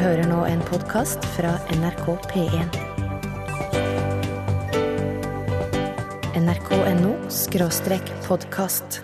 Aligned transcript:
hører 0.00 0.24
nå 0.24 0.42
en 0.48 0.60
podkast 0.64 1.24
fra 1.34 1.52
NRK 1.74 2.06
P1. 2.30 2.76
nrk.no 6.38 7.10
skråstrek 7.28 8.12
podkast. 8.24 9.02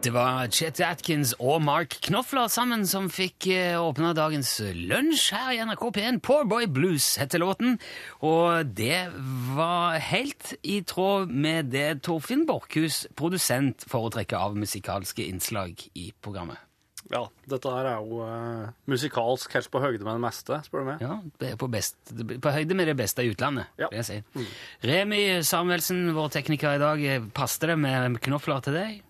Det 0.00 0.14
var 0.14 0.48
Chet 0.48 0.80
Atkins 0.80 1.34
og 1.36 1.60
Mark 1.66 1.98
Knopfler 2.06 2.48
sammen 2.48 2.86
som 2.88 3.10
fikk 3.12 3.50
eh, 3.52 3.76
åpna 3.76 4.14
dagens 4.16 4.54
lunsj 4.62 5.26
her 5.36 5.52
i 5.58 5.60
NRK 5.68 5.84
P1. 5.98 6.22
Poor 6.24 6.48
Boy 6.48 6.70
Blues 6.70 7.10
heter 7.20 7.42
låten, 7.44 7.76
og 8.24 8.72
det 8.80 9.10
var 9.58 10.00
helt 10.00 10.54
i 10.62 10.80
tråd 10.80 11.28
med 11.28 11.74
det 11.74 12.00
Torfinn 12.08 12.46
Borchhus, 12.48 13.04
produsent, 13.12 13.84
foretrekker 13.92 14.40
av 14.40 14.56
musikalske 14.56 15.28
innslag 15.28 15.84
i 15.92 16.12
programmet. 16.24 16.69
Ja, 17.10 17.24
dette 17.50 17.70
her 17.74 17.86
er 17.90 17.96
jo 18.06 18.20
uh, 18.22 18.68
musikalsk 18.86 19.52
helt 19.56 19.70
på 19.72 19.80
høyde 19.82 20.04
med 20.06 20.12
det 20.14 20.22
meste, 20.22 20.60
spør 20.62 20.84
du 20.84 20.88
meg. 20.92 21.00
Ja, 21.02 21.16
det 21.42 21.48
er 21.52 21.56
på, 21.58 21.66
best, 21.72 21.96
på 22.14 22.52
høyde 22.54 22.76
med 22.78 22.86
det 22.86 22.94
beste 23.00 23.24
i 23.26 23.32
utlandet, 23.32 23.66
Ja. 23.80 23.88
vil 23.90 23.98
jeg 23.98 24.06
si. 24.06 24.46
Remi 24.86 25.22
Samuelsen, 25.42 26.04
vår 26.14 26.28
tekniker 26.36 26.76
i 26.78 26.82
dag, 26.82 27.02
passer 27.34 27.72
det 27.72 27.78
med 27.82 28.20
knofler 28.22 28.62
til 28.62 28.78
deg? 28.78 29.00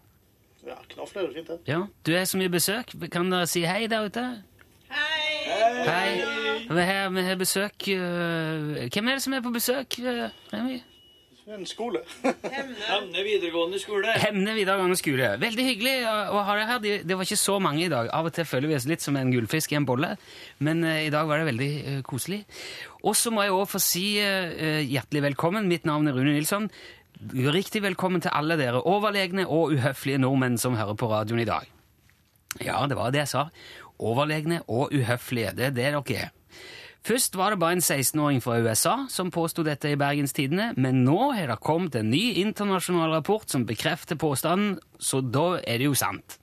Ja, 0.65 0.79
knofler 0.95 1.29
er 1.29 1.35
fint, 1.37 1.49
det. 1.53 1.59
Ja, 1.69 1.83
du 2.07 2.13
er 2.17 2.25
så 2.29 2.41
mye 2.41 2.53
besøk. 2.53 2.95
Kan 3.13 3.29
dere 3.33 3.47
si 3.49 3.67
hei 3.69 3.85
der 3.91 4.09
ute? 4.09 4.25
Hei! 4.91 5.85
Hei! 5.85 6.11
Vi 6.71 6.83
har, 6.87 7.09
vi 7.11 7.23
har 7.27 7.37
besøk 7.41 7.89
øh, 7.91 8.89
Hvem 8.93 9.09
er 9.11 9.17
det 9.19 9.23
som 9.25 9.35
er 9.35 9.41
på 9.43 9.51
besøk, 9.55 9.97
Remi? 10.53 10.81
En 11.51 11.65
skole. 11.67 11.99
Hemne 12.23 13.23
videregående 13.27 13.79
skole. 13.83 14.13
Hemne 14.23 14.53
videregående 14.55 14.95
skole. 14.99 15.33
Veldig 15.43 15.65
hyggelig 15.67 15.95
å 16.07 16.43
ha 16.47 16.55
deg 16.55 16.69
her. 16.69 16.79
Det 16.85 16.93
det 17.11 17.17
var 17.19 17.27
ikke 17.27 17.39
så 17.41 17.57
mange 17.63 17.83
i 17.83 17.91
dag. 17.91 18.11
Av 18.15 18.29
og 18.29 18.35
til 18.37 18.47
føler 18.47 18.71
vi 18.71 18.77
oss 18.79 18.87
litt 18.87 19.03
som 19.03 19.19
en 19.19 19.33
gullfisk 19.35 19.75
i 19.75 19.79
en 19.81 19.89
bolle, 19.89 20.13
men 20.63 20.85
uh, 20.87 21.01
i 21.03 21.11
dag 21.11 21.27
var 21.27 21.43
det 21.43 21.49
veldig 21.51 21.71
uh, 21.81 21.99
koselig. 22.07 22.45
Og 23.03 23.19
så 23.19 23.35
må 23.35 23.43
jeg 23.43 23.57
òg 23.57 23.67
få 23.73 23.83
si 23.83 24.05
uh, 24.23 24.79
hjertelig 24.87 25.27
velkommen. 25.31 25.67
Mitt 25.71 25.89
navn 25.91 26.07
er 26.07 26.15
Rune 26.15 26.37
Nilsson. 26.37 26.71
Riktig 27.59 27.83
velkommen 27.83 28.23
til 28.23 28.31
alle 28.33 28.57
dere 28.61 28.85
overlegne 28.87 29.49
og 29.51 29.75
uhøflige 29.75 30.23
nordmenn 30.23 30.61
som 30.61 30.79
hører 30.79 30.95
på 30.95 31.11
radioen 31.11 31.43
i 31.43 31.51
dag. 31.51 31.67
Ja, 32.63 32.85
det 32.87 32.99
var 32.99 33.11
det 33.11 33.25
jeg 33.25 33.35
sa. 33.35 33.49
Overlegne 33.99 34.63
og 34.69 34.95
uhøflige. 34.95 35.57
Det 35.59 35.73
er 35.73 35.75
det 35.75 35.91
dere 35.91 36.05
er. 36.15 36.37
Først 37.07 37.37
var 37.37 37.55
det 37.55 37.61
bare 37.63 37.79
en 37.79 37.81
16-åring 37.81 38.43
fra 38.45 38.59
USA 38.61 39.07
som 39.09 39.31
påstod 39.33 39.65
dette 39.65 39.89
i 39.89 39.97
Bergens 39.97 40.35
Tidende, 40.37 40.75
men 40.77 41.01
nå 41.07 41.31
har 41.33 41.49
det 41.49 41.61
kommet 41.65 41.97
en 41.97 42.11
ny 42.13 42.35
internasjonal 42.43 43.15
rapport 43.15 43.49
som 43.49 43.65
bekrefter 43.67 44.21
påstanden, 44.21 44.77
så 45.01 45.23
da 45.25 45.63
er 45.65 45.81
det 45.81 45.89
jo 45.89 45.97
sant. 45.97 46.39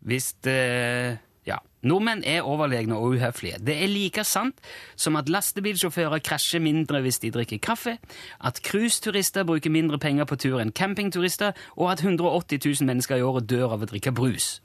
Hvis 0.00 0.34
det 0.42 1.18
Ja. 1.46 1.60
Nordmenn 1.82 2.24
er 2.26 2.42
overlegne 2.42 2.96
og 2.96 3.14
uhøflige. 3.14 3.60
Det 3.62 3.76
er 3.82 3.86
like 3.86 4.24
sant 4.24 4.58
som 4.96 5.14
at 5.16 5.28
lastebilsjåfører 5.28 6.18
krasjer 6.18 6.58
mindre 6.60 7.00
hvis 7.00 7.20
de 7.22 7.30
drikker 7.30 7.58
kaffe, 7.62 7.98
at 8.42 8.60
cruiseturister 8.62 9.44
bruker 9.44 9.70
mindre 9.70 9.98
penger 9.98 10.24
på 10.24 10.36
tur 10.36 10.58
enn 10.58 10.72
campingturister, 10.72 11.52
og 11.76 11.92
at 11.92 12.02
180 12.02 12.58
000 12.82 12.86
mennesker 12.86 13.16
i 13.16 13.22
året 13.22 13.46
dør 13.46 13.78
av 13.78 13.82
å 13.82 13.86
drikke 13.86 14.10
brus. 14.10 14.60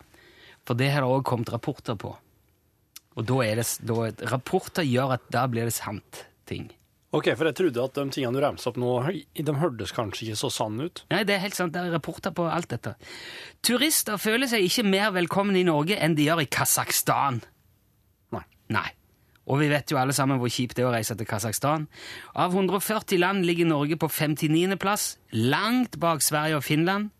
For 0.65 0.73
det 0.73 0.89
har 0.89 1.05
det 1.05 1.13
òg 1.13 1.23
kommet 1.23 1.53
rapporter 1.53 1.93
på. 1.93 2.17
Og 3.19 3.25
da 3.27 3.39
er 3.43 3.59
det, 3.59 3.67
da, 3.83 4.11
rapporter 4.31 4.87
gjør 4.87 5.17
at 5.17 5.25
da 5.33 5.47
blir 5.51 5.67
det 5.67 5.75
sant 5.75 6.23
ting. 6.47 6.69
Ok, 7.11 7.27
for 7.35 7.49
jeg 7.49 7.57
trodde 7.59 7.83
at 7.83 7.97
de 7.97 8.05
tingene 8.15 8.39
du 8.39 8.39
remset 8.39 8.69
opp 8.71 8.77
nå, 8.79 8.91
de 9.35 9.55
hørtes 9.59 9.91
kanskje 9.91 10.29
ikke 10.29 10.39
så 10.39 10.49
sanne 10.55 10.87
ut. 10.87 11.01
Nei, 11.11 11.25
det 11.27 11.35
er 11.35 11.43
helt 11.43 11.57
sant. 11.57 11.73
Det 11.75 11.81
er 11.81 11.91
rapporter 11.91 12.31
på 12.35 12.45
alt 12.47 12.71
dette. 12.71 12.93
Turister 13.67 14.21
føler 14.21 14.47
seg 14.47 14.63
ikke 14.63 14.87
mer 14.87 15.11
velkomne 15.17 15.59
i 15.59 15.67
Norge 15.67 15.99
enn 15.99 16.15
de 16.15 16.29
gjør 16.29 16.45
i 16.45 16.47
Kasakhstan. 16.51 17.41
Nei. 18.31 18.45
Nei. 18.71 18.87
Og 19.51 19.59
vi 19.59 19.67
vet 19.73 19.91
jo 19.91 19.99
alle 19.99 20.15
sammen 20.15 20.39
hvor 20.39 20.51
kjipt 20.53 20.77
det 20.77 20.85
er 20.85 20.87
å 20.87 20.93
reise 20.95 21.17
til 21.19 21.27
Kasakhstan. 21.27 21.89
Av 22.39 22.55
140 22.55 23.19
land 23.19 23.43
ligger 23.43 23.67
Norge 23.67 23.99
på 23.99 24.07
59. 24.07 24.77
plass, 24.79 25.17
langt 25.35 25.99
bak 25.99 26.23
Sverige 26.23 26.61
og 26.61 26.63
Finland. 26.63 27.11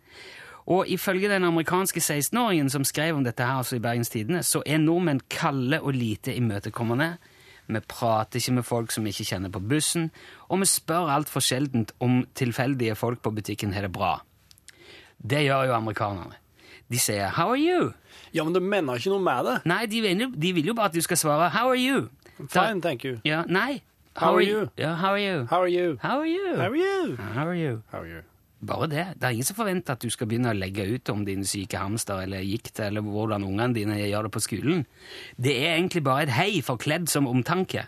Og 0.66 0.88
ifølge 0.88 1.30
den 1.30 1.44
amerikanske 1.44 2.00
16-åringen 2.00 2.70
som 2.70 2.84
skrev 2.84 3.16
om 3.16 3.24
dette 3.24 3.44
her 3.44 3.62
altså 3.62 3.76
i 3.76 3.84
Bergens 3.84 4.10
Tidende, 4.10 4.44
så 4.44 4.62
er 4.66 4.78
nordmenn 4.78 5.22
kalde 5.30 5.82
og 5.82 5.94
lite 5.94 6.36
imøtekommende. 6.36 7.16
Vi 7.68 7.80
prater 7.88 8.40
ikke 8.40 8.54
med 8.54 8.64
folk 8.64 8.92
som 8.92 9.06
vi 9.06 9.10
ikke 9.10 9.30
kjenner 9.32 9.50
på 9.50 9.60
bussen, 9.60 10.12
og 10.50 10.60
vi 10.60 10.66
spør 10.66 11.12
altfor 11.16 11.40
sjeldent 11.40 11.94
om 12.00 12.26
tilfeldige 12.36 12.96
folk 12.96 13.22
på 13.22 13.32
butikken 13.32 13.74
har 13.74 13.88
det 13.88 13.92
bra. 13.92 14.20
Det 15.22 15.44
gjør 15.46 15.70
jo 15.70 15.74
amerikanerne. 15.74 16.36
De 16.92 17.00
sier 17.00 17.30
'How 17.30 17.50
are 17.50 17.60
you?' 17.60 17.94
Ja, 18.34 18.44
men 18.44 18.54
de 18.54 18.60
mener 18.60 18.96
ikke 18.96 19.10
noe 19.10 19.20
med 19.20 19.46
det. 19.46 19.66
Nei, 19.66 19.86
de 19.86 20.02
vil, 20.02 20.22
jo, 20.22 20.32
de 20.42 20.54
vil 20.54 20.66
jo 20.66 20.74
bare 20.74 20.86
at 20.86 20.94
du 20.94 21.02
skal 21.02 21.18
svare 21.18 21.50
'How 21.50 21.70
are 21.70 21.78
you?' 21.78 22.10
Fine, 22.50 22.82
thank 22.82 23.06
you. 23.06 23.18
Ja, 23.26 23.44
nei. 23.48 23.82
How 24.16 24.36
are 24.36 24.44
you? 24.44 24.68
Ja, 24.78 24.96
how 24.96 25.10
are 25.10 25.22
you? 25.22 25.46
How 25.50 25.62
are 25.62 25.70
you? 25.70 25.98
How 26.02 26.20
are 26.20 26.28
you? 26.28 26.56
How 26.58 26.68
are 26.68 26.76
you? 26.76 27.16
How 27.16 27.48
are 27.48 27.56
you? 27.56 27.82
How 27.92 28.00
are 28.00 28.08
you? 28.08 28.31
Bare 28.62 28.88
det. 28.92 29.06
Det 29.18 29.26
er 29.26 29.34
ingen 29.34 29.48
som 29.48 29.58
forventer 29.58 29.98
at 29.98 30.04
du 30.04 30.12
skal 30.14 30.30
begynne 30.30 30.52
å 30.52 30.58
legge 30.58 30.86
ut 30.86 31.10
om 31.10 31.24
din 31.26 31.42
syke 31.48 31.80
hamster 31.82 32.22
eller 32.28 32.44
gikt, 32.46 32.78
eller 32.80 33.02
hvordan 33.02 33.48
ungene 33.48 33.74
dine 33.74 33.98
gjør 33.98 34.28
det 34.28 34.34
på 34.36 34.44
skolen. 34.46 34.84
Det 35.42 35.56
er 35.64 35.80
egentlig 35.80 36.04
bare 36.06 36.28
et 36.28 36.36
hei 36.36 36.62
forkledd 36.66 37.10
som 37.10 37.30
omtanke. 37.30 37.88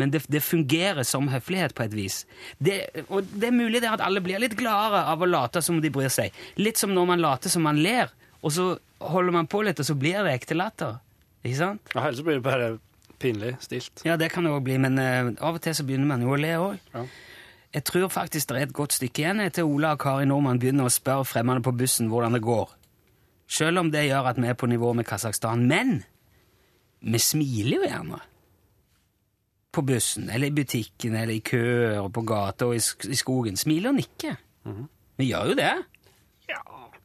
Men 0.00 0.10
det, 0.10 0.24
det 0.32 0.42
fungerer 0.42 1.06
som 1.06 1.28
høflighet 1.30 1.76
på 1.76 1.84
et 1.86 1.94
vis. 1.94 2.24
Det, 2.58 2.80
og 3.08 3.28
det 3.30 3.50
er 3.50 3.54
mulig 3.54 3.82
det 3.84 3.92
at 3.92 4.02
alle 4.02 4.22
blir 4.24 4.42
litt 4.42 4.56
gladere 4.58 5.04
av 5.12 5.22
å 5.22 5.28
late 5.28 5.62
som 5.62 5.78
de 5.82 5.92
bryr 5.94 6.10
seg. 6.10 6.34
Litt 6.58 6.80
som 6.80 6.94
når 6.94 7.10
man 7.12 7.22
later 7.22 7.52
som 7.52 7.66
man 7.66 7.78
ler, 7.82 8.10
og 8.40 8.54
så 8.56 8.70
holder 9.00 9.36
man 9.36 9.50
på 9.50 9.62
litt, 9.66 9.80
og 9.80 9.86
så 9.86 9.96
blir 9.98 10.24
det 10.26 10.34
ekte 10.40 10.58
latter. 10.58 10.98
Ikke 11.44 11.58
sant? 11.58 11.92
Ja, 11.94 12.06
ellers 12.06 12.24
blir 12.24 12.40
det 12.40 12.46
bare 12.46 12.70
pinlig 13.20 13.54
stilt. 13.62 14.02
Ja, 14.06 14.16
det 14.20 14.30
kan 14.32 14.46
det 14.46 14.52
òg 14.54 14.64
bli, 14.64 14.78
men 14.80 14.98
uh, 14.98 15.32
av 15.38 15.58
og 15.58 15.64
til 15.64 15.76
så 15.76 15.84
begynner 15.86 16.08
man 16.14 16.24
jo 16.24 16.34
å 16.34 16.40
le 16.40 16.54
òg. 16.60 16.80
Ja. 16.94 17.04
Jeg 17.74 17.84
tror 17.86 18.08
faktisk 18.10 18.48
det 18.50 18.56
er 18.56 18.66
et 18.66 18.74
godt 18.74 18.96
stykke 18.96 19.22
igjen 19.22 19.42
til 19.54 19.64
Ola 19.68 19.92
og 19.94 20.00
Kari 20.02 20.26
Nordmann 20.26 20.58
begynner 20.58 20.88
å 20.88 20.92
spørre 20.92 21.24
fremmede 21.28 21.62
på 21.62 21.74
bussen 21.78 22.08
hvordan 22.10 22.34
det 22.34 22.42
går. 22.42 22.72
Selv 23.50 23.78
om 23.82 23.90
det 23.90 24.08
gjør 24.08 24.30
at 24.30 24.40
vi 24.42 24.48
er 24.50 24.58
på 24.58 24.66
nivå 24.70 24.92
med 24.94 25.06
Kasakhstan. 25.06 25.62
Men 25.70 26.00
vi 27.00 27.18
smiler 27.18 27.76
jo 27.76 27.86
gjerne. 27.86 28.18
På 29.70 29.84
bussen, 29.86 30.26
eller 30.34 30.50
i 30.50 30.54
butikken, 30.54 31.14
eller 31.14 31.34
i 31.34 31.42
køer, 31.46 32.00
og 32.02 32.12
på 32.12 32.24
gata 32.26 32.66
og 32.66 32.74
i, 32.74 33.14
skogen. 33.14 33.56
Smiler 33.56 33.92
og 33.92 34.00
nikker. 34.00 34.34
Vi 35.18 35.30
gjør 35.30 35.52
jo 35.52 35.54
det. 35.58 35.72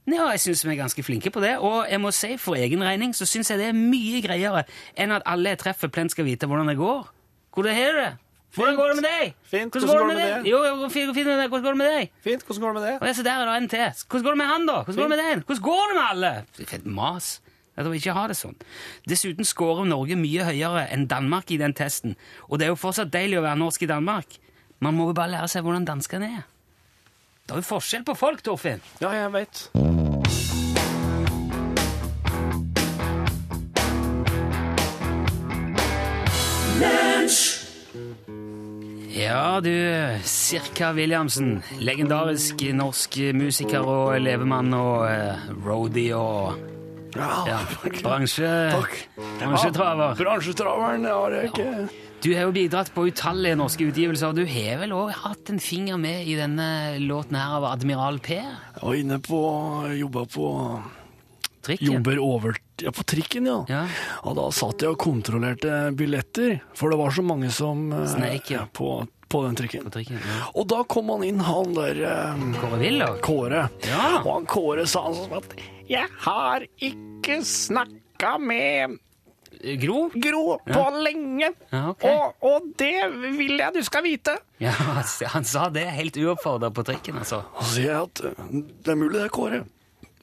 Ja, 0.09 0.29
jeg 0.31 0.39
syns 0.39 0.65
vi 0.65 0.73
er 0.73 0.81
ganske 0.81 1.03
flinke 1.03 1.29
på 1.33 1.41
det, 1.41 1.57
og 1.57 1.85
jeg 1.89 2.01
må 2.01 2.11
si 2.13 2.35
for 2.37 2.57
egen 2.57 2.83
regning 2.85 3.13
så 3.17 3.25
syns 3.25 3.49
jeg 3.49 3.57
det 3.61 3.69
er 3.71 3.77
mye 3.77 4.21
greiere 4.21 4.65
enn 4.97 5.13
at 5.13 5.25
alle 5.25 5.53
jeg 5.53 5.61
treffer, 5.63 5.89
plent 5.89 6.13
skal 6.13 6.25
vite 6.25 6.45
hvordan 6.49 6.69
det 6.69 6.77
går. 6.77 7.09
Hvordan 7.53 7.73
har 7.77 7.91
du 7.91 8.01
det? 8.03 8.11
Hvordan 8.55 8.75
går 8.79 8.91
det 8.91 8.95
med 8.99 9.05
deg? 9.07 9.33
Fint. 9.51 9.73
Hvordan 9.75 9.89
går 9.91 9.99
det 9.99 10.07
med 10.11 10.21
deg? 10.21 10.49
Jo, 10.49 10.59
fint, 10.89 11.15
fint. 11.15 11.27
Hvordan 11.27 11.63
går 11.65 11.75
det 11.75 11.79
med 11.81 11.89
deg? 11.91 12.11
Fint, 12.23 12.45
hvordan 12.45 12.63
går 12.63 12.73
det 12.73 12.81
med 12.81 12.87
deg? 12.89 12.99
Og 13.01 13.09
jeg, 13.09 13.15
så 13.17 13.25
der 13.27 13.41
er 13.41 13.49
det 13.49 13.55
en 13.61 13.69
til. 13.73 14.05
Hvordan 14.09 14.25
går 14.27 14.37
det 14.37 14.41
med 14.41 14.51
han, 14.51 14.69
da? 14.69 14.77
Hvordan 14.83 15.01
går 15.01 15.09
det 15.09 15.15
med 15.15 15.23
den? 15.25 15.43
Hvordan 15.49 15.65
går 15.67 15.83
det 15.91 15.97
med 15.99 16.05
alle? 16.09 16.31
Fett 16.71 16.85
mas. 16.85 17.29
Jeg 17.75 17.85
vil 17.85 17.99
ikke 17.99 18.15
ha 18.15 18.23
det 18.31 18.37
sånn. 18.39 18.55
Dessuten 19.11 19.47
scorer 19.47 19.87
Norge 19.89 20.15
mye 20.15 20.47
høyere 20.47 20.85
enn 20.95 21.07
Danmark 21.11 21.51
i 21.51 21.59
den 21.59 21.75
testen, 21.75 22.15
og 22.47 22.59
det 22.61 22.69
er 22.69 22.71
jo 22.71 22.79
fortsatt 22.79 23.11
deilig 23.11 23.41
å 23.41 23.43
være 23.43 23.59
norsk 23.59 23.83
i 23.83 23.89
Danmark. 23.91 24.37
Man 24.79 24.95
må 24.95 25.09
jo 25.09 25.17
bare 25.17 25.33
lære 25.33 25.49
seg 25.51 25.65
hvordan 25.67 25.87
danskene 25.87 26.29
er. 26.37 26.45
Det 27.45 27.53
er 27.53 27.59
jo 27.61 27.67
forskjell 27.67 28.05
på 28.07 28.15
folk, 28.17 28.39
Torfinn. 28.47 28.79
Ja, 29.03 29.11
jeg 29.13 29.33
vet. 29.35 29.65
Ja, 39.15 39.61
du, 39.63 39.71
Sirka 40.27 40.91
Williamsen. 40.91 41.61
Legendarisk 41.79 42.59
norsk 42.75 43.15
musiker 43.31 43.85
og 43.87 44.17
levemann 44.19 44.73
og 44.75 45.05
uh, 45.07 45.45
roadie 45.63 46.17
og 46.19 46.57
ja, 47.15 47.61
bransje... 48.03 48.49
Takk. 48.73 48.97
Bransjetraver. 49.39 50.17
Bransjetraveren, 50.19 51.07
ja, 51.07 51.21
det 51.31 51.39
er 51.39 51.47
ikke 51.47 51.87
Du 52.25 52.29
har 52.35 52.49
jo 52.49 52.57
bidratt 52.57 52.91
på 52.91 53.05
utallige 53.07 53.55
norske 53.55 53.87
utgivelser, 53.87 54.33
og 54.33 54.41
du 54.41 54.43
har 54.51 54.83
vel 54.83 54.91
òg 54.97 55.15
hatt 55.21 55.53
en 55.53 55.63
finger 55.63 55.95
med 56.01 56.27
i 56.27 56.35
denne 56.35 56.67
låten 56.99 57.39
her 57.39 57.55
av 57.61 57.69
Admiral 57.71 58.19
P? 58.19 58.41
Jeg 58.41 58.83
var 58.83 58.99
inne 58.99 59.21
på 59.23 59.39
Jobba 59.95 60.27
på 60.35 60.51
Trikken? 61.65 61.87
Jobber 61.87 62.19
over 62.21 62.57
ja, 62.81 62.91
på 62.93 63.03
trikken, 63.07 63.47
ja. 63.49 63.57
Ja. 63.71 63.83
Og 64.23 64.35
da 64.37 64.49
satt 64.53 64.83
jeg 64.85 64.93
og 64.93 64.99
kontrollerte 65.01 65.91
billetter, 65.97 66.59
for 66.77 66.93
det 66.93 66.99
var 67.01 67.13
så 67.15 67.23
mange 67.25 67.49
som 67.53 67.87
eh, 67.95 68.03
Sneik, 68.11 68.51
ja. 68.53 68.65
på, 68.69 68.99
på 69.31 69.41
den 69.47 69.57
trikken. 69.57 69.87
På 69.87 69.93
trikken, 69.95 70.19
ja. 70.21 70.41
Og 70.53 70.67
da 70.69 70.83
kom 70.89 71.09
han 71.15 71.25
inn, 71.25 71.41
han 71.45 71.73
der 71.77 72.01
eh, 72.05 72.43
Kåre 72.59 72.81
Willoch? 72.83 73.17
Kåre. 73.25 73.63
Ja. 73.87 74.03
Og 74.21 74.29
han 74.35 74.45
Kåre 74.51 74.85
sa 74.89 75.07
sånn 75.15 75.33
at 75.39 75.57
'Jeg 75.85 76.09
har 76.25 76.63
ikke 76.81 77.41
snakka 77.45 78.37
med 78.41 78.97
Gro? 79.81 80.09
Gro 80.13 80.57
på 80.65 80.83
lenge', 81.05 81.53
Ja, 81.71 81.89
okay. 81.89 82.11
og, 82.11 82.35
og 82.41 82.67
det 82.77 83.05
vil 83.37 83.57
jeg 83.57 83.73
du 83.73 83.81
skal 83.85 84.03
vite. 84.05 84.35
Ja, 84.61 84.73
han 85.33 85.45
sa 85.45 85.69
det 85.69 85.85
helt 85.95 86.17
uoppfordra 86.17 86.69
på 86.73 86.83
trikken, 86.85 87.17
altså. 87.21 87.43
Og 87.55 87.69
sier 87.73 87.91
jeg 87.93 88.01
at 88.01 88.21
det 88.85 88.93
er 88.93 88.99
mulig 88.99 89.17
det 89.19 89.25
er 89.27 89.33
Kåre, 89.33 89.63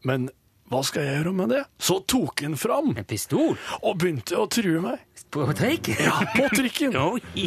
men 0.06 0.28
hva 0.72 0.80
skal 0.88 1.04
jeg 1.06 1.18
gjøre 1.20 1.32
med 1.36 1.52
det? 1.52 1.62
Så 1.82 1.98
tok 2.08 2.42
han 2.46 2.56
fram 2.60 2.94
En 2.96 3.04
pistol? 3.08 3.56
og 3.82 3.98
begynte 4.00 4.38
å 4.40 4.46
true 4.50 4.80
meg. 4.84 5.02
På 5.32 5.46
trikken? 5.56 5.96
Ja, 6.00 6.18
på 6.34 6.48
trikken. 6.56 6.96
Oi! 7.08 7.46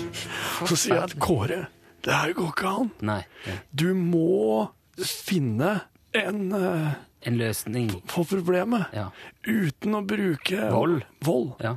Så 0.65 0.77
sier 0.77 0.95
jeg 0.99 1.03
at 1.09 1.17
Kåre, 1.21 1.63
det 2.05 2.13
her 2.13 2.33
går 2.37 2.51
ikke 2.53 2.71
an. 2.79 2.91
Nei. 3.05 3.19
ja. 3.45 3.57
Du 3.73 3.87
må 3.97 4.69
finne 5.01 5.81
en 6.15 6.47
eh, 6.55 6.93
En 7.25 7.37
løsning. 7.41 7.89
på 8.07 8.23
problemet 8.29 8.93
Ja. 8.93 9.07
uten 9.45 9.95
å 9.97 10.03
bruke 10.05 10.69
Vold. 10.71 11.01
vold. 11.25 11.53
Ja. 11.61 11.75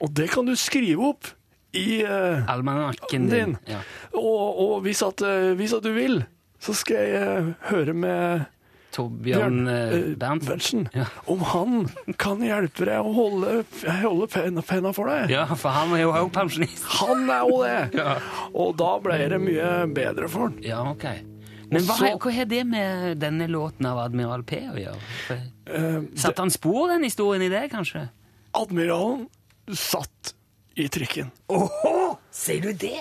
Og 0.00 0.10
det 0.14 0.28
kan 0.30 0.46
du 0.46 0.54
skrive 0.58 1.02
opp 1.12 1.26
i 1.74 2.02
eh, 2.04 2.46
Almanakken 2.50 3.28
din. 3.30 3.54
din. 3.54 3.58
Ja. 3.66 3.80
Og, 4.14 4.58
og 4.62 4.74
hvis, 4.86 5.02
at, 5.06 5.22
eh, 5.26 5.52
hvis 5.58 5.74
at 5.74 5.82
du 5.86 5.92
vil, 5.96 6.22
så 6.62 6.74
skal 6.78 6.96
jeg 6.96 7.22
eh, 7.22 7.52
høre 7.70 7.94
med 7.94 8.44
Torbjørn 8.92 9.58
eh, 9.72 9.94
eh, 9.96 10.06
Berntsen. 10.20 10.86
Ja. 10.94 11.06
om 11.32 11.40
han 11.52 11.88
kan 12.20 12.42
hjelpe 12.44 12.84
deg 12.88 13.00
å 13.00 13.12
holde, 13.16 13.64
holde 14.02 14.28
penna, 14.32 14.62
penna 14.62 14.92
for 14.96 15.08
deg. 15.08 15.30
Ja, 15.32 15.46
for 15.54 15.72
han 15.74 15.94
er 15.96 16.02
jo 16.04 16.12
også 16.12 16.32
pensjonist. 16.36 16.84
Han 17.00 17.24
er 17.32 17.46
jo 17.48 17.60
det! 17.64 17.78
Ja. 18.02 18.16
Og 18.54 18.74
da 18.80 18.90
ble 19.04 19.18
det 19.32 19.38
mye 19.42 19.70
bedre 19.96 20.28
for 20.32 20.48
han. 20.50 20.58
Ja, 20.64 20.82
ok. 20.92 21.06
Men 21.72 21.86
hva, 21.88 21.96
hva 22.20 22.30
har 22.36 22.48
det 22.50 22.62
med 22.68 23.16
denne 23.22 23.46
låten 23.48 23.86
av 23.88 24.02
Admiral 24.04 24.42
P 24.44 24.62
å 24.68 24.76
gjøre? 24.80 25.00
For- 25.28 25.48
Eh, 25.72 26.00
Satte 26.18 26.42
han 26.42 26.50
spor, 26.50 26.88
den 26.90 27.04
historien, 27.06 27.40
i 27.46 27.48
det, 27.48 27.68
kanskje? 27.70 28.08
admiralen 28.58 29.28
satt 29.78 30.32
i 30.74 30.88
trikken. 30.90 31.30
Åhå! 31.48 32.16
Sier 32.34 32.66
du 32.66 32.72
det? 32.82 32.98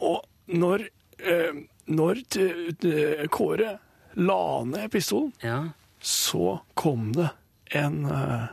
Og 0.00 0.24
når, 0.48 0.86
eh, 1.20 1.52
når 1.86 2.22
t- 2.32 2.72
t- 2.80 3.28
Kåre 3.30 3.76
la 4.16 4.64
ned 4.64 4.90
pistolen, 4.92 5.32
Ja. 5.42 5.68
så 6.00 6.60
kom 6.74 7.12
det 7.16 7.30
en 7.74 8.04
uh, 8.06 8.46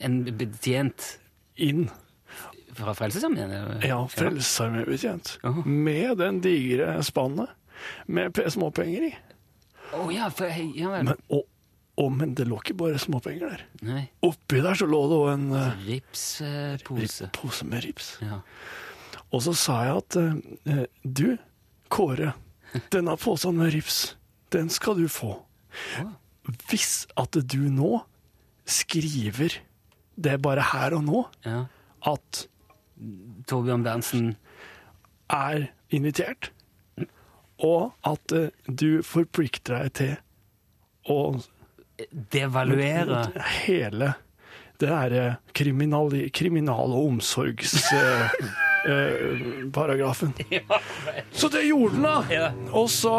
En 0.00 0.24
betjent 0.24 1.18
inn 1.56 1.86
fra 2.74 2.94
Frelsesarmeen? 2.98 3.52
Ja, 3.86 4.00
Frelsesarmébetjent. 4.10 5.38
Jaha. 5.42 5.62
Med 5.64 6.18
den 6.18 6.40
digre 6.42 6.96
spannet 7.06 7.50
med 8.06 8.34
småpenger 8.50 9.06
i. 9.06 9.12
Å 9.94 10.08
ja, 10.12 10.28
for, 10.34 10.50
ja 10.50 10.90
vel. 10.90 11.06
Men, 11.06 11.20
og, 11.30 11.44
og, 12.00 12.10
men 12.18 12.34
det 12.34 12.48
lå 12.50 12.58
ikke 12.62 12.76
bare 12.80 12.98
småpenger 12.98 13.54
der. 13.54 13.62
Nei. 13.86 14.02
Oppi 14.26 14.62
der 14.64 14.74
så 14.78 14.88
lå 14.90 15.04
det 15.10 15.20
òg 15.20 15.30
en 15.36 15.46
uh, 15.54 15.84
Ripspose. 15.86 17.30
pose 17.38 17.68
med 17.70 17.84
rips. 17.86 18.16
Ja. 18.24 18.40
Og 19.30 19.42
så 19.46 19.54
sa 19.58 19.80
jeg 19.86 20.02
at 20.02 20.18
uh, 20.18 20.84
du, 21.04 21.36
Kåre, 21.94 22.32
denne 22.94 23.14
posen 23.20 23.60
med 23.60 23.74
rips, 23.76 24.16
den 24.52 24.70
skal 24.72 24.98
du 24.98 25.06
få. 25.08 25.36
Hvis 26.68 27.06
at 27.20 27.36
du 27.40 27.62
nå 27.72 28.02
skriver 28.68 29.60
det 30.14 30.36
bare 30.42 30.64
her 30.72 30.94
og 30.96 31.04
nå, 31.04 31.22
ja. 31.46 31.64
at 32.06 32.44
Torbjørn 33.48 33.84
Berntsen 33.84 34.34
er 35.32 35.68
invitert, 35.94 36.52
og 37.64 37.94
at 38.06 38.34
eh, 38.34 38.50
du 38.66 39.02
forplikter 39.06 39.84
deg 39.84 39.92
til 39.98 40.14
å 41.10 41.18
Devaluere 42.34 43.20
hele 43.62 44.08
det 44.82 44.88
derre 44.90 45.36
kriminal, 45.54 46.10
kriminal- 46.34 46.90
og 46.90 47.20
omsorgsparagrafen. 48.84 50.32
Så 51.32 51.48
det 51.48 51.62
gjorde 51.62 51.94
han, 51.94 52.02
da! 52.02 52.52
Og 52.70 52.90
så, 52.90 53.14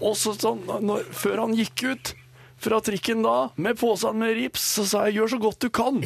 og 0.00 0.16
så 0.16 0.34
sånn, 0.36 0.62
når, 0.80 1.08
Før 1.12 1.44
han 1.44 1.56
gikk 1.56 1.84
ut 1.90 2.14
fra 2.56 2.80
trikken 2.80 3.22
da, 3.22 3.50
med 3.60 3.78
posen 3.78 4.18
med 4.18 4.36
rips, 4.38 4.62
så 4.78 4.86
sa 4.88 5.04
jeg 5.06 5.18
'gjør 5.18 5.34
så 5.34 5.38
godt 5.38 5.60
du 5.60 5.68
kan'. 5.68 6.00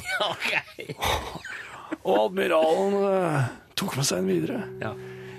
Og 2.07 2.17
admiralen 2.17 2.97
eh, 3.07 3.49
tok 3.79 3.97
med 3.99 4.07
seg 4.09 4.23
en 4.23 4.31
videre. 4.31 4.61
Ja. 4.81 4.95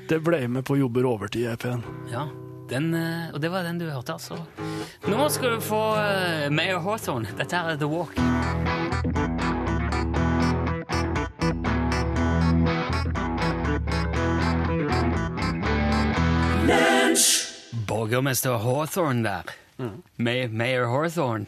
Det 0.08 0.20
ble 0.24 0.44
med 0.48 0.66
på 0.68 0.78
jobber 0.80 1.08
overtid 1.10 1.46
i 1.46 1.52
EP-en. 1.52 1.84
Ja, 2.12 2.28
den, 2.70 2.94
eh, 2.96 3.32
og 3.34 3.42
det 3.44 3.52
var 3.52 3.68
den 3.68 3.80
du 3.82 3.90
hørte, 3.90 4.16
altså. 4.16 4.40
Nå 5.08 5.30
skal 5.30 5.58
du 5.58 5.64
få 5.64 5.82
uh, 5.98 6.50
Mayor 6.54 6.84
Hawthorne. 6.86 7.32
Dette 7.38 7.56
her 7.56 7.74
er 7.74 7.82
The 7.82 7.90
Walk. 7.92 9.51
Borgermester 18.12 18.58
Hawthorne 18.60 19.24
der. 19.24 19.44
May 20.18 20.48
Mayor 20.48 20.88
Hawthorne. 20.92 21.48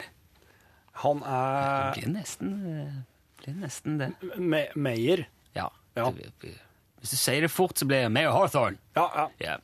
Han 1.04 1.20
er 1.22 1.92
Blir 1.98 2.08
nesten, 2.14 2.52
eh, 2.64 2.92
blir 3.42 3.54
nesten 3.60 3.98
det. 4.00 4.08
Me 4.38 4.66
Meyer. 4.74 5.26
Ja. 5.54 5.68
Ja. 5.96 6.08
Hvis 6.10 7.10
du 7.10 7.16
sier 7.16 7.40
det 7.44 7.50
fort, 7.50 7.76
så 7.78 7.84
blir 7.86 8.06
det 8.06 8.12
Mayor 8.12 8.32
Hawthorne. 8.32 8.78
Ja, 8.96 9.10
ja. 9.14 9.28
Ja. 9.38 9.56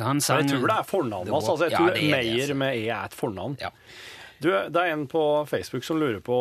Han 0.00 0.20
sang 0.20 0.46
Jeg 0.48 0.54
tror 0.56 0.66
det 0.70 0.76
er 0.78 0.86
fornavnet 0.88 1.32
hans. 1.34 1.48
Altså, 1.48 1.64
jeg 1.68 1.72
Ja, 1.72 1.78
tror 1.78 1.90
det 1.92 2.04
er 2.04 2.22
det, 2.22 2.40
altså. 2.40 2.54
med 2.54 2.76
E 2.76 2.86
er 2.88 3.04
et 3.04 3.12
fornavn. 3.14 3.56
Ja. 3.60 3.68
Du, 4.40 4.48
det 4.50 4.76
er 4.76 4.92
en 4.92 5.06
på 5.06 5.46
Facebook 5.48 5.84
som 5.84 5.98
lurer 6.00 6.20
på 6.20 6.36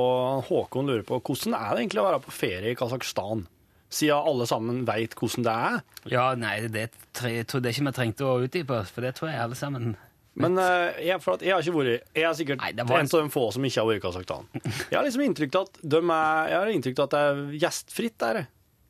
Håkon 0.47 0.87
lurer 0.87 1.03
på 1.03 1.19
hvordan 1.19 1.53
er 1.55 1.75
det 1.75 1.79
egentlig 1.83 2.01
å 2.01 2.07
være 2.09 2.21
på 2.23 2.31
ferie 2.31 2.71
i 2.71 2.75
Kasakhstan? 2.75 3.45
Siden 3.93 4.27
alle 4.31 4.47
sammen 4.49 4.81
veit 4.87 5.13
hvordan 5.17 5.45
det 5.45 5.53
er. 5.69 5.77
Ja, 6.11 6.25
nei, 6.39 6.55
det 6.71 6.89
tror 7.15 7.31
jeg 7.31 7.45
ikke 7.45 7.85
vi 7.85 7.95
trengte 7.95 8.27
å 8.27 8.41
utdype, 8.43 8.81
for 8.89 9.05
det 9.05 9.13
tror 9.17 9.31
jeg 9.31 9.43
alle 9.43 9.57
sammen 9.59 9.93
Men 10.35 10.57
uh, 10.59 10.91
jeg, 10.99 11.21
for 11.23 11.37
at 11.37 11.45
jeg 11.45 11.53
har 11.55 11.63
ikke 11.63 11.77
vært 11.77 12.17
Jeg 12.17 12.25
er 12.27 12.33
sikkert 12.35 12.59
Nei, 12.59 12.73
var 12.81 12.99
en 12.99 13.07
av 13.07 13.21
de 13.23 13.31
få 13.31 13.45
som 13.55 13.67
ikke 13.69 13.79
har 13.79 13.87
vært 13.87 14.01
i 14.01 14.03
Kasakhstan. 14.03 14.49
Jeg 14.91 14.97
har 14.97 15.05
liksom 15.07 15.23
inntrykk 15.29 15.55
av 15.55 15.69
at 15.69 15.79
de 15.95 16.01
er, 16.01 16.49
jeg 16.51 16.57
har 16.59 16.73
inntrykk 16.73 16.99
av 16.99 17.07
at 17.07 17.15
det 17.15 17.23
er 17.29 17.41
gjestfritt 17.63 18.17
der. 18.25 18.41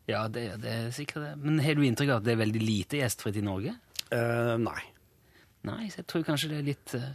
Ja, 0.09 0.25
det, 0.29 0.47
det 0.63 0.73
er 0.73 0.89
sikkert 0.95 1.23
det. 1.23 1.35
Men 1.43 1.61
har 1.65 1.77
du 1.77 1.85
inntrykk 1.85 2.11
av 2.15 2.19
at 2.21 2.27
det 2.27 2.33
er 2.35 2.41
veldig 2.41 2.63
lite 2.63 2.99
gjestfritt 3.01 3.39
i 3.41 3.45
Norge? 3.45 3.75
Uh, 4.09 4.55
nei. 4.61 4.81
Nei, 5.65 5.87
så 5.89 6.01
jeg 6.01 6.09
tror 6.11 6.25
kanskje 6.27 6.51
det 6.51 6.57
er 6.59 6.67
litt 6.67 6.93
eh, 6.97 7.13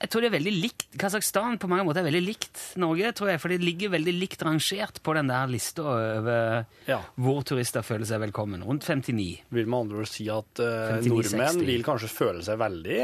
Jeg 0.00 0.10
tror 0.10 0.24
det 0.24 0.28
er 0.30 0.34
veldig 0.38 0.52
likt. 0.56 0.84
Kasakhstan 0.98 1.58
på 1.62 1.68
mange 1.70 1.84
måter 1.86 2.00
er 2.02 2.08
veldig 2.08 2.22
likt 2.24 2.60
Norge, 2.80 3.12
tror 3.14 3.28
jeg, 3.32 3.40
for 3.42 3.52
det 3.52 3.60
ligger 3.62 3.92
veldig 3.92 4.14
likt 4.16 4.42
rangert 4.42 4.98
på 5.04 5.14
den 5.14 5.28
der 5.30 5.46
lista 5.52 5.82
over 5.84 6.64
Ja. 6.88 7.00
hvor 7.20 7.42
turister 7.46 7.82
føler 7.86 8.08
seg 8.08 8.20
velkommen. 8.24 8.64
Rundt 8.66 8.82
59. 8.88 9.42
Vil 9.52 9.66
med 9.70 9.78
andre 9.84 10.02
ord 10.02 10.08
si 10.10 10.28
at 10.32 10.62
uh, 10.64 10.98
59, 10.98 11.08
nordmenn 11.12 11.58
60. 11.60 11.66
vil 11.68 11.84
kanskje 11.86 12.10
føle 12.10 12.42
seg 12.46 12.58
veldig 12.58 13.00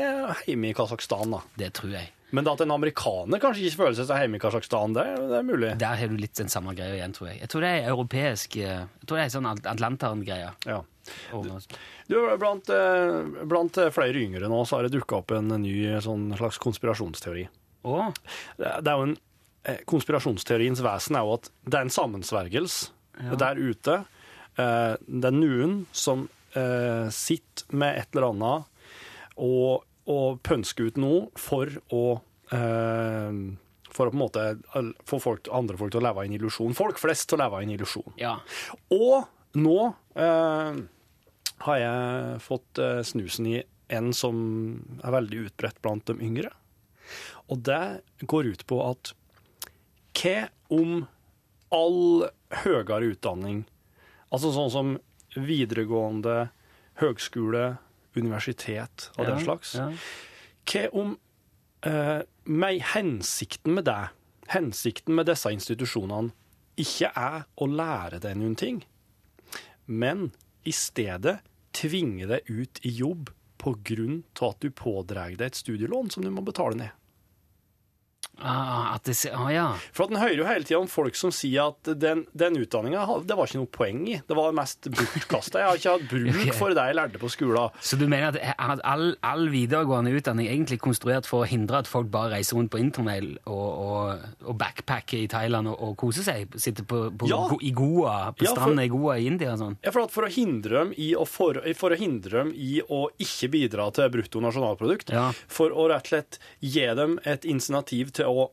hjemme 0.49 0.71
i 0.71 0.75
Kasakhstan. 0.79 1.31
da. 1.37 1.43
Det 1.61 1.73
tror 1.79 1.93
jeg. 1.99 2.13
Men 2.31 2.45
at 2.51 2.61
en 2.61 2.71
amerikaner 2.75 3.41
kanskje 3.41 3.65
ikke 3.71 3.79
føler 3.87 3.95
seg 3.97 4.09
så 4.11 4.17
hjemme 4.21 4.37
i 4.37 4.43
Kasakhstan, 4.43 4.93
det, 4.99 5.05
det 5.31 5.39
er 5.39 5.47
mulig. 5.49 5.71
Der 5.81 5.95
har 5.97 6.11
du 6.13 6.17
litt 6.21 6.35
den 6.37 6.51
samme 6.53 6.75
greia 6.77 6.99
igjen, 6.99 7.15
tror 7.17 7.31
jeg. 7.31 7.39
Jeg 7.41 7.49
tror 7.55 7.65
det 7.65 7.71
er 7.79 7.89
europeisk 7.95 8.57
eh, 8.61 8.83
Jeg 8.85 9.07
tror 9.09 9.17
det 9.17 9.25
er 9.25 9.33
sånn 9.33 9.49
At- 9.49 9.69
Atlanteren-greie. 9.73 10.51
Ja. 10.69 10.83
Og- 11.33 11.49
Du, 12.09 12.17
blant, 12.41 12.69
eh, 12.73 13.45
blant 13.45 13.79
flere 13.93 14.17
yngre 14.23 14.49
nå 14.49 14.63
så 14.67 14.79
har 14.79 14.87
det 14.89 14.95
dukka 14.97 15.19
opp 15.21 15.35
en 15.37 15.51
ny 15.61 15.75
sånn 16.05 16.31
slags 16.39 16.57
konspirasjonsteori. 16.63 17.47
Oh. 17.89 18.09
Det 18.57 18.71
er 18.89 18.95
jo 18.95 19.05
en, 19.11 19.17
eh, 19.69 19.83
konspirasjonsteoriens 19.89 20.81
vesen 20.85 21.19
er 21.21 21.27
jo 21.27 21.35
at 21.37 21.51
det 21.69 21.75
er 21.79 21.85
en 21.87 21.93
sammensvergelse 21.93 22.89
der 23.39 23.61
ute. 23.61 23.99
Eh, 24.59 24.97
Det 25.05 25.29
er 25.29 25.37
noen 25.37 25.83
som 25.93 26.29
eh, 26.57 27.09
sitter 27.13 27.69
med 27.77 27.99
et 28.01 28.09
eller 28.17 28.31
annet 28.33 28.65
og, 29.37 29.85
og 30.09 30.41
pønsker 30.43 30.89
ut 30.89 30.97
noe 30.97 31.29
for 31.39 31.69
å 31.93 32.05
eh, 32.51 33.41
for 33.93 34.07
å 34.07 34.13
på 34.13 34.17
en 34.17 34.21
måte 34.21 34.43
få 35.09 35.19
folk, 35.21 35.49
andre 35.53 35.77
folk 35.81 35.91
til 35.93 36.01
å 36.03 36.07
leve 36.09 36.23
i 36.25 36.29
en 36.29 36.35
illusjon. 36.37 36.75
Folk 36.77 36.99
flest 37.01 37.29
til 37.31 37.39
å 37.39 37.43
leve 37.45 37.61
i 37.63 37.67
en 37.67 37.73
illusjon. 37.77 38.13
ja. 38.21 38.37
Og 38.95 39.27
nå 39.59 39.79
eh, 40.15 40.77
har 41.65 41.79
jeg 41.81 42.41
fått 42.45 42.81
eh, 42.83 43.01
snusen 43.07 43.49
i 43.51 43.59
en 43.89 44.13
som 44.17 44.39
er 45.01 45.15
veldig 45.15 45.47
utbredt 45.49 45.81
blant 45.85 46.07
de 46.09 46.17
yngre. 46.23 46.53
Og 47.49 47.63
det 47.65 48.03
går 48.29 48.53
ut 48.53 48.67
på 48.69 48.81
at 48.85 49.15
hva 50.19 50.49
om 50.75 51.07
all 51.73 52.29
høyere 52.65 53.13
utdanning, 53.13 53.63
altså 54.33 54.53
sånn 54.53 54.73
som 54.73 54.95
videregående, 55.37 56.49
høgskole, 57.01 57.79
universitet 58.19 59.11
og 59.17 59.29
den 59.29 59.41
slags, 59.45 59.77
ja. 59.79 59.89
hva 60.69 60.85
om 60.99 61.15
eh, 61.87 62.21
med 62.49 62.83
hensikten 62.93 63.77
med 63.79 63.87
det, 63.89 64.09
hensikten 64.53 65.17
med 65.17 65.29
disse 65.29 65.53
institusjonene, 65.55 66.35
ikke 66.79 67.11
er 67.19 67.45
å 67.59 67.67
lære 67.67 68.21
deg 68.23 68.37
noen 68.39 68.57
ting, 68.59 68.83
men 69.87 70.29
i 70.69 70.75
stedet 70.75 71.39
tvinge 71.77 72.29
deg 72.31 72.49
ut 72.49 72.81
i 72.87 72.93
jobb 72.95 73.33
til 74.39 74.53
at 74.53 74.63
du 74.63 74.71
pådrar 74.71 75.35
deg 75.35 75.51
et 75.51 75.59
studielån 75.59 76.13
som 76.15 76.25
du 76.25 76.31
må 76.31 76.45
betale 76.47 76.79
ned. 76.79 76.95
Ah, 78.41 78.95
at 78.95 79.05
det, 79.09 79.17
ah, 79.35 79.49
ja. 79.51 79.67
For 79.93 80.05
at 80.07 80.13
En 80.15 80.21
hører 80.21 80.37
jo 80.39 80.45
hele 80.47 80.65
tida 80.67 80.79
om 80.81 80.87
folk 80.91 81.17
som 81.19 81.33
sier 81.35 81.73
at 81.73 81.91
den, 81.99 82.25
den 82.39 82.59
utdanninga 82.61 83.03
det 83.27 83.35
var 83.37 83.49
ikke 83.51 83.59
noe 83.61 83.71
poeng 83.73 84.05
i. 84.09 84.19
Det 84.29 84.37
var 84.39 84.53
mest 84.57 84.87
bortkasta. 84.95 85.59
Jeg 85.63 85.69
har 85.69 85.81
ikke 85.81 85.95
hatt 85.97 86.07
bruk 86.13 86.55
for 86.59 86.75
det 86.77 86.85
jeg 86.91 86.97
lærte 86.99 87.21
på 87.23 87.31
skolen. 87.33 87.75
Så 87.83 87.99
du 87.99 88.05
mener 88.11 88.31
at, 88.31 88.39
at 88.59 88.83
all, 88.87 89.17
all 89.27 89.49
videregående 89.53 90.13
utdanning 90.15 90.47
er 90.49 90.55
egentlig 90.55 90.79
konstruert 90.85 91.27
for 91.29 91.43
å 91.45 91.49
hindre 91.51 91.81
at 91.83 91.91
folk 91.91 92.11
bare 92.15 92.37
reiser 92.37 92.59
rundt 92.59 92.71
på 92.73 92.81
internail 92.83 93.33
og, 93.49 93.67
og, 93.89 94.29
og 94.47 94.59
backpacker 94.61 95.25
i 95.25 95.29
Thailand 95.31 95.71
og, 95.73 95.79
og 95.89 95.97
koser 96.01 96.27
seg? 96.27 96.55
Sitter 96.61 96.87
på, 96.89 97.03
på, 97.19 97.29
Ja. 97.31 97.41
go- 97.51 97.59
i 97.63 97.73
Goa, 97.75 98.17
på 98.39 98.47
Ja, 98.47 98.55
stranda 98.55 98.85
i 98.87 98.93
Goa 98.93 99.19
i 99.19 99.27
India 99.31 99.53
og 99.57 99.63
sånn? 99.65 99.77
Ja, 99.85 99.93
for, 99.95 100.07
for, 100.15 100.29
å 100.29 100.33
hindre 100.33 100.85
dem 100.85 100.95
i 100.97 101.11
å 101.19 101.27
for, 101.29 101.59
for 101.79 101.95
å 101.95 101.99
hindre 101.99 102.45
dem 102.45 102.53
i 102.55 102.79
å 102.87 103.03
ikke 103.21 103.51
bidra 103.53 103.89
til 103.97 104.09
brutto 104.15 104.43
nasjonalprodukt, 104.45 105.11
Ja. 105.17 105.29
for 105.51 105.75
å 105.75 105.89
rett 105.91 106.07
og 106.07 106.13
slett 106.15 106.39
gi 106.63 106.87
dem 106.99 107.19
et 107.29 107.45
insentiv 107.49 108.13
til 108.17 108.28
å, 108.29 108.49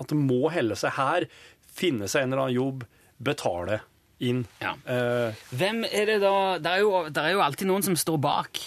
at 0.00 0.12
det 0.12 0.18
må 0.18 0.48
helle 0.52 0.76
seg 0.78 0.94
her, 0.98 1.26
finne 1.72 2.08
seg 2.10 2.24
en 2.26 2.32
eller 2.32 2.46
annen 2.48 2.58
jobb, 2.58 2.84
betale 3.22 3.80
inn. 4.22 4.44
Ja. 4.62 4.74
Eh, 4.86 5.34
Hvem 5.56 5.84
er 5.88 6.06
det 6.06 6.20
da 6.22 6.58
Det 6.62 6.70
er 6.70 6.82
jo, 6.84 6.92
det 7.10 7.22
er 7.22 7.32
jo 7.36 7.42
alltid 7.42 7.66
noen 7.70 7.82
som 7.86 7.96
står 7.98 8.18
bak 8.22 8.60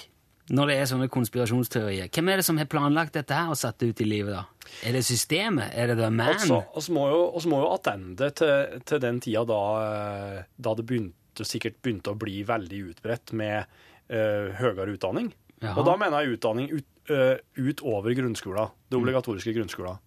når 0.53 0.69
det 0.69 0.73
er 0.77 0.85
sånne 0.91 1.07
konspirasjonsteorier. 1.09 2.09
Hvem 2.13 2.27
er 2.29 2.37
det 2.37 2.45
som 2.45 2.59
har 2.61 2.67
planlagt 2.69 3.15
dette 3.17 3.33
her 3.33 3.49
og 3.49 3.57
satt 3.57 3.79
det 3.81 3.87
ut 3.95 4.01
i 4.03 4.05
livet, 4.05 4.35
da? 4.35 4.69
Er 4.85 4.93
det 4.93 5.01
systemet? 5.07 5.71
Er 5.73 5.89
det 5.89 5.95
the 5.97 6.09
man? 6.13 6.35
altså, 6.35 6.59
oss 6.77 6.89
må 6.93 7.07
jo, 7.09 7.21
oss 7.39 7.47
må 7.49 7.63
jo 7.63 7.71
attende 7.73 8.27
til, 8.37 8.75
til 8.85 9.01
den 9.01 9.17
tida 9.25 9.41
da, 9.49 9.61
eh, 9.87 10.43
da 10.61 10.75
det 10.77 10.85
begynte, 10.85 11.47
sikkert 11.49 11.79
begynte 11.81 12.13
å 12.13 12.19
bli 12.21 12.43
veldig 12.45 12.83
utbredt 12.91 13.33
med 13.35 13.65
uh, 13.65 14.53
høyere 14.61 14.93
utdanning. 14.93 15.33
Jaha. 15.63 15.73
Og 15.81 15.87
da 15.89 15.95
mener 15.99 16.21
jeg 16.23 16.37
utdanning 16.37 16.69
ut, 16.71 16.87
uh, 17.09 17.35
utover 17.57 18.13
grunnskolen, 18.15 18.69
Mm. 18.69 18.85
det 18.93 18.99
obligatoriske 19.01 19.55
grunnskolen. 19.57 19.97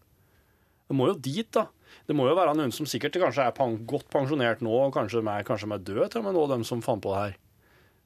Det 0.88 0.97
må 0.97 1.11
jo 1.11 1.18
dit, 1.21 1.49
da. 1.52 1.66
Det 2.09 2.16
må 2.16 2.25
jo 2.28 2.37
være 2.38 2.54
noen 2.57 2.73
som 2.73 2.88
sikkert 2.88 3.18
kanskje 3.21 3.45
er 3.45 3.76
godt 3.88 4.09
pensjonert 4.12 4.62
nå, 4.64 4.73
og 4.87 4.95
kanskje 4.97 5.21
de 5.21 5.28
er, 5.28 5.45
er 5.45 5.85
døde 5.85 6.09
til 6.09 6.23
og 6.23 6.28
med 6.28 6.37
nå, 6.37 6.45
de 6.54 6.64
som 6.64 6.83
fant 6.85 7.02
på 7.04 7.12
det 7.12 7.21
her. 7.21 7.38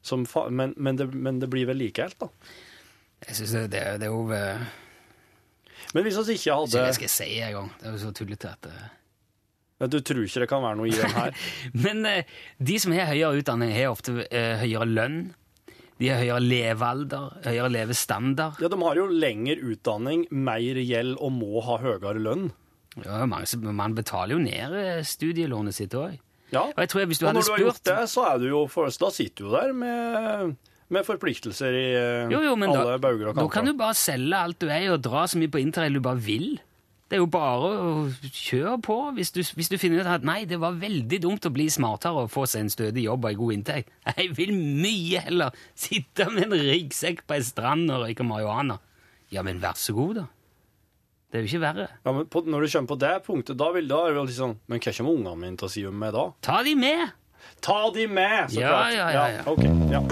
Som 0.02 0.24
men, 0.50 0.74
men, 0.76 0.98
det, 0.98 1.06
men 1.14 1.38
det 1.38 1.48
blir 1.50 1.68
vel 1.68 1.78
like 1.78 2.02
helt, 2.02 2.18
da. 2.18 2.30
Jeg 3.28 3.38
synes 3.38 3.52
det, 3.54 3.66
det, 3.70 3.82
det 4.02 4.08
er 4.08 4.10
jo 4.10 4.24
eh, 4.34 4.64
Men 5.94 6.02
hvis 6.02 6.16
vi 6.26 6.34
ikke 6.34 6.56
hadde 6.58 6.80
Jeg 6.88 6.96
skal 6.96 7.12
si 7.12 7.28
engang. 7.38 7.68
Det 7.78 7.86
er 7.86 7.94
jo 7.94 8.00
så 8.02 8.10
tullete 8.18 8.50
at 8.50 8.66
eh. 8.66 8.88
Du 9.90 9.98
tror 9.98 10.22
ikke 10.22 10.42
det 10.42 10.48
kan 10.50 10.62
være 10.62 10.78
noe 10.78 10.90
i 10.90 10.94
den 10.94 11.14
her? 11.14 11.38
Men 11.84 12.02
eh, 12.06 12.34
de 12.58 12.78
som 12.82 12.94
har 12.94 13.08
høyere 13.10 13.38
utdanning, 13.38 13.70
har 13.74 13.94
ofte 13.94 14.26
høyere 14.62 14.86
lønn. 14.90 15.20
De 16.02 16.10
har 16.10 16.18
høyere 16.18 16.42
levealder, 16.42 17.38
høyere 17.46 17.70
levestandard. 17.70 18.58
Ja, 18.62 18.70
de 18.70 18.78
har 18.82 18.98
jo 18.98 19.06
lengre 19.10 19.58
utdanning, 19.70 20.26
mer 20.30 20.82
gjeld 20.82 21.14
og 21.22 21.34
må 21.34 21.62
ha 21.66 21.78
høyere 21.82 22.18
lønn. 22.18 22.50
Ja, 23.00 23.22
mange, 23.26 23.72
man 23.72 23.94
betaler 23.96 24.37
jo 24.37 24.42
ned 24.42 24.76
eh, 24.76 25.00
studielånet 25.06 25.76
sitt 25.78 25.96
òg. 25.96 26.18
Ja. 26.52 26.66
Og 26.68 26.82
jeg 26.82 26.90
tror 26.92 27.06
hvis 27.08 27.22
du 27.22 27.26
og 27.26 27.32
når 27.38 27.46
du 27.46 27.54
har 27.54 27.62
gjort 27.64 27.87
det, 27.88 28.00
så 28.12 28.26
er 28.28 28.42
du 28.42 28.50
jo 28.50 28.66
først, 28.68 29.00
Da 29.00 29.08
sitter 29.14 29.46
du 29.46 29.54
der 29.54 29.72
med, 29.72 30.58
med 30.92 31.06
forpliktelser 31.06 31.72
i 31.78 31.87
Jo, 32.34 32.42
jo, 32.44 32.52
alle 32.58 32.82
da, 32.92 32.99
bauger 33.00 33.30
og 33.30 33.38
da 33.40 33.46
kan 33.54 33.64
du 33.64 33.72
bare 33.78 33.96
selge 33.96 34.37
alt 34.37 34.61
du 34.61 34.68
eier, 34.68 34.92
og 34.92 35.00
dra 35.04 35.25
så 35.25 35.40
mye 35.40 35.52
på 35.52 35.62
interrail 35.62 35.96
du 35.96 36.02
bare 36.04 36.20
vil. 36.20 36.61
Det 37.08 37.18
er 37.18 37.26
jo 37.26 37.28
bare 37.28 37.70
å 37.76 37.88
kjøre 38.25 38.78
på 38.84 38.94
hvis 39.18 39.34
du, 39.37 39.42
hvis 39.56 39.68
du 39.68 39.75
finner 39.80 40.00
ut 40.00 40.08
at 40.08 40.22
nei, 40.25 40.46
det 40.49 40.56
var 40.61 40.78
veldig 40.80 41.18
dumt 41.20 41.44
å 41.44 41.52
bli 41.52 41.66
smartere 41.72 42.22
og 42.25 42.30
få 42.32 42.46
seg 42.49 42.66
en 42.66 42.72
stødig 42.72 43.04
jobb 43.04 43.26
og 43.26 43.34
en 43.34 43.40
god 43.40 43.56
inntekt. 43.58 43.90
Jeg 44.16 44.30
vil 44.38 44.54
mye 44.56 45.25
heller 45.26 45.58
sitte 45.76 46.28
med 46.32 46.46
en 46.46 46.56
ryggsekk 46.56 47.26
på 47.28 47.37
ei 47.37 47.44
strand 47.44 47.92
og 47.92 48.06
røyke 48.06 48.25
marihuana. 48.25 48.78
Ja, 49.32 49.44
men 49.44 49.61
vær 49.61 49.76
så 49.80 49.92
god, 49.96 50.22
da. 50.22 50.25
Det 51.32 51.38
er 51.38 51.46
jo 51.46 51.48
ikke 51.48 51.62
verre. 51.62 51.86
Ja, 52.04 52.12
men 52.12 52.26
på, 52.28 52.42
når 52.44 52.66
du 52.66 52.68
kommer 52.74 52.90
på 52.92 52.98
det 53.00 53.12
punktet, 53.24 53.56
da, 53.56 53.70
vil, 53.72 53.86
da 53.88 54.02
er 54.04 54.18
det 54.18 54.24
litt 54.28 54.36
sånn 54.36 54.58
Men 54.68 54.82
hva 54.84 54.92
kommer 54.98 55.14
ungene 55.16 55.40
mine 55.40 55.56
til 55.62 55.70
å 55.70 55.72
si 55.72 55.84
om 55.88 55.96
meg 55.96 56.12
da? 56.12 56.26
Ta 56.44 56.60
de 56.66 56.74
med! 56.76 57.14
Ta 57.64 57.78
de 57.94 58.04
med, 58.06 58.52
så 58.52 58.60
Ja, 58.60 58.68
klart! 58.68 58.92
ja, 58.98 59.08
ja, 59.16 59.24
ja. 59.38 59.42
ok, 59.48 59.64
ja. 59.90 60.02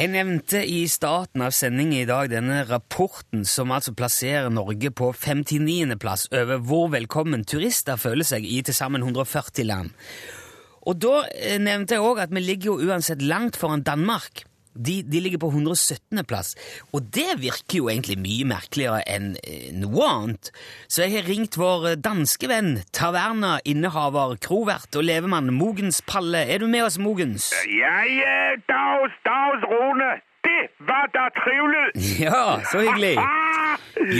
Jeg 0.00 0.08
nevnte 0.14 0.60
i 0.64 0.84
starten 0.88 1.42
av 1.44 1.52
sendingen 1.52 1.98
i 2.00 2.08
dag 2.08 2.30
denne 2.32 2.62
rapporten 2.68 3.42
som 3.48 3.72
altså 3.74 3.92
plasserer 3.96 4.48
Norge 4.52 4.90
på 4.96 5.10
59. 5.12 5.96
plass 6.00 6.26
over 6.32 6.62
hvor 6.64 6.88
velkommen 6.94 7.44
turister 7.44 8.00
føler 8.00 8.24
seg 8.24 8.46
i 8.48 8.62
til 8.64 8.76
sammen 8.76 9.04
140 9.04 9.66
land. 9.68 9.92
Og 10.88 11.00
da 11.02 11.24
eh, 11.34 11.58
nevnte 11.60 11.98
jeg 11.98 12.06
òg 12.06 12.22
at 12.24 12.32
vi 12.32 12.44
ligger 12.44 12.72
jo 12.72 12.90
uansett 12.90 13.24
langt 13.24 13.58
foran 13.60 13.84
Danmark. 13.86 14.46
De, 14.70 15.00
de 15.02 15.18
ligger 15.20 15.40
på 15.42 15.48
117. 15.50 16.20
plass, 16.30 16.54
og 16.94 17.08
det 17.12 17.40
virker 17.42 17.80
jo 17.80 17.88
egentlig 17.90 18.14
mye 18.22 18.46
merkeligere 18.52 19.00
enn 19.10 19.32
eh, 19.42 19.72
noe 19.74 20.06
annet. 20.06 20.52
Så 20.86 21.02
jeg 21.02 21.16
har 21.18 21.26
ringt 21.28 21.58
vår 21.58 21.88
eh, 21.90 21.98
danske 21.98 22.48
venn, 22.48 22.78
taverna, 22.94 23.58
innehaver, 23.66 24.36
krovert 24.40 24.94
og 24.94 25.04
levemann 25.08 25.50
Mogens 25.56 26.00
Palle. 26.06 26.46
Er 26.46 26.62
du 26.62 26.70
med 26.70 26.86
oss, 26.86 27.00
Mogens? 27.02 27.50
Ja, 27.66 27.96
er 28.06 28.62
dags, 28.70 29.18
dags, 29.26 29.66
Rune. 29.66 30.14
Det 30.80 30.86
var 30.88 31.10
da 31.12 31.28
trivelig. 31.36 31.86
Ja, 32.24 32.60
så 32.72 32.78
hyggelig. 32.80 33.16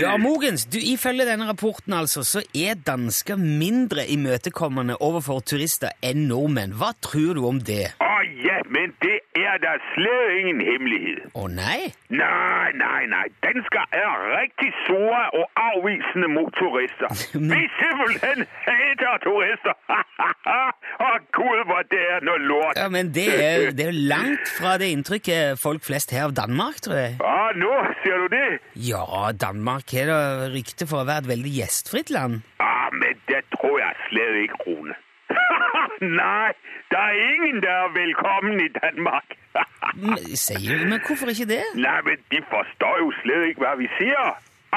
Ja, 0.00 0.16
Mogens, 0.20 0.64
du, 0.64 0.78
ifølge 0.78 1.24
denne 1.24 1.46
rapporten 1.48 1.92
altså, 1.96 2.22
så 2.24 2.42
er 2.54 2.76
dansker 2.86 3.36
mindre 3.40 4.04
imøtekommende 4.12 4.98
overfor 5.00 5.40
turister 5.40 5.94
enn 6.04 6.26
nordmenn. 6.28 6.76
Hva 6.76 6.92
tror 7.00 7.38
du 7.38 7.46
om 7.48 7.62
det? 7.64 7.94
Å 8.04 8.18
ja, 8.44 8.60
men 8.68 8.92
det 9.00 9.09
er 9.52 9.58
det 9.64 9.74
slet 9.92 10.26
ingen 10.38 10.60
hemmelighet. 10.68 11.22
Å 11.40 11.44
nei? 11.52 11.80
Nej, 12.22 12.68
nej, 12.84 13.02
nej. 13.14 13.26
Danskere 13.44 13.86
er 14.02 14.14
rigtig 14.40 14.70
sure 14.86 15.22
og 15.38 15.46
afvisende 15.68 16.28
mot 16.36 16.52
turister. 16.60 17.10
Vi 17.52 17.62
simpelthen 17.80 18.46
hater 18.66 19.16
turister. 19.26 19.76
Åh, 21.06 21.18
Gud, 21.38 21.60
hvor 21.68 21.82
det 21.94 22.02
er 22.14 22.24
noget 22.28 22.44
lort. 22.52 22.74
Ja, 22.76 22.88
men 22.96 23.12
det 23.14 23.28
er, 23.34 23.70
det 23.78 23.86
er 23.90 23.96
langt 24.14 24.54
fra 24.58 24.76
det 24.80 24.90
inntrykket 24.94 25.60
folk 25.62 25.84
flest 25.86 26.14
har 26.14 26.28
av 26.30 26.36
Danmark, 26.36 26.80
tror 26.84 26.98
jeg. 26.98 27.18
Åh, 27.24 27.50
nu 27.62 27.70
ser 28.02 28.16
du 28.24 28.26
det? 28.36 28.48
Ja, 28.90 29.04
Danmark 29.46 29.94
har 29.96 30.10
da 30.10 30.20
rykte 30.54 30.88
for 30.90 31.02
å 31.02 31.08
være 31.08 31.24
et 31.24 31.32
veldig 31.34 31.54
gjestfritt 31.60 32.12
land. 32.14 32.42
Ah, 32.60 32.88
men 32.92 33.16
det 33.30 33.44
tror 33.56 33.78
jeg 33.80 33.92
slet 34.08 34.42
ikke, 34.44 34.64
Rune. 34.66 34.98
nej, 36.22 36.52
det 36.90 36.98
er 37.08 37.14
ingen, 37.32 37.56
der 37.62 37.76
er 37.84 37.90
velkommen 38.02 38.56
i 38.66 38.68
Danmark. 38.80 39.28
Men, 40.02 40.36
sier 40.36 40.78
du, 40.78 40.84
men 40.92 41.00
hvorfor 41.06 41.26
ikke 41.34 41.48
det? 41.54 41.64
Nei, 41.74 41.98
men 42.06 42.16
de 42.32 42.38
forstår 42.54 42.94
jo 43.02 43.08
slett 43.20 43.48
ikke, 43.50 43.60
hva 43.64 43.72
vi 43.82 43.88
sier. 43.98 44.28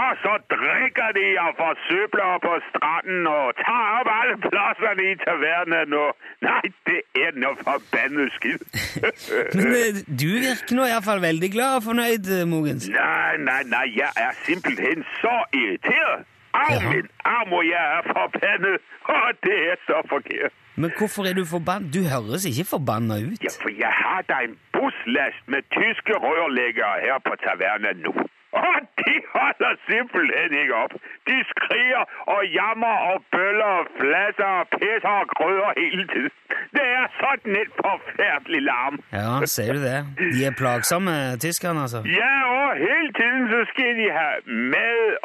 Og 0.01 0.11
så 0.23 0.33
drikker 0.53 1.09
de 1.17 1.25
og 1.43 1.51
får 1.59 1.73
søbler 1.87 2.37
på 2.45 2.53
stranden 2.69 3.27
og 3.27 3.47
tar 3.65 3.89
opp 3.99 4.09
alle 4.19 4.37
plassene 4.45 5.03
i 5.11 5.13
tavernen. 5.25 5.93
Og... 6.03 6.09
Nei, 6.47 6.63
det 6.89 7.01
er 7.25 7.37
noe 7.43 7.55
forbannet 7.61 8.33
skid. 8.37 8.65
Men 9.57 9.69
eh, 9.81 10.01
du 10.21 10.31
virker 10.47 10.79
nå 10.79 10.89
iallfall 10.89 11.21
veldig 11.29 11.51
glad 11.55 11.77
og 11.77 11.85
fornøyd, 11.89 12.31
eh, 12.39 12.47
Mogens. 12.55 12.89
Nei, 12.89 13.37
nei, 13.49 13.61
nei, 13.75 13.85
jeg 13.99 14.25
er 14.25 14.33
simpelthen 14.49 15.05
så 15.21 15.37
irriteret. 15.61 16.25
Au, 16.53 16.73
min 16.89 17.07
arm, 17.25 17.53
og 17.53 17.63
jeg 17.65 17.85
er 17.97 18.03
forbannet! 18.09 18.91
Og 19.13 19.29
det 19.45 19.61
er 19.71 19.79
så 19.87 20.01
forkert. 20.09 20.53
Men 20.75 20.91
hvorfor 20.97 21.23
er 21.29 21.33
du 21.37 21.45
forbanna? 21.45 21.87
Du 21.95 22.01
høres 22.13 22.45
ikke 22.49 22.65
forbanna 22.75 23.15
ut. 23.29 23.41
Ja, 23.45 23.53
for 23.63 23.71
jeg 23.83 23.93
har 24.03 24.21
da 24.29 24.37
en 24.47 24.55
busslast 24.75 25.43
med 25.53 25.61
tyske 25.77 26.13
rørleggere 26.25 26.95
her 27.05 27.17
på 27.27 27.33
tavernen 27.45 28.01
nå. 28.05 28.13
Og 28.53 28.77
de 29.01 29.13
holder 29.35 29.73
simpelthen 29.89 30.51
ikke 30.61 30.75
opp! 30.83 30.93
De 31.29 31.37
skriger 31.51 32.03
og 32.33 32.41
jammer 32.57 32.95
og 33.11 33.17
bøller 33.33 33.71
og 33.79 33.87
flasser 33.99 34.51
og 34.59 34.67
pisser 34.75 35.13
og 35.21 35.27
grøder 35.37 35.71
hele 35.81 36.05
tiden. 36.13 36.35
Det 36.75 36.85
er 36.99 37.07
sånn 37.21 37.57
et 37.61 37.71
forferdelig 37.79 38.61
larm. 38.67 38.99
Ja, 39.13 39.31
ser 39.55 39.73
du 39.77 39.81
det? 39.81 39.97
De 40.35 40.45
er 40.49 40.53
plagsomme, 40.61 41.15
tyskerne, 41.45 41.85
altså. 41.85 42.03
Ja, 42.21 42.35
og 42.59 42.77
hele 42.85 43.09
tiden 43.17 43.49
så 43.53 43.63
skal 43.71 43.91
de 44.01 44.07
ha 44.19 44.29
mad 44.73 45.17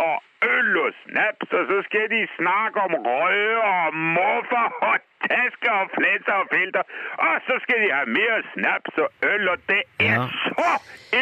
snaps, 1.08 1.48
og 1.58 1.62
så 1.70 1.78
skal 1.88 2.04
de 2.14 2.20
snakke 2.38 2.78
om 2.86 2.92
røde 3.08 3.56
og 3.74 3.86
muffa 4.16 4.64
og 4.90 4.96
tasker 5.28 5.72
og 5.82 5.86
fletter 5.96 6.34
og 6.42 6.46
filter. 6.54 6.82
Og 7.26 7.34
så 7.46 7.54
skal 7.62 7.76
de 7.84 7.88
ha 7.96 8.02
mer 8.18 8.34
snaps 8.54 8.92
og 9.04 9.08
øl, 9.32 9.48
og 9.54 9.58
det 9.70 9.82
er 10.00 10.04
Ja. 10.12 10.24
så 10.48 10.68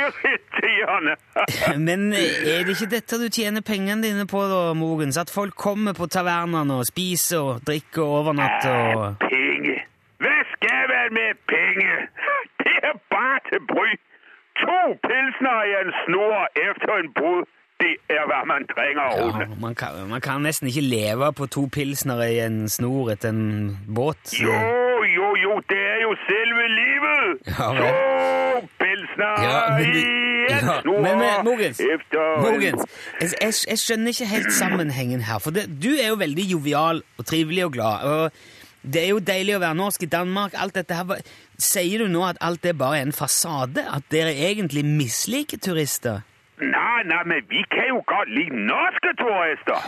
irriterende. 0.01 1.15
Men 1.89 2.01
eh, 2.13 2.35
er 2.53 2.59
det 2.67 2.73
ikke 2.77 2.91
dette 2.97 3.15
du 3.25 3.29
tjener 3.39 3.61
pengene 3.73 4.03
dine 4.07 4.27
på, 4.35 4.41
da, 4.53 4.61
Mogens? 4.83 5.17
At 5.25 5.31
folk 5.39 5.55
kommer 5.67 5.93
på 6.01 6.07
tavernene 6.17 6.75
og 6.81 6.87
spiser 6.93 7.39
og 7.51 7.55
drikker 7.69 8.03
og 8.03 8.13
overnatter 8.21 8.77
og 8.97 9.09
Penge. 9.31 9.77
Hva 10.23 10.37
skal 10.55 10.83
man 10.93 11.09
med 11.21 11.33
penge? 11.55 11.93
Det 12.65 12.77
er 12.91 12.97
bare 13.15 13.39
til 13.49 13.61
bry. 13.73 13.91
To 14.63 14.79
pilsner 15.07 15.59
i 15.71 15.73
en 15.83 15.91
snor 16.05 16.39
efter 16.69 16.93
en 17.03 17.11
brud. 17.19 17.45
Det 17.87 17.95
er, 18.11 18.25
hva 18.27 18.41
man 18.51 18.65
trenger. 18.67 19.15
Ja, 19.15 19.47
man, 19.63 19.75
kan, 19.79 19.99
man 20.11 20.21
kan 20.25 20.43
nesten 20.43 20.67
ikke 20.71 20.83
leve 20.83 21.29
på 21.39 21.47
to 21.55 21.67
pilsnere 21.73 22.27
i 22.35 22.41
en 22.43 22.65
snor 22.73 23.13
etter 23.15 23.31
en 23.31 23.77
båt. 23.87 24.33
Jo, 24.41 24.57
jo, 25.17 25.29
jo, 25.45 25.53
det 25.71 25.79
er 25.93 26.01
jo 26.03 26.13
selve 26.27 26.65
livet. 26.73 27.47
Ja, 27.53 27.69
men... 27.77 27.87
To 28.57 28.67
pilsner 28.81 29.33
Ja, 29.45 29.57
men 29.77 29.95
i 29.95 30.05
en 30.51 30.67
Ja, 30.67 30.77
snor 30.81 31.01
men, 31.05 31.19
men 31.21 31.45
Mogens, 31.45 31.81
Mogens 32.41 32.85
jeg, 33.21 33.31
jeg, 33.43 33.55
jeg 33.69 33.79
skjønner 33.83 34.15
ikke 34.15 34.29
helt 34.31 34.53
sammenhengen 34.57 35.25
her. 35.29 35.39
For 35.45 35.55
det, 35.55 35.67
du 35.83 35.91
er 35.95 36.09
jo 36.11 36.21
veldig 36.21 36.47
jovial 36.57 37.03
og 37.19 37.27
trivelig 37.29 37.67
og 37.67 37.75
glad. 37.77 38.07
og 38.11 38.33
Det 38.95 39.03
er 39.05 39.11
jo 39.13 39.19
deilig 39.33 39.57
å 39.59 39.63
være 39.63 39.79
norsk 39.79 40.07
i 40.07 40.11
Danmark. 40.17 40.57
alt 40.57 40.75
dette 40.79 40.95
her. 40.95 41.21
Sier 41.59 42.05
du 42.05 42.09
nå 42.13 42.25
at 42.29 42.41
alt 42.41 42.63
det 42.65 42.77
bare 42.79 42.99
er 43.03 43.09
en 43.11 43.13
fasade? 43.17 43.85
At 43.85 44.09
dere 44.15 44.33
egentlig 44.51 44.85
misliker 44.87 45.61
turister? 45.63 46.25
Nej, 46.59 47.01
nei, 47.13 47.23
men 47.31 47.41
vi 47.49 47.61
kan 47.75 47.87
jo 47.95 47.99
godt 48.13 48.29
like 48.39 48.57
norske 48.73 49.11
turister. 49.23 49.81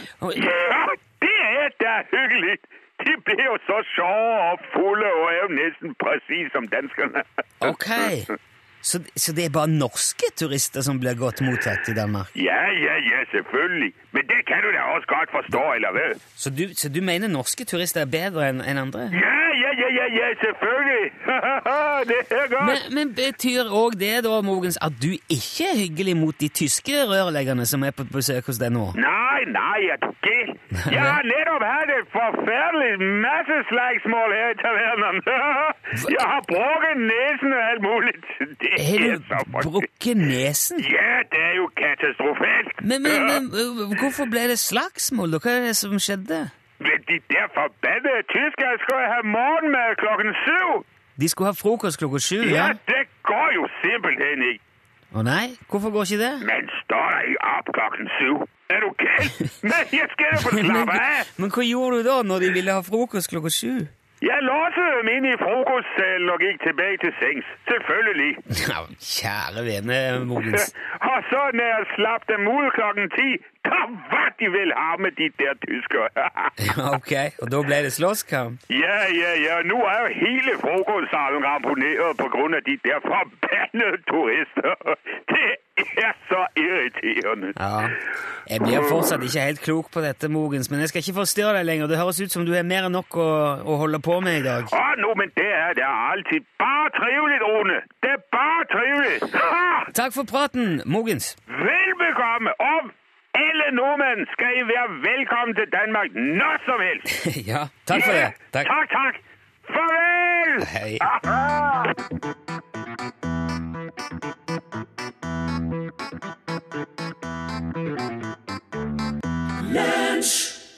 Ja, 0.49 0.85
det 1.25 1.39
er 1.63 1.69
da 1.81 1.95
hyggelig! 2.13 2.59
De 3.07 3.13
blir 3.27 3.45
jo 3.51 3.57
så 3.69 3.79
sjove 3.95 4.35
og 4.51 4.57
fulle 4.73 5.09
og 5.21 5.27
er 5.35 5.41
jo 5.45 5.49
nesten 5.61 5.95
præcis 6.05 6.47
som 6.53 6.69
danskerne. 6.69 7.23
Ok. 7.71 7.89
Så, 8.83 8.97
så 9.17 9.33
det 9.37 9.45
er 9.45 9.51
bare 9.59 9.69
norske 9.69 10.29
turister 10.37 10.81
som 10.87 11.01
blir 11.03 11.15
godt 11.19 11.41
mottatt 11.47 11.89
i 11.89 11.95
Danmark? 11.95 12.29
Ja, 12.37 12.63
ja, 12.87 12.95
ja, 13.11 13.21
selvfølgelig. 13.33 13.93
Men 14.12 14.23
det 14.33 14.41
kan 14.49 14.62
du 14.65 14.69
da 14.73 14.83
også 14.95 15.09
godt 15.15 15.31
forstå, 15.37 15.62
eller 15.77 15.91
hva? 15.97 16.07
Så 16.43 16.50
du, 16.59 16.65
så 16.81 16.88
du 16.88 17.00
mener 17.11 17.29
norske 17.29 17.65
turister 17.65 18.00
er 18.07 18.11
bedre 18.19 18.49
enn 18.49 18.62
enn 18.65 18.81
andre? 18.85 19.09
Ja, 19.12 19.41
ja, 19.62 19.71
ja, 19.83 19.88
ja, 19.99 20.07
ja, 20.19 20.29
selvfølgelig. 20.45 21.07
det 22.11 22.21
er 22.41 22.47
godt. 22.55 22.69
Men, 22.71 22.79
men 22.97 23.07
betyr 23.19 23.69
òg 23.83 23.99
det, 24.00 24.15
da, 24.25 24.41
Mogens, 24.49 24.79
at 24.87 24.97
du 25.05 25.11
ikke 25.12 25.69
er 25.73 25.77
hyggelig 25.85 26.17
mot 26.17 26.41
de 26.41 26.49
tyske 26.61 27.05
rørleggerne 27.11 27.67
som 27.67 27.85
er 27.88 27.93
på 27.99 28.07
besøk 28.12 28.49
hos 28.49 28.61
deg 28.62 28.73
nå? 28.79 28.87
Nei, 28.97 29.41
nei, 29.59 29.79
jeg 29.91 29.99
tok 30.05 30.31
ikke 30.33 30.57
Jeg 30.95 31.03
har 31.05 31.23
nettopp 31.33 31.65
hatt 31.73 31.93
et 31.99 32.09
forferdelig 32.17 32.93
masse 33.27 33.57
slagsmål 33.71 34.35
her 34.38 34.50
i 34.55 34.59
tavernaen. 34.65 35.21
Jeg 36.17 36.27
har 36.33 36.43
brukket 36.53 36.97
nesen 37.12 37.55
og 37.59 37.62
alt 37.71 37.83
mulig. 37.88 38.15
Det 38.62 38.73
er 38.79 39.17
du 39.17 39.69
brukket 39.69 40.17
nesen? 40.33 40.77
Ja, 40.97 41.15
det 41.33 41.43
er 41.50 41.55
jo 41.61 41.67
katastrofalt. 41.83 42.73
Men, 42.91 42.99
men, 43.07 43.21
men 43.31 43.43
øh, 43.61 43.98
hvorfor 44.00 44.25
ble 44.33 44.45
det 44.52 44.59
slagsmål? 44.59 45.38
Hva 45.43 45.50
er 45.59 45.67
det 45.69 45.76
som 45.76 45.99
skjedde? 45.99 46.38
De 47.09 47.17
der 47.35 47.47
forbandede 47.59 48.23
tyskere 48.35 48.76
skal 48.85 49.00
ha 49.12 49.19
morgenmat 49.37 49.97
klokken 50.02 50.31
syv. 50.47 50.85
De 51.21 51.28
skulle 51.28 51.50
ha 51.52 51.57
frokost 51.64 51.99
klokka 51.99 52.19
sju? 52.28 52.38
Ja, 52.43 52.55
Ja? 52.55 52.67
det 52.93 53.02
går 53.31 53.49
jo 53.59 53.64
simpelthen 53.83 54.43
ikke. 54.52 54.64
Å 55.19 55.23
nei? 55.25 55.47
Hvorfor 55.71 55.90
går 55.90 56.02
ikke 56.07 56.21
det? 56.25 56.33
Men 56.50 56.67
står 56.85 57.07
deg 57.17 57.37
opp 57.57 57.69
klokken 57.78 58.07
syv. 58.19 58.37
Er 58.75 58.81
du 58.85 58.88
galt? 59.02 59.38
Men 59.71 59.85
jeg 59.99 60.07
skal 60.14 60.35
da 60.35 60.40
få 60.45 60.50
slappe 60.59 60.99
av! 61.02 61.31
men 61.40 61.50
hva 61.55 61.62
gjorde 61.64 61.97
du 62.02 62.02
da, 62.11 62.17
når 62.31 62.38
de 62.45 62.50
ville 62.59 62.75
ha 62.76 62.83
frokost 62.90 63.31
klokka 63.33 63.50
sju? 63.61 63.73
Jeg 64.28 64.40
låste 64.43 64.85
dem 64.99 65.09
inn 65.14 65.26
i 65.31 65.35
frokostsalen 65.43 66.31
og 66.35 66.40
gikk 66.43 66.59
tilbake 66.67 66.99
til 67.05 67.12
sengs. 67.23 67.47
Selvfølgelig. 67.71 68.33
Ja, 68.69 68.78
kjære 69.14 69.62
vene, 69.71 69.99
Mogens. 70.31 70.64
Og 71.11 71.19
så 71.31 71.43
når 71.57 71.67
jeg 71.75 71.87
slapp 71.97 72.23
dem 72.31 72.49
ut 72.55 72.71
klokken 72.78 73.07
10, 73.17 73.28
der 74.13 74.29
de 74.41 74.47
de 74.55 74.73
ha 74.83 74.91
med 75.05 75.13
de 75.21 75.27
der 75.41 75.55
tyskere. 75.67 76.09
Ok, 76.97 77.13
og 77.43 77.47
da 77.53 77.59
ble 77.69 77.79
det 77.87 77.93
slåsskamp? 77.99 78.55
ja, 78.85 78.99
ja, 79.23 79.33
ja. 79.47 79.57
Nå 79.71 79.79
er 79.93 79.99
jo 80.05 80.09
hele 80.27 80.53
frokostsalen 80.65 81.43
grund 82.35 82.53
af 82.59 82.63
de 82.69 82.75
der 82.87 82.99
forbannede 83.13 83.99
turister. 84.11 84.75
Det 85.79 86.05
er 86.07 86.15
så 86.31 86.41
irriterende. 86.57 87.49
Ja. 87.61 87.89
Jeg 88.51 88.61
blir 88.61 88.83
fortsatt 88.91 89.23
ikke 89.23 89.41
helt 89.41 89.61
klok 89.61 89.87
på 89.95 90.01
dette, 90.01 90.29
Mogens, 90.29 90.71
men 90.71 90.81
jeg 90.81 90.89
skal 90.89 90.99
ikke 90.99 91.15
forstyrre 91.23 91.53
deg 91.57 91.65
lenger. 91.69 91.87
Det 91.87 91.99
høres 91.99 92.21
ut 92.21 92.33
som 92.33 92.47
du 92.47 92.53
har 92.57 92.67
mer 92.67 92.89
enn 92.89 92.97
nok 92.99 93.17
å, 93.17 93.29
å 93.63 93.77
holde 93.83 94.01
på 94.09 94.19
med 94.25 94.41
i 94.41 94.45
dag. 94.47 94.67
Å, 94.75 94.85
nå, 95.03 95.13
men 95.21 95.31
det 95.39 95.51
er 95.65 95.77
det 95.79 95.87
alltid. 95.87 96.47
bare 96.59 96.91
trivelig, 96.99 97.39
Rune. 97.47 97.79
Det 98.03 98.11
er 98.17 98.23
bare 98.35 98.65
trivelig! 98.75 99.17
Takk 100.01 100.17
for 100.17 100.27
praten, 100.35 100.81
Mogens. 100.87 101.37
Velbekomme, 101.47 102.57
og 102.73 102.91
alle 103.45 103.66
nordmenn 103.78 104.21
skal 104.35 104.50
I 104.61 104.62
være 104.73 104.88
velkommen 105.09 105.52
til 105.59 105.66
Danmark 105.78 106.11
når 106.40 106.54
som 106.66 106.78
helst. 106.88 107.07
ja, 107.52 107.62
takk 107.88 108.00
for 108.07 108.14
det. 108.21 108.30
Takk. 108.54 108.66
takk. 108.75 108.88
takk. 108.99 109.14
Farvel! 109.75 110.52
Hei. 110.75 110.92
Aha! 111.12 111.49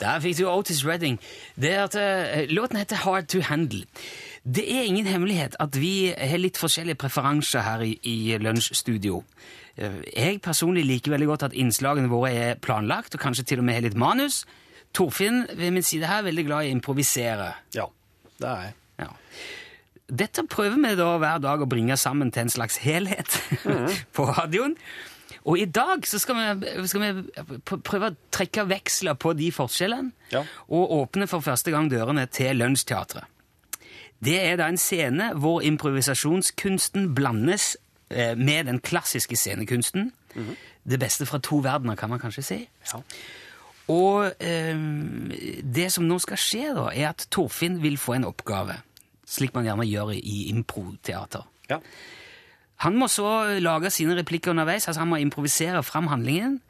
Der 0.01 0.21
fikk 0.21 0.39
du 0.39 0.49
Otis 0.49 0.87
Redding. 0.87 1.21
Det 1.57 1.75
er 1.75 1.83
at, 1.85 1.95
uh, 1.95 2.49
låten 2.49 2.77
heter 2.77 2.97
Hard 2.97 3.27
to 3.27 3.41
Handle. 3.41 3.85
Det 4.45 4.65
er 4.73 4.87
ingen 4.89 5.07
hemmelighet 5.07 5.57
at 5.61 5.77
vi 5.77 6.13
har 6.17 6.41
litt 6.41 6.57
forskjellige 6.57 6.97
preferanser 7.03 7.61
her 7.67 7.83
i, 7.85 7.93
i 8.09 8.39
Lunsjstudio. 8.41 9.23
Eh, 9.77 9.99
Jeg 10.17 10.41
personlig 10.45 10.87
liker 10.89 11.13
veldig 11.13 11.29
godt 11.29 11.43
at 11.51 11.57
innslagene 11.61 12.09
våre 12.09 12.31
er 12.33 12.55
planlagt, 12.63 13.15
og 13.15 13.21
kanskje 13.21 13.45
til 13.51 13.61
og 13.61 13.67
med 13.69 13.77
har 13.77 13.85
litt 13.89 13.99
manus. 14.01 14.45
Torfinn 14.97 15.45
ved 15.55 15.71
min 15.77 15.85
side 15.87 16.09
her 16.09 16.23
er 16.23 16.31
veldig 16.31 16.47
glad 16.49 16.65
i 16.67 16.71
å 16.73 16.77
improvisere. 16.79 17.51
Ja, 17.77 17.85
det 18.41 18.49
er 18.49 18.63
jeg. 18.65 18.75
Ja. 19.05 19.11
Dette 20.11 20.43
prøver 20.51 20.81
vi 20.83 20.97
da 20.99 21.11
hver 21.23 21.39
dag 21.45 21.61
å 21.63 21.69
bringe 21.71 21.95
sammen 22.01 22.33
til 22.35 22.47
en 22.49 22.51
slags 22.57 22.81
helhet 22.83 23.37
på 24.17 24.25
radioen. 24.33 24.75
Og 25.47 25.61
i 25.63 25.65
dag 25.71 26.03
så 26.09 26.19
skal 26.21 26.37
vi, 26.59 26.73
skal 26.91 27.05
vi 27.05 27.45
prøve 27.71 28.11
å 28.11 28.17
trekke 28.35 28.65
veksler 28.73 29.15
på 29.21 29.33
de 29.39 29.53
forskjellene 29.55 30.11
Ja. 30.35 30.43
og 30.69 30.91
åpne 30.99 31.29
for 31.31 31.41
første 31.45 31.71
gang 31.73 31.87
dørene 31.93 32.27
til 32.29 32.59
Lunsjteatret. 32.61 33.29
Det 34.25 34.37
er 34.37 34.59
da 34.61 34.69
en 34.69 34.81
scene 34.81 35.31
hvor 35.41 35.63
improvisasjonskunsten 35.65 37.15
blandes 37.17 37.77
eh, 38.11 38.37
med 38.39 38.69
den 38.69 38.81
klassiske 38.85 39.37
scenekunsten. 39.37 40.13
Det 40.91 40.99
beste 41.01 41.27
fra 41.27 41.41
to 41.43 41.63
verdener, 41.65 41.97
kan 41.97 42.11
man 42.11 42.21
kanskje 42.21 42.43
si. 42.43 42.61
Ja. 42.93 43.01
Og 43.91 44.33
eh, 44.45 44.79
det 45.65 45.89
som 45.93 46.07
nå 46.07 46.21
skal 46.23 46.41
skje, 46.41 46.71
da, 46.77 46.89
er 46.93 47.11
at 47.11 47.27
Torfinn 47.33 47.81
vil 47.83 47.99
få 47.99 48.19
en 48.19 48.29
oppgave. 48.29 48.79
Slik 49.31 49.55
man 49.55 49.67
gjerne 49.67 49.87
gjør 49.89 50.15
i 50.17 50.49
improteater. 50.51 51.47
Ja. 51.71 51.81
Han 52.81 52.97
må 52.97 53.11
så 53.13 53.59
lage 53.61 53.91
sine 53.93 54.17
replikker 54.17 54.55
underveis, 54.55 54.89
altså 54.89 55.03
han 55.03 55.11
må 55.11 55.21
improvisere 55.21 55.83
fram 55.85 56.09
handlingen 56.09 56.61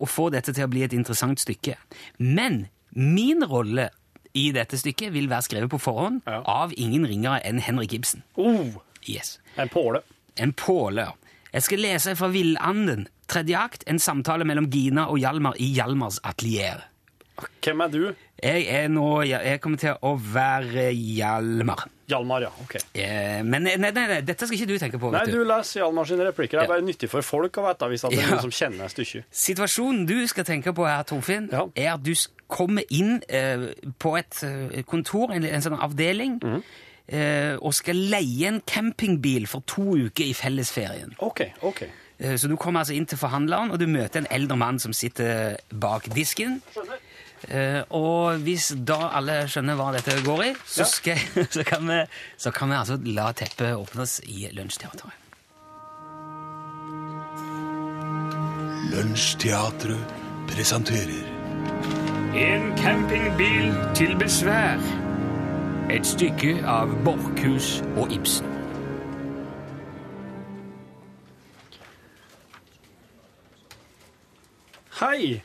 og 0.00 0.08
få 0.08 0.28
dette 0.34 0.52
til 0.56 0.66
å 0.66 0.70
bli 0.72 0.82
et 0.82 0.96
interessant 0.96 1.40
stykke. 1.40 1.76
Men 2.18 2.64
min 2.90 3.44
rolle 3.46 3.90
i 4.34 4.50
dette 4.52 4.78
stykket 4.78 5.12
vil 5.12 5.28
være 5.28 5.42
skrevet 5.42 5.70
på 5.70 5.78
forhånd 5.80 6.22
Ja. 6.26 6.42
av 6.46 6.72
ingen 6.76 7.06
ringere 7.06 7.40
enn 7.44 7.58
Henrik 7.60 7.92
Ibsen. 7.92 8.22
Oh, 8.36 8.80
Yes. 9.08 9.38
en 9.56 9.68
påle. 9.68 10.02
En 10.36 10.52
påle. 10.52 11.12
Jeg 11.52 11.62
skal 11.62 11.78
lese 11.78 12.16
fra 12.16 12.28
Villanden. 12.28 13.06
Tredje 13.28 13.56
akt, 13.58 13.84
en 13.86 13.98
samtale 13.98 14.44
mellom 14.44 14.70
Gina 14.70 15.06
og 15.08 15.18
Hjalmar 15.18 15.54
i 15.58 15.72
Hjalmars 15.74 16.18
atelier. 16.24 16.84
Hvem 17.64 17.80
er 17.84 17.88
du? 17.92 18.02
Jeg 18.42 18.64
er 18.72 18.88
nå 18.88 19.22
Jeg 19.28 19.60
kommer 19.60 19.78
til 19.78 19.96
å 20.02 20.14
være 20.16 20.86
Hjalmar. 20.96 21.82
Hjalmar, 22.10 22.42
ja. 22.42 22.48
Ok. 22.64 22.74
Eh, 22.98 23.42
Men 23.46 23.62
nei, 23.62 23.76
nei, 23.78 23.90
nei, 23.94 24.20
dette 24.26 24.46
skal 24.48 24.56
ikke 24.56 24.66
du 24.72 24.78
tenke 24.82 24.98
på. 24.98 25.10
Nei, 25.14 25.26
du 25.30 25.44
leser 25.46 25.82
Hjalmar 25.84 26.08
sine 26.08 26.24
replikker. 26.26 26.58
Det 26.58 26.64
er 26.64 26.72
bare 26.72 26.82
nyttig 26.86 27.10
for 27.12 27.22
folk 27.22 27.60
å 27.60 27.66
vite 27.68 27.88
hvis 27.92 28.02
det 28.06 28.12
er 28.12 28.22
Ja. 28.22 28.28
noen 28.32 28.40
som 28.48 28.50
kjenner 28.56 28.88
stykket. 28.90 29.24
Situasjonen 29.30 30.06
du 30.08 30.26
skal 30.26 30.44
tenke 30.48 30.72
på 30.74 30.86
her, 30.88 31.02
Torfinn, 31.04 31.48
Ja. 31.52 31.66
er 31.76 31.92
at 31.94 32.02
du 32.02 32.14
kommer 32.48 32.82
inn 32.90 33.22
eh, 33.28 33.68
på 33.98 34.16
et 34.18 34.42
eh, 34.42 34.82
kontor, 34.82 35.30
en, 35.32 35.44
en 35.44 35.62
sånn 35.62 35.78
avdeling, 35.78 36.40
mm. 36.42 36.62
eh, 37.12 37.56
og 37.60 37.74
skal 37.74 37.94
leie 38.10 38.48
en 38.48 38.60
campingbil 38.66 39.46
for 39.46 39.60
to 39.66 39.94
uker 40.08 40.24
i 40.24 40.32
fellesferien. 40.34 41.14
Ok, 41.20 41.44
ok. 41.62 41.82
Eh, 42.18 42.34
Så 42.36 42.48
du 42.48 42.56
kommer 42.56 42.80
altså 42.82 42.92
inn 42.96 43.06
til 43.06 43.16
forhandleren, 43.18 43.70
og 43.70 43.78
du 43.78 43.86
møter 43.86 44.18
en 44.24 44.26
eldre 44.30 44.56
mann 44.58 44.78
som 44.82 44.92
sitter 44.92 45.56
bak 45.72 46.08
disken. 46.14 46.58
Eh, 47.48 47.80
og 47.96 48.42
hvis 48.44 48.72
da 48.84 48.98
alle 49.16 49.40
skjønner 49.48 49.78
hva 49.78 49.88
dette 49.96 50.18
går 50.26 50.44
i, 50.44 50.52
så, 50.68 50.84
skal, 50.84 51.20
så, 51.56 51.64
kan, 51.64 51.88
vi, 51.88 52.02
så 52.36 52.52
kan 52.52 52.72
vi 52.72 52.76
altså 52.76 52.98
la 53.08 53.30
teppet 53.32 53.72
åpnes 53.78 54.20
i 54.28 54.50
Lunsjteatret. 54.52 55.16
Lunsjteatret 58.90 60.16
presenterer 60.50 61.36
En 62.34 62.76
campingbil 62.78 63.72
til 63.94 64.16
besvær. 64.18 64.82
Et 65.90 66.06
stykke 66.06 66.60
av 66.66 66.92
Borchhus 67.04 67.80
og 67.98 68.12
Ibsen. 68.14 68.46
Hei! 75.00 75.40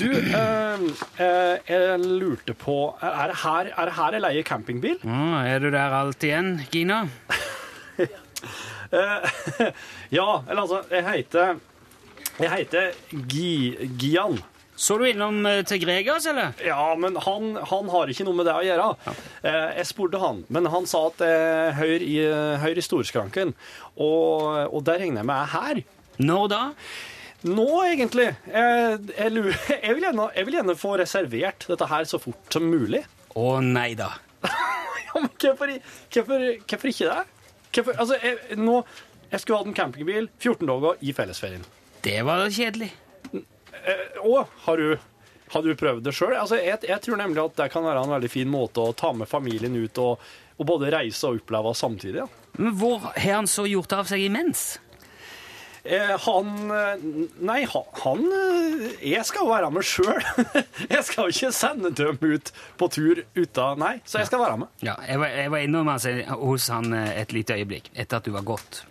Du, 0.00 0.08
eh, 0.08 0.80
eh, 1.20 1.56
jeg 1.68 1.98
lurte 2.00 2.54
på 2.56 2.76
Er 3.04 3.28
det 3.28 3.40
her, 3.42 3.68
er 3.68 3.88
det 3.90 3.94
her 3.98 4.14
jeg 4.16 4.22
leier 4.24 4.46
campingbil? 4.48 4.96
Å, 5.04 5.18
er 5.44 5.60
du 5.60 5.68
der 5.74 5.96
alt 5.98 6.24
igjen, 6.24 6.54
Gina? 6.72 7.02
Ja, 10.18 10.28
eller 10.48 10.62
altså, 10.62 10.80
jeg 10.88 11.04
heter 11.04 11.60
Jeg 12.40 12.52
heter 12.54 12.96
Gi, 13.28 13.76
Gian. 14.00 14.40
Så 14.80 14.96
du 14.96 15.04
innom 15.04 15.44
eh, 15.44 15.60
til 15.68 15.82
Gregers, 15.84 16.24
eller? 16.30 16.56
Ja, 16.64 16.94
men 16.96 17.20
han, 17.20 17.52
han 17.68 17.92
har 17.92 18.08
ikke 18.08 18.24
noe 18.24 18.38
med 18.40 18.48
det 18.48 18.56
å 18.56 18.64
gjøre. 18.64 18.88
Ja. 19.04 19.16
jeg 19.76 19.88
spurte 19.90 20.22
han, 20.22 20.40
men 20.48 20.70
han 20.72 20.88
sa 20.88 21.10
at 21.10 21.20
det 21.20 21.28
er 21.84 22.00
i, 22.00 22.16
høyr 22.64 22.80
i 22.80 22.88
storskranken. 22.88 23.52
Og, 24.00 24.48
og 24.72 24.80
det 24.88 24.96
regner 25.02 25.20
jeg 25.20 25.28
med 25.28 25.36
er 25.36 25.52
her. 25.58 25.82
Når 26.24 26.48
da? 26.52 26.62
Nå, 27.48 27.68
egentlig. 27.88 28.28
Jeg, 28.50 28.98
jeg, 29.16 29.32
lurer, 29.32 29.60
jeg, 29.86 29.94
vil 29.96 30.06
gjerne, 30.08 30.28
jeg 30.36 30.48
vil 30.48 30.58
gjerne 30.58 30.76
få 30.78 30.94
reservert 31.00 31.68
dette 31.70 31.88
her 31.90 32.08
så 32.08 32.20
fort 32.22 32.56
som 32.56 32.66
mulig. 32.68 33.04
Å 33.38 33.52
nei 33.64 33.92
da. 33.98 34.12
Ja, 35.10 35.18
men 35.18 35.32
hvorfor, 35.42 35.70
ikke 35.74 36.22
det? 36.22 37.22
Hvorfor, 37.74 37.96
altså, 37.98 38.14
jeg, 38.22 38.58
nå, 38.62 38.76
jeg 39.32 39.42
skulle 39.42 39.58
hatt 39.58 39.66
en 39.66 39.74
campingbil 39.74 40.28
14 40.38 40.68
dager 40.68 41.00
i 41.02 41.14
fellesferien. 41.16 41.64
Det 42.04 42.20
var 42.28 42.44
kjedelig. 42.54 42.92
Å, 44.22 44.44
har 44.66 44.78
du, 44.78 44.94
har 45.50 45.66
du 45.66 45.72
prøvd 45.78 46.04
det 46.06 46.14
sjøl? 46.14 46.36
Altså, 46.38 46.60
jeg, 46.62 46.78
jeg 46.86 47.02
tror 47.02 47.18
nemlig 47.18 47.42
at 47.42 47.58
det 47.58 47.68
kan 47.74 47.86
være 47.86 48.04
en 48.04 48.14
veldig 48.14 48.30
fin 48.30 48.50
måte 48.50 48.84
å 48.84 48.94
ta 48.94 49.10
med 49.16 49.30
familien 49.30 49.74
ut 49.80 49.98
og, 49.98 50.22
og 50.60 50.70
både 50.70 50.92
reise 50.94 51.26
og 51.26 51.42
oppleve 51.42 51.74
samtidig. 51.78 52.22
Ja. 52.22 52.28
Men 52.60 52.78
hvor 52.78 53.10
har 53.10 53.34
han 53.40 53.50
så 53.50 53.66
gjort 53.66 53.98
av 53.98 54.10
seg 54.10 54.28
imens? 54.28 54.78
Eh, 55.84 56.12
han 56.26 56.70
eh, 56.70 57.04
Nei, 57.40 57.60
han, 57.64 58.24
eh, 58.26 59.06
Jeg 59.12 59.24
skal 59.28 59.48
være 59.48 59.70
med 59.72 59.86
sjøl. 59.86 60.20
Jeg 60.94 61.04
skal 61.08 61.32
ikke 61.32 61.52
sende 61.56 61.92
dem 61.96 62.18
ut 62.20 62.52
på 62.80 62.88
tur 62.92 63.22
uten 63.38 63.80
Nei, 63.80 63.94
så 64.04 64.20
jeg 64.20 64.28
skal 64.28 64.42
være 64.42 64.58
med. 64.62 64.70
Ja, 64.84 64.96
Jeg 65.08 65.20
var, 65.22 65.32
jeg 65.36 65.50
var 65.54 65.64
innom 65.64 65.88
altså, 65.88 66.12
hos 66.40 66.68
han 66.72 66.92
et 66.94 67.32
lite 67.32 67.56
øyeblikk 67.56 67.90
etter 67.94 68.20
at 68.20 68.28
du 68.28 68.32
var 68.34 68.44
gått. 68.46 68.82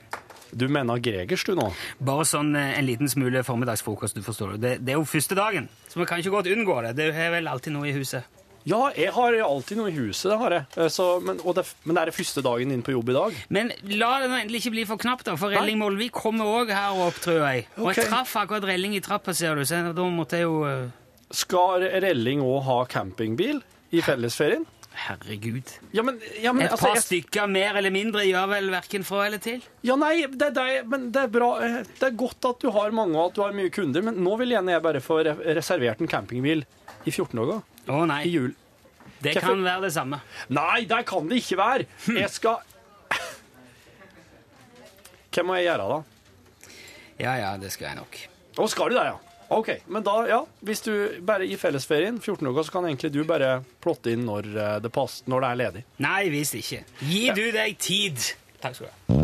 Du 0.49 0.65
mener 0.71 0.97
Gregers, 1.03 1.43
du 1.45 1.53
nå? 1.57 1.67
Bare 2.01 2.25
sånn 2.25 2.55
en 2.57 2.85
liten 2.87 3.09
smule 3.11 3.43
formiddagsfrokost, 3.45 4.17
du 4.17 4.25
forstår. 4.25 4.55
Det, 4.57 4.71
det 4.81 4.95
er 4.95 4.97
jo 4.97 5.05
første 5.05 5.37
dagen, 5.37 5.69
så 5.91 6.01
vi 6.01 6.07
kan 6.09 6.21
ikke 6.23 6.33
godt 6.33 6.49
unngå 6.49 6.79
det. 6.87 6.95
Det 6.97 7.11
er 7.13 7.33
vel 7.35 7.49
alltid 7.51 7.75
noe 7.75 7.89
i 7.91 7.93
huset. 7.93 8.25
Ja, 8.67 8.89
jeg 8.97 9.11
har 9.15 9.37
alltid 9.45 9.77
noe 9.79 9.89
i 9.91 9.95
huset, 9.95 10.29
det 10.31 10.37
har 10.41 10.55
jeg. 10.57 10.65
Eh, 10.77 10.89
Så, 10.91 11.05
men, 11.23 11.37
det, 11.37 11.63
men 11.85 11.95
det 11.95 12.01
er 12.01 12.11
det 12.11 12.15
første 12.17 12.43
dagen 12.45 12.71
inn 12.75 12.83
på 12.83 12.91
jobb 12.91 13.09
i 13.09 13.15
dag. 13.15 13.37
Men 13.49 13.71
la 13.95 14.11
det 14.23 14.29
endelig 14.29 14.63
ikke 14.63 14.73
bli 14.75 14.85
for 14.89 14.97
knapp, 15.01 15.23
da, 15.23 15.35
for 15.39 15.53
Relling 15.55 15.79
Molvik 15.79 16.11
kommer 16.11 16.49
òg 16.59 16.73
her 16.75 16.99
opp, 17.07 17.19
tror 17.23 17.39
jeg. 17.45 17.67
Og 17.77 17.93
jeg 17.95 18.09
traff 18.09 18.35
akkurat 18.41 18.67
Relling 18.67 18.97
i 18.97 19.03
trappa, 19.05 19.33
ser 19.33 19.55
du, 19.55 19.63
så 19.65 19.81
da 19.95 20.09
måtte 20.11 20.41
jeg 20.41 20.49
jo 20.49 20.63
eh, 20.67 20.89
Skal 21.31 21.85
Relling 22.03 22.41
òg 22.43 22.61
ha 22.67 22.81
campingbil 22.89 23.61
i 23.95 24.03
fellesferien? 24.05 24.65
Herregud. 24.93 25.69
Ja, 25.95 26.03
men, 26.03 26.19
ja, 26.41 26.51
men 26.53 26.65
Et 26.65 26.71
altså, 26.71 26.87
par 26.87 26.95
jeg- 26.95 27.03
stykker 27.05 27.47
mer 27.49 27.75
eller 27.77 27.91
mindre 27.93 28.23
gjør 28.25 28.47
vel 28.49 28.69
verken 28.73 29.03
fra 29.05 29.25
eller 29.27 29.37
til? 29.39 29.61
Ja, 29.85 29.95
nei, 29.95 30.25
det, 30.27 30.49
det, 30.55 30.65
men 30.89 31.11
det 31.11 31.21
er 31.23 31.27
bra. 31.27 31.51
eh, 31.63 31.83
Det 31.99 32.03
er 32.09 32.17
godt 32.17 32.45
at 32.49 32.59
du 32.59 32.69
har 32.71 32.91
mange 32.91 33.15
og 33.15 33.29
at 33.29 33.35
du 33.35 33.41
har 33.43 33.53
mye 33.53 33.69
kunder, 33.71 34.01
men 34.01 34.15
nå 34.23 34.37
vil 34.41 34.49
gjerne 34.49 34.71
jeg 34.75 34.81
bare 34.83 34.99
få 35.01 35.21
reservert 35.23 36.01
en 36.01 36.07
campingbil 36.11 36.65
i 37.05 37.11
14 37.11 37.37
dager. 37.39 37.61
Å 37.87 38.05
nei, 38.07 38.23
I 38.25 38.29
jul. 38.33 38.55
det 39.21 39.35
Hvorfor- 39.35 39.55
kan 39.55 39.63
være 39.63 39.81
det 39.81 39.93
samme. 39.93 40.21
Nei, 40.49 40.83
det 40.85 41.05
kan 41.05 41.27
det 41.29 41.37
ikke 41.43 41.57
være! 41.57 41.85
Jeg 42.19 42.29
skal 42.29 42.59
Hva 45.31 45.43
må 45.45 45.55
jeg 45.59 45.69
gjøre, 45.69 45.87
da? 45.87 46.03
Ja 47.19 47.33
ja, 47.37 47.57
det 47.57 47.71
skal 47.71 47.89
jeg 47.91 47.97
nok. 47.99 48.17
Å, 48.57 48.67
skal 48.71 48.89
du 48.89 48.95
det, 48.97 49.05
ja? 49.05 49.17
OK. 49.49 49.69
Men 49.87 50.03
da, 50.05 50.15
ja. 50.29 50.39
Hvis 50.61 50.81
du 50.85 50.93
bare 51.25 51.47
i 51.47 51.57
fellesferien, 51.57 52.19
14 52.21 52.45
dager, 52.45 52.63
så 52.67 52.75
kan 52.75 52.85
egentlig 52.85 53.13
du 53.13 53.23
bare 53.25 53.63
plotte 53.81 54.13
inn 54.13 54.27
når 54.29 54.51
eh, 54.53 54.75
det 54.83 54.93
passer, 54.93 55.25
når 55.31 55.41
det 55.45 55.49
er 55.49 55.61
ledig. 55.63 55.85
Nei 56.05 56.21
visst 56.33 56.57
ikke. 56.59 56.83
Gi 57.09 57.25
du 57.33 57.47
deg 57.55 57.79
tid. 57.81 58.29
Takk 58.61 58.77
skal 58.77 58.89
du 58.89 58.93
ha. 58.93 59.19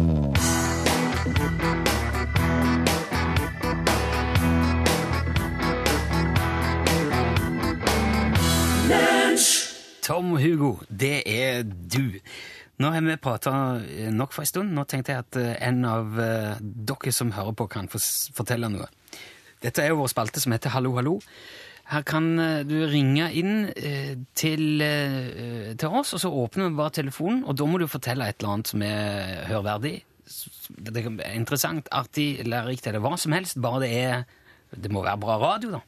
Tom 10.05 10.35
Hugo, 10.37 10.75
det 10.89 11.23
er 11.25 11.63
du. 11.65 12.19
Nå 12.77 12.89
har 12.93 13.01
vi 13.01 13.15
prata 13.17 13.51
nok 14.13 14.33
for 14.35 14.43
en 14.43 14.49
stund. 14.49 14.73
Nå 14.75 14.83
tenkte 14.89 15.15
jeg 15.15 15.23
at 15.23 15.37
eh, 15.41 15.55
en 15.65 15.85
av 15.89 16.19
eh, 16.21 16.57
dere 16.61 17.13
som 17.15 17.31
hører 17.33 17.55
på, 17.57 17.69
kan 17.71 17.89
fortelle 17.89 18.69
noe. 18.69 18.89
Dette 19.65 19.81
er 19.81 19.93
jo 19.93 20.01
vår 20.03 20.11
spalte 20.13 20.41
som 20.43 20.53
heter 20.53 20.73
Hallo, 20.75 20.93
hallo. 20.99 21.19
Her 21.89 22.01
kan 22.05 22.31
eh, 22.41 22.63
du 22.65 22.75
ringe 22.89 23.27
inn 23.37 23.69
eh, 23.77 24.15
til, 24.37 24.81
eh, 24.81 25.73
til 25.77 25.97
oss, 25.99 26.15
og 26.17 26.21
så 26.23 26.31
åpner 26.33 26.71
vi 26.71 26.79
bare 26.79 26.95
telefonen, 26.97 27.43
og 27.45 27.57
da 27.57 27.67
må 27.69 27.81
du 27.81 27.85
fortelle 27.89 28.25
et 28.29 28.39
eller 28.39 28.55
annet 28.55 28.71
som 28.71 28.85
er 28.85 29.43
hørverdig. 29.51 29.95
Det 30.25 31.03
er 31.05 31.35
interessant, 31.35 31.89
artig, 31.93 32.39
lærerikt 32.45 32.87
eller 32.89 33.03
hva 33.05 33.13
som 33.21 33.35
helst, 33.37 33.61
bare 33.61 33.83
det 33.85 33.91
er 34.01 34.25
Det 34.75 34.89
må 34.91 35.03
være 35.05 35.21
bra 35.21 35.37
radio, 35.39 35.77
da. 35.77 35.81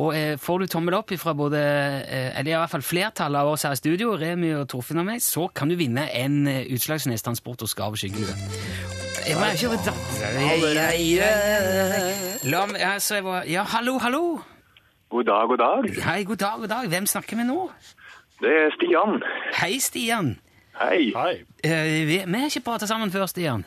Og 0.00 0.14
eh, 0.16 0.38
får 0.40 0.62
du 0.62 0.66
tommel 0.72 0.94
opp 0.96 1.12
fra 1.20 1.34
både 1.36 1.58
eh, 1.60 2.30
Eller 2.38 2.54
i 2.54 2.56
hvert 2.56 2.72
fall 2.72 2.84
flertallet 2.86 3.42
av 3.42 3.50
oss 3.52 3.66
her 3.68 3.74
i 3.76 3.80
studio, 3.80 4.14
Remi 4.16 4.54
og 4.56 4.64
Torfinn 4.72 5.02
og 5.02 5.08
meg, 5.10 5.20
så 5.20 5.48
kan 5.52 5.68
du 5.68 5.76
vinne 5.76 6.06
en 6.16 6.46
eh, 6.48 6.62
Utslagsnes 6.72 7.24
Transport 7.24 7.64
og 7.66 7.68
Skarv 7.68 7.98
skyggelue. 8.00 8.32
Jeg 9.22 9.36
må 9.38 9.50
ikke 9.52 9.68
La 12.50 12.64
meg 12.66 12.80
altså, 12.88 13.20
jeg 13.20 13.26
var, 13.28 13.44
Ja, 13.46 13.66
hallo, 13.74 13.98
hallo! 14.02 14.22
God 15.12 15.28
dag, 15.28 15.44
god 15.48 15.60
dag. 15.60 15.90
Hei, 16.06 16.22
god 16.24 16.40
dag, 16.40 16.56
god 16.64 16.68
dag. 16.72 16.88
Hvem 16.88 17.06
snakker 17.06 17.36
vi 17.36 17.44
nå? 17.44 17.68
Det 18.40 18.48
er 18.62 18.72
Stian. 18.78 19.20
Hei, 19.60 19.76
Stian. 19.78 20.32
Hei. 20.80 21.12
Hei. 21.12 21.34
Eh, 21.62 22.06
vi, 22.08 22.16
vi 22.24 22.40
har 22.40 22.48
ikke 22.48 22.64
prata 22.64 22.88
sammen 22.88 23.12
før, 23.12 23.28
Stian. 23.28 23.66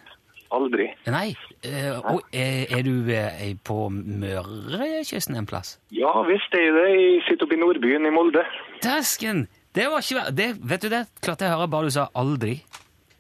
Aldri. 0.56 0.90
Nei. 1.06 1.36
Eh, 1.64 1.92
og, 1.98 2.22
er, 2.34 2.66
er 2.74 2.84
du 2.86 3.10
eh, 3.14 3.56
på 3.64 3.88
Mørekysten 3.90 5.38
en 5.40 5.48
plass? 5.50 5.78
Ja 5.96 6.12
visst 6.28 6.56
er 6.58 6.72
det. 6.76 6.88
Jeg 6.94 7.22
sitter 7.28 7.48
oppe 7.48 7.58
i 7.58 7.62
Nordbyen 7.62 8.08
i 8.08 8.14
Molde. 8.14 8.46
Dæsken! 8.84 9.46
Det 9.76 9.90
var 9.92 10.04
ikke 10.04 10.32
det, 10.32 10.50
Vet 10.64 10.86
du 10.86 10.90
det? 10.94 11.06
Klarte 11.24 11.48
jeg 11.48 11.52
å 11.52 11.60
høre 11.60 11.72
bare 11.72 11.90
du 11.90 11.96
sa 11.96 12.08
'aldri'. 12.16 12.62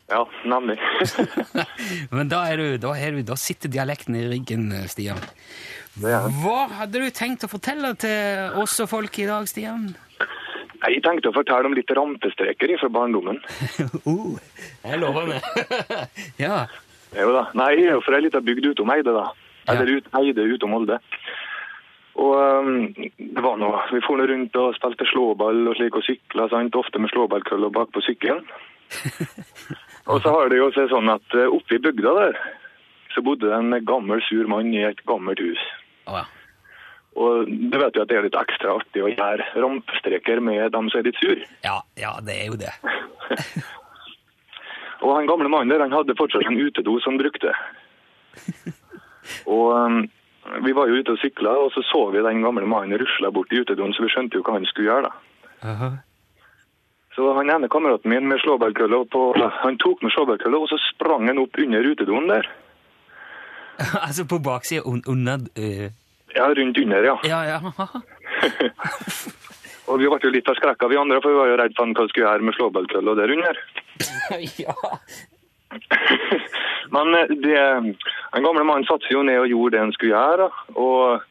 Ja, 0.07 0.21
nemlig. 0.45 0.77
Men 2.15 2.29
da, 2.29 2.43
er 2.45 2.61
du, 2.61 2.77
da, 2.77 2.93
er 2.93 3.17
du, 3.17 3.23
da 3.25 3.35
sitter 3.39 3.71
dialekten 3.73 4.15
i 4.15 4.27
ryggen, 4.29 4.69
Stian. 4.87 5.17
Hva 5.97 6.59
hadde 6.77 7.01
du 7.01 7.09
tenkt 7.09 7.47
å 7.47 7.49
fortelle 7.49 7.95
til 7.97 8.59
oss 8.61 8.77
og 8.83 8.91
folk 8.91 9.17
i 9.19 9.25
dag, 9.25 9.49
Stian? 9.49 9.95
Jeg 10.85 11.01
tenkte 11.01 11.31
å 11.31 11.35
fortelle 11.35 11.65
om 11.65 11.73
litt 11.73 11.89
rampestreker 11.97 12.75
fra 12.81 12.91
barndommen. 12.93 13.41
Uh, 14.05 14.37
jeg 14.85 14.99
lover 15.01 15.31
det. 15.33 15.39
ja. 16.45 16.65
Jo 17.15 17.31
da. 17.33 17.47
Nei, 17.57 17.71
jeg 17.79 17.89
er 17.89 17.97
jo 17.97 18.03
fra 18.05 18.19
ei 18.19 18.25
lita 18.25 18.41
bygd 18.43 18.71
utom 18.73 18.91
Eide, 18.93 19.13
da. 19.15 19.25
Eller 19.71 19.97
ut, 19.97 20.09
Eide 20.19 20.45
utom 20.55 20.75
Molde. 20.75 20.99
Og 22.15 22.35
um, 22.35 22.75
det 22.95 23.43
var 23.43 23.57
noe, 23.59 23.81
Vi 23.91 24.01
for 24.05 24.19
noe 24.19 24.29
rundt 24.29 24.55
og 24.59 24.75
spilte 24.77 25.07
slåball 25.09 25.65
og 25.67 25.75
slik 25.79 25.97
og 25.99 26.05
sykla, 26.07 26.47
sant? 26.51 26.77
ofte 26.79 27.01
med 27.01 27.11
slåballkøller 27.11 27.73
bak 27.75 27.91
på 27.95 28.03
sykkelen. 28.05 28.45
og 30.11 30.21
så 30.23 30.31
har 30.31 30.51
det 30.51 30.61
jo 30.61 30.69
seg 30.75 30.91
sånn 30.93 31.11
at 31.11 31.35
eh, 31.35 31.51
oppe 31.51 31.75
i 31.75 31.81
bygda 31.81 32.13
der, 32.19 32.39
så 33.15 33.23
bodde 33.25 33.49
det 33.49 33.57
en 33.57 33.75
gammel, 33.87 34.23
sur 34.27 34.47
mann 34.51 34.71
i 34.75 34.83
et 34.87 35.01
gammelt 35.09 35.41
hus. 35.43 35.61
Oh, 36.07 36.19
ja. 36.21 36.25
Og 37.15 37.47
du 37.47 37.77
vet 37.79 37.95
jo 37.95 38.03
at 38.03 38.11
det 38.11 38.17
er 38.19 38.25
litt 38.27 38.37
ekstra 38.39 38.75
artig 38.75 39.03
å 39.03 39.11
gjøre 39.11 39.47
rampestreker 39.55 40.41
med 40.43 40.73
dem 40.75 40.91
som 40.91 40.99
er 40.99 41.09
litt 41.09 41.19
sur. 41.23 41.43
ja, 41.63 41.79
ja, 41.99 42.15
det 42.23 42.39
er 42.43 42.51
jo 42.51 42.59
det. 42.59 42.75
Og 45.05 45.11
han 45.19 45.27
gamle 45.29 45.45
mannen 45.51 45.69
der, 45.69 45.83
han 45.85 45.93
hadde 45.93 46.15
fortsatt 46.17 46.47
en 46.49 46.57
utedo 46.57 46.95
som 47.03 47.13
han 47.13 47.21
brukte. 47.21 47.51
Og 49.49 49.65
um, 49.73 49.99
vi 50.65 50.71
var 50.77 50.85
jo 50.89 50.97
ute 51.01 51.13
og 51.13 51.19
sykla, 51.21 51.51
og 51.61 51.69
så 51.75 51.81
så 51.85 52.01
vi 52.13 52.23
den 52.25 52.41
gamle 52.45 52.65
mannen 52.69 52.97
rusle 53.01 53.29
bort 53.33 53.53
i 53.53 53.61
utedoen, 53.61 53.93
så 53.93 54.01
vi 54.05 54.09
skjønte 54.13 54.37
jo 54.39 54.43
hva 54.45 54.53
han 54.57 54.65
skulle 54.69 54.89
gjøre. 54.89 55.09
da. 55.09 55.13
Så 57.15 57.21
han 57.37 57.49
ene 57.49 57.69
kameraten 57.71 58.09
min 58.11 58.27
med 58.27 58.39
slåballkølla, 58.43 58.97
på- 59.13 59.33
han 59.63 59.77
tok 59.79 60.01
med 60.03 60.11
slåbærkølla, 60.11 60.57
og 60.59 60.67
så 60.69 60.77
sprang 60.89 61.23
han 61.29 61.39
opp 61.39 61.55
under 61.63 61.81
utedoen 61.93 62.27
der. 62.27 62.45
altså 64.07 64.23
på 64.27 64.39
baksida 64.43 64.81
under 64.87 65.37
uh... 65.59 65.87
Ja, 66.35 66.49
rundt 66.51 66.77
under, 66.81 67.03
ja. 67.07 67.15
Ja, 67.23 67.41
ja. 67.47 67.59
Og 69.85 69.99
vi 70.01 70.07
ble 70.09 70.17
jo 70.23 70.31
litt 70.33 70.47
forskrekka, 70.49 70.87
vi 70.89 70.97
andre, 70.97 71.19
for 71.21 71.29
vi 71.31 71.37
var 71.39 71.47
jo 71.51 71.57
redd 71.61 71.75
for 71.77 71.85
hva 71.85 71.93
han 72.01 72.09
skulle 72.09 72.25
gjøre 72.25 72.45
med 72.47 72.55
slåbærkølla 72.57 73.11
der 73.19 73.29
under. 73.35 73.55
ja. 74.65 74.75
Men 76.95 77.15
eh, 77.15 77.31
det, 77.43 77.61
den 78.33 78.43
gamle 78.43 78.63
mannen 78.63 78.87
satte 78.87 79.07
seg 79.07 79.17
jo 79.17 79.23
ned 79.27 79.41
og 79.43 79.51
gjorde 79.51 79.75
det 79.75 79.83
han 79.83 79.93
skulle 79.95 80.15
gjøre. 80.15 80.49
Og 80.75 81.25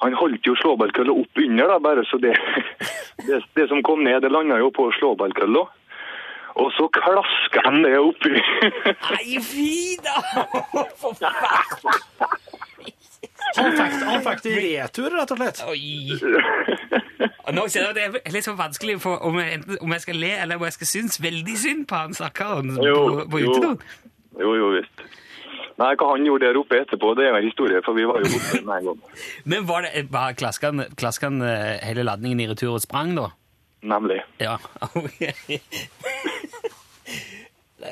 han 0.00 0.16
holdt 0.16 0.48
jo 0.48 0.56
slåballkølla 0.60 1.12
opp 1.12 1.42
under, 1.44 1.74
da, 1.74 1.78
bare 1.82 2.06
så 2.08 2.20
det, 2.22 2.36
det, 3.26 3.42
det 3.58 3.68
som 3.72 3.84
kom 3.86 4.04
ned, 4.06 4.22
det 4.24 4.32
landa 4.32 4.60
jo 4.60 4.72
på 4.74 4.88
slåballkølla. 4.98 5.66
Og 6.60 6.72
så 6.74 6.88
klaska 6.92 7.62
han 7.64 7.84
det 7.84 7.94
oppi. 8.00 8.32
Nei, 8.34 9.38
fy 9.44 9.96
da! 10.02 10.18
Forferdelig! 10.98 12.66
Han 13.56 13.72
fikk, 13.76 13.94
han 14.06 14.24
fikk 14.24 14.42
det 14.44 14.52
i 14.56 14.74
retur, 14.78 15.08
rett 15.14 15.32
og 15.34 15.40
slett. 15.40 15.62
Oi. 15.70 16.18
Nå 17.50 17.64
kjenner 17.66 17.88
jeg 17.90 17.90
at 17.90 17.96
det 17.96 18.22
er 18.22 18.34
litt 18.36 18.46
så 18.46 18.54
vanskelig 18.58 18.98
for 19.02 19.22
om 19.26 19.38
jeg, 19.40 19.58
enten, 19.58 19.80
om 19.82 19.94
jeg 19.96 20.04
skal 20.04 20.20
le 20.22 20.30
eller 20.44 20.60
om 20.60 20.66
jeg 20.68 20.76
skal 20.78 20.90
synes 20.92 21.18
veldig 21.22 21.56
synd 21.58 21.88
på 21.90 21.98
han 21.98 22.14
stakkaren 22.16 22.76
på, 22.76 22.84
på 23.32 23.42
jo. 23.42 23.56
utedoen. 23.56 23.80
Jo, 24.40 24.52
jo 24.56 24.70
visst. 24.76 25.02
Nei, 25.80 25.94
hva 25.96 26.10
han 26.12 26.26
gjorde 26.28 26.44
der 26.44 26.58
oppe 26.60 26.82
etterpå, 26.82 27.14
det 27.16 27.26
er 27.26 27.38
en 27.38 27.46
historie, 27.46 27.80
for 27.84 27.96
vi 27.96 28.04
var 28.08 28.20
jo 28.20 28.30
borte 28.34 28.60
med 28.66 28.74
en 28.82 28.88
gang. 28.90 29.20
Men 29.52 29.68
var 29.68 29.86
det 29.86 30.04
var 30.12 30.36
klaskan, 30.36 30.84
klaskan 31.00 31.40
eh, 31.46 31.78
hele 31.86 32.04
ladningen 32.04 32.42
i 32.44 32.48
retur 32.50 32.74
og 32.74 32.82
sprang, 32.84 33.14
da? 33.16 33.30
Nemlig. 33.88 34.20
Ja. 34.42 34.58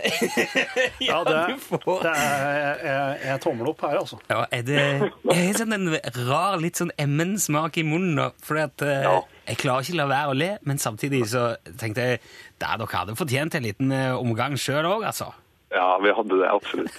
Ja, 1.08 1.18
det, 1.26 1.36
du 1.48 1.58
får. 1.62 2.02
det 2.04 2.12
er, 2.12 2.82
er, 2.92 3.16
er 3.34 3.40
tommel 3.42 3.70
opp 3.72 3.82
her, 3.86 3.98
altså. 4.00 4.18
Ja, 4.30 4.44
er 4.54 4.62
det 4.66 4.78
Jeg 4.78 5.38
har 5.48 5.58
sånn 5.60 5.74
en 5.76 5.88
rar, 6.28 6.58
litt 6.62 6.80
sånn 6.80 6.92
emmen-smak 7.00 7.78
i 7.80 7.86
munnen 7.86 8.14
nå, 8.18 8.28
at 8.62 8.84
eh, 8.86 9.02
Ja. 9.06 9.16
jeg 9.50 9.60
klarer 9.64 9.86
ikke 9.86 9.96
å 9.96 10.00
la 10.02 10.08
være 10.12 10.32
å 10.32 10.38
le, 10.38 10.50
men 10.68 10.78
samtidig 10.82 11.24
så 11.32 11.48
tenkte 11.80 12.06
jeg 12.06 12.20
at 12.22 12.64
dere 12.64 12.88
hadde 12.94 13.16
fortjent 13.18 13.54
en 13.58 13.66
liten 13.68 13.92
eh, 13.94 14.14
omgang 14.18 14.56
sjøl 14.60 14.86
òg, 14.88 15.06
altså. 15.10 15.30
Ja, 15.70 15.98
vi 16.00 16.12
hadde 16.16 16.38
det 16.40 16.48
absolutt. 16.48 16.94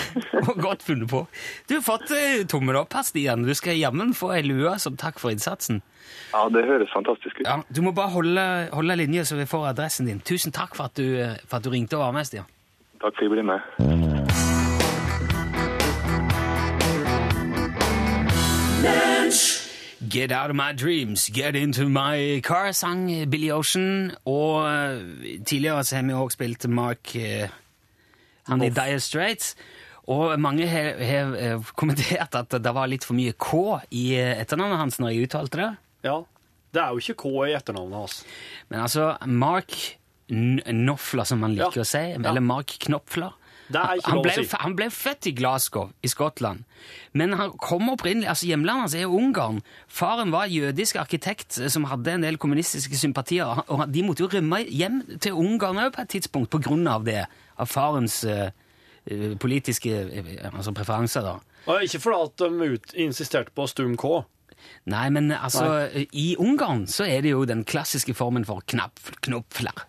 Godt 0.66 0.82
funnet 0.86 1.10
på. 1.10 1.24
Du 1.68 1.74
har 1.74 1.82
fått 1.82 2.12
eh, 2.14 2.44
tommel 2.46 2.76
opp 2.78 2.94
her, 2.94 3.02
Stian. 3.02 3.42
Du 3.42 3.54
skal 3.58 3.74
jammen 3.80 4.14
få 4.14 4.30
ei 4.36 4.42
lue 4.46 4.76
som 4.78 4.96
takk 5.00 5.18
for 5.18 5.34
innsatsen. 5.34 5.82
Ja, 6.30 6.44
det 6.52 6.62
høres 6.68 6.92
fantastisk 6.94 7.40
ut. 7.40 7.46
Ja, 7.48 7.58
Du 7.74 7.82
må 7.82 7.90
bare 7.96 8.14
holde, 8.14 8.44
holde 8.72 8.96
linje, 9.02 9.24
så 9.26 9.38
vi 9.38 9.48
får 9.50 9.72
adressen 9.72 10.06
din. 10.06 10.22
Tusen 10.22 10.54
takk 10.54 10.76
for 10.78 10.86
at 10.90 10.96
du, 10.98 11.08
eh, 11.18 11.34
for 11.48 11.58
at 11.58 11.66
du 11.66 11.72
ringte 11.74 11.98
og 11.98 12.06
var 12.06 12.14
med, 12.14 12.30
Stian. 12.30 12.46
Takk 13.02 13.10
for 13.18 13.18
at 13.18 13.26
jeg 13.26 13.34
ble 13.34 13.48
med. 13.50 14.74
Get 20.08 20.30
out 20.30 20.50
of 20.50 20.56
my 20.56 20.72
dreams, 20.72 21.28
get 21.30 21.56
into 21.56 21.88
my 21.88 22.40
car, 22.44 22.72
sang 22.72 23.08
Billy 23.30 23.50
Ocean. 23.50 24.12
Og 24.24 24.66
eh, 24.68 25.42
tidligere 25.46 25.84
så 25.84 25.96
har 25.96 26.02
vi 26.06 26.12
også 26.12 26.34
spilt 26.38 26.68
Mark 26.68 27.16
han 28.48 28.62
i 28.62 28.70
Dire 28.74 29.00
Straits. 29.00 29.54
Og 30.10 30.34
mange 30.40 30.66
har, 30.68 30.98
eh, 31.00 31.58
kommentert 31.80 32.34
at 32.36 32.50
det 32.60 32.74
var 32.76 32.86
litt 32.92 33.04
for 33.04 33.16
mye 33.16 33.32
K 33.40 33.80
i 33.90 34.14
eh, 34.20 34.34
etternavnet 34.42 34.76
hans 34.82 34.98
når 35.00 35.14
jeg 35.14 35.28
uttalte 35.30 35.56
det. 35.62 35.70
Ja. 36.04 36.18
Det 36.74 36.82
er 36.82 36.90
jo 36.92 37.00
ikke 37.00 37.16
K 37.22 37.30
i 37.48 37.54
etternavnet 37.56 37.96
hans. 38.02 38.18
Men 38.68 38.80
altså, 38.84 39.14
Mark 39.26 39.72
Knopfler, 40.28 41.24
som 41.28 41.42
han 41.42 41.54
liker 41.56 41.80
Ja. 41.80 41.82
å 41.82 41.88
si, 41.88 41.98
eller 42.16 42.40
Mark 42.44 42.66
Knopfler 42.84 43.30
er 43.30 43.34
han 43.72 44.20
ble, 44.22 44.34
si. 44.36 44.56
han 44.60 44.74
ble 44.76 44.90
født 44.92 45.28
i 45.30 45.32
Glasgow 45.36 45.88
i 46.04 46.10
Skottland, 46.10 46.64
men 47.16 47.32
han 47.38 47.54
kom 47.62 47.88
opprinnelig, 47.92 48.28
altså 48.28 48.48
hjemlandet 48.50 48.84
hans 48.84 48.96
er 48.98 49.12
Ungarn. 49.12 49.62
Faren 49.88 50.34
var 50.34 50.52
jødisk 50.52 50.98
arkitekt 51.00 51.58
eh, 51.60 51.70
som 51.72 51.86
hadde 51.88 52.18
en 52.18 52.26
del 52.26 52.38
kommunistiske 52.40 52.98
sympatier, 53.00 53.64
og 53.68 53.86
de 53.88 54.04
måtte 54.04 54.26
jo 54.26 54.30
rømme 54.32 54.60
hjem 54.68 55.00
til 55.16 55.38
Ungarn 55.40 55.80
på 55.94 56.04
et 56.04 56.12
tidspunkt 56.16 56.52
på 56.52 56.60
grunn 56.66 56.86
av 56.90 57.06
det, 57.08 57.24
av 57.56 57.70
farens 57.70 58.20
eh, 58.28 58.52
politiske 59.40 59.90
uh, 59.92 60.28
altså 60.48 60.72
preferanser 60.72 61.24
da. 61.26 61.34
Og 61.68 61.82
ikke 61.84 62.00
fordi 62.00 62.44
de 62.44 62.70
ut, 62.76 62.94
insisterte 63.00 63.52
på 63.56 63.66
stum 63.68 63.98
K. 64.00 64.22
Nei, 64.88 65.08
men 65.12 65.32
altså, 65.32 65.88
i 66.12 66.34
Ungarn 66.40 66.86
så 66.88 67.04
er 67.08 67.24
det 67.24 67.34
jo 67.34 67.44
den 67.48 67.64
klassiske 67.68 68.14
formen 68.16 68.46
for 68.48 68.64
knapp, 68.68 69.00
knopfler. 69.24 69.84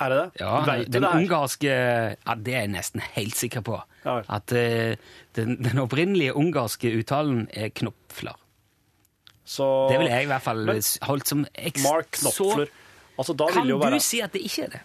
Er 0.00 0.12
det 0.12 0.18
det? 0.18 0.40
Ja, 0.40 0.64
Vet 0.66 0.90
den 0.92 1.04
ungarske 1.04 1.68
ja, 1.70 2.34
Det 2.34 2.54
er 2.54 2.64
jeg 2.66 2.72
nesten 2.74 3.00
helt 3.16 3.36
sikker 3.36 3.62
på. 3.64 3.78
Ja. 4.04 4.18
At 4.28 4.52
uh, 4.52 4.96
den, 5.38 5.56
den 5.64 5.78
opprinnelige 5.82 6.34
ungarske 6.36 6.92
uttalen 6.98 7.46
er 7.52 7.68
knopfler. 7.74 8.36
Så 9.46 9.64
Det 9.90 9.98
ville 10.00 10.10
jeg 10.12 10.26
i 10.26 10.30
hvert 10.32 10.42
fall 10.42 10.64
Men- 10.66 10.82
holdt 11.06 11.28
som. 11.28 11.46
Mark 11.86 12.10
Knopfler. 12.18 12.66
Altså, 13.18 13.32
Kan 13.52 13.68
du 13.68 13.78
være 13.78 14.00
si 14.00 14.20
at 14.20 14.32
det 14.32 14.42
ikke 14.44 14.62
er 14.66 14.74
det? 14.76 14.80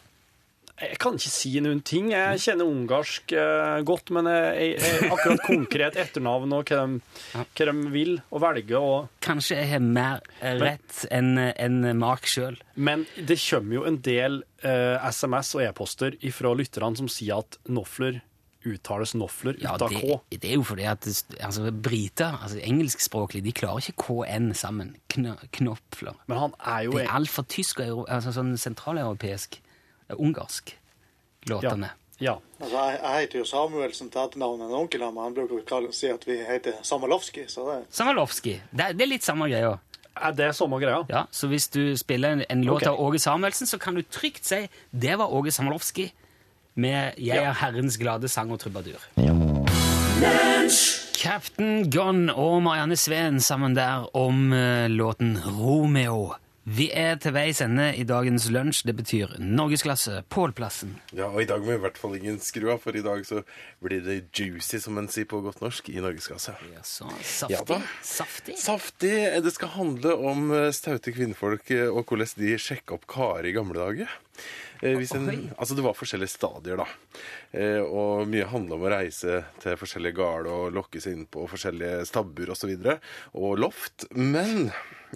Jeg 0.82 0.98
kan 1.02 1.17
ikke 1.17 1.32
si 1.32 1.52
noen 1.62 1.82
ting. 1.86 2.10
Jeg 2.13 2.41
kjenner 2.41 2.70
ungarsk 2.70 3.34
eh, 3.38 3.82
godt, 3.88 4.12
men 4.15 4.30
jeg, 4.32 4.72
jeg, 4.82 5.12
akkurat 5.13 5.44
konkret 5.46 6.00
etternavn 6.02 6.56
og 6.58 6.72
hva 6.72 6.86
de, 6.89 7.02
hva 7.36 7.67
de 7.70 7.94
vil 7.94 8.15
og 8.32 8.41
velger 8.44 8.80
og 8.82 9.22
Kanskje 9.22 9.60
jeg 9.60 9.72
har 9.76 9.86
mer 9.86 10.26
rett 10.41 11.06
enn 11.13 11.36
en 11.38 11.86
Mark 12.02 12.26
sjøl. 12.30 12.58
Men 12.76 13.06
det 13.15 13.38
kommer 13.44 13.82
jo 13.82 13.86
en 13.89 14.02
del 14.02 14.41
eh, 14.65 14.98
SMS 15.12 15.54
og 15.60 15.65
e-poster 15.67 16.17
fra 16.34 16.54
lytterne 16.58 16.98
som 16.98 17.10
sier 17.12 17.44
at 17.44 17.60
Nofler 17.70 18.22
uttales 18.65 19.15
Nofler 19.17 19.58
Ja, 19.62 19.74
av 19.74 19.89
K. 19.89 20.20
det 20.30 20.52
er 20.52 20.60
jo 20.60 20.65
fordi 20.65 20.86
at 20.89 21.08
altså, 21.41 21.72
briter, 21.74 22.38
altså 22.41 22.60
engelskspråklige, 22.62 23.46
de 23.48 23.54
klarer 23.58 23.82
ikke 23.82 24.06
KN 24.06 24.52
sammen. 24.58 24.96
Kn 25.12 25.34
knopfler. 25.58 26.17
Men 26.30 26.38
han 26.46 26.56
er 26.60 26.86
jo 26.86 26.96
Det 26.98 27.06
er 27.08 27.15
altfor 27.17 27.48
tysk 27.50 27.82
og 27.86 28.06
altså, 28.08 28.34
sånn 28.36 28.54
sentraleuropeisk. 28.62 29.62
Ungarsk. 30.17 30.76
Låtene. 31.50 31.89
Ja. 32.21 32.36
Altså, 32.60 32.78
jeg, 32.78 33.00
jeg 33.02 33.21
heter 33.21 33.39
jo 33.39 33.45
Samuelsen 33.50 34.12
til 34.13 34.21
etternavn. 34.21 34.62
En 34.67 34.76
onkel 34.84 35.02
av 35.06 35.15
meg 35.15 35.30
han 35.30 35.38
bruker 35.38 35.88
å 35.88 35.93
si 35.95 36.12
at 36.12 36.28
vi 36.28 36.38
heter 36.45 36.78
Samalovski. 36.86 37.47
Det, 37.50 37.80
Samalovski. 37.89 38.60
Det, 38.69 38.91
det 38.97 39.08
er 39.08 39.10
litt 39.10 39.26
samme 39.26 39.50
greia. 39.50 39.80
Er 40.21 40.36
det 40.38 40.52
samme 40.56 40.78
greia? 40.82 41.02
Ja, 41.10 41.24
så 41.34 41.47
hvis 41.50 41.69
du 41.74 41.95
spiller 41.97 42.36
en, 42.36 42.43
en 42.50 42.65
låt 42.67 42.84
okay. 42.84 42.91
av 42.91 43.02
Åge 43.02 43.21
Samuelsen, 43.24 43.67
så 43.67 43.80
kan 43.82 43.97
du 43.97 44.04
trygt 44.04 44.45
si 44.45 44.67
det 44.91 45.15
var 45.17 45.34
Åge 45.34 45.52
Samalovski 45.56 46.12
med 46.76 47.17
'Jeg 47.17 47.43
er 47.43 47.54
Herrens 47.54 47.97
glade 47.97 48.30
sang 48.30 48.52
og 48.52 48.62
trubadur'. 48.62 49.02
Captain 51.17 51.89
Gunn 51.91 52.30
og 52.30 52.62
Marianne 52.63 52.95
Sveen 52.95 53.39
sammen 53.39 53.76
der 53.76 54.15
om 54.15 54.54
uh, 54.54 54.88
låten 54.88 55.38
'Romeo'. 55.38 56.36
Vi 56.62 56.91
er 56.93 57.15
til 57.17 57.34
veis 57.34 57.58
ende 57.65 57.88
i 57.97 58.04
dagens 58.06 58.43
lunsj. 58.54 58.84
Det 58.86 58.93
betyr 58.93 59.32
norgesklasse, 59.41 60.19
Pålplassen. 60.30 60.93
Ja, 61.10 61.32
og 61.32 61.41
i 61.41 61.47
dag 61.50 61.63
må 61.63 61.71
vi 61.71 61.78
i 61.80 61.82
hvert 61.82 61.97
fall 61.97 62.13
ingen 62.19 62.38
skru 62.43 62.67
av, 62.69 62.84
for 62.84 62.93
i 62.93 63.02
dag 63.02 63.24
så 63.26 63.41
blir 63.82 64.04
det 64.06 64.19
juicy, 64.38 64.78
som 64.84 65.00
en 65.02 65.10
sier 65.10 65.26
på 65.30 65.41
godt 65.41 65.63
norsk, 65.63 65.89
i 65.89 66.04
norgesklasse. 66.04 66.54
Ja, 66.69 66.84
så 66.86 67.10
saftig. 67.26 67.80
Ja, 67.80 68.04
saftig. 68.06 68.60
Saftig. 68.62 69.15
Det 69.41 69.56
skal 69.56 69.74
handle 69.74 70.13
om 70.21 70.54
eh, 70.54 70.69
staute 70.78 71.15
kvinnfolk 71.15 71.74
eh, 71.74 71.88
og 71.89 72.06
hvordan 72.06 72.38
de 72.38 72.54
sjekka 72.62 73.00
opp 73.00 73.10
karer 73.10 73.50
i 73.50 73.56
gamle 73.58 73.82
dager. 73.82 74.13
Eh, 74.86 75.02
en, 75.17 75.34
altså 75.58 75.74
Det 75.74 75.89
var 75.89 75.97
forskjellige 75.97 76.36
stadier, 76.38 76.86
da. 76.86 76.88
Eh, 77.58 77.82
og 77.82 78.30
mye 78.30 78.45
handla 78.54 78.78
om 78.78 78.86
å 78.86 78.95
reise 79.00 79.41
til 79.65 79.82
forskjellige 79.82 80.21
gårder 80.21 80.54
og 80.54 80.78
lokke 80.78 81.02
seg 81.02 81.17
inn 81.17 81.26
på 81.26 81.50
forskjellige 81.50 82.06
stabbur 82.13 82.54
osv. 82.54 82.54
Og, 82.54 82.62
så 82.62 82.69
videre, 82.76 83.00
og 83.34 83.58
loft. 83.65 84.12
Men 84.13 84.69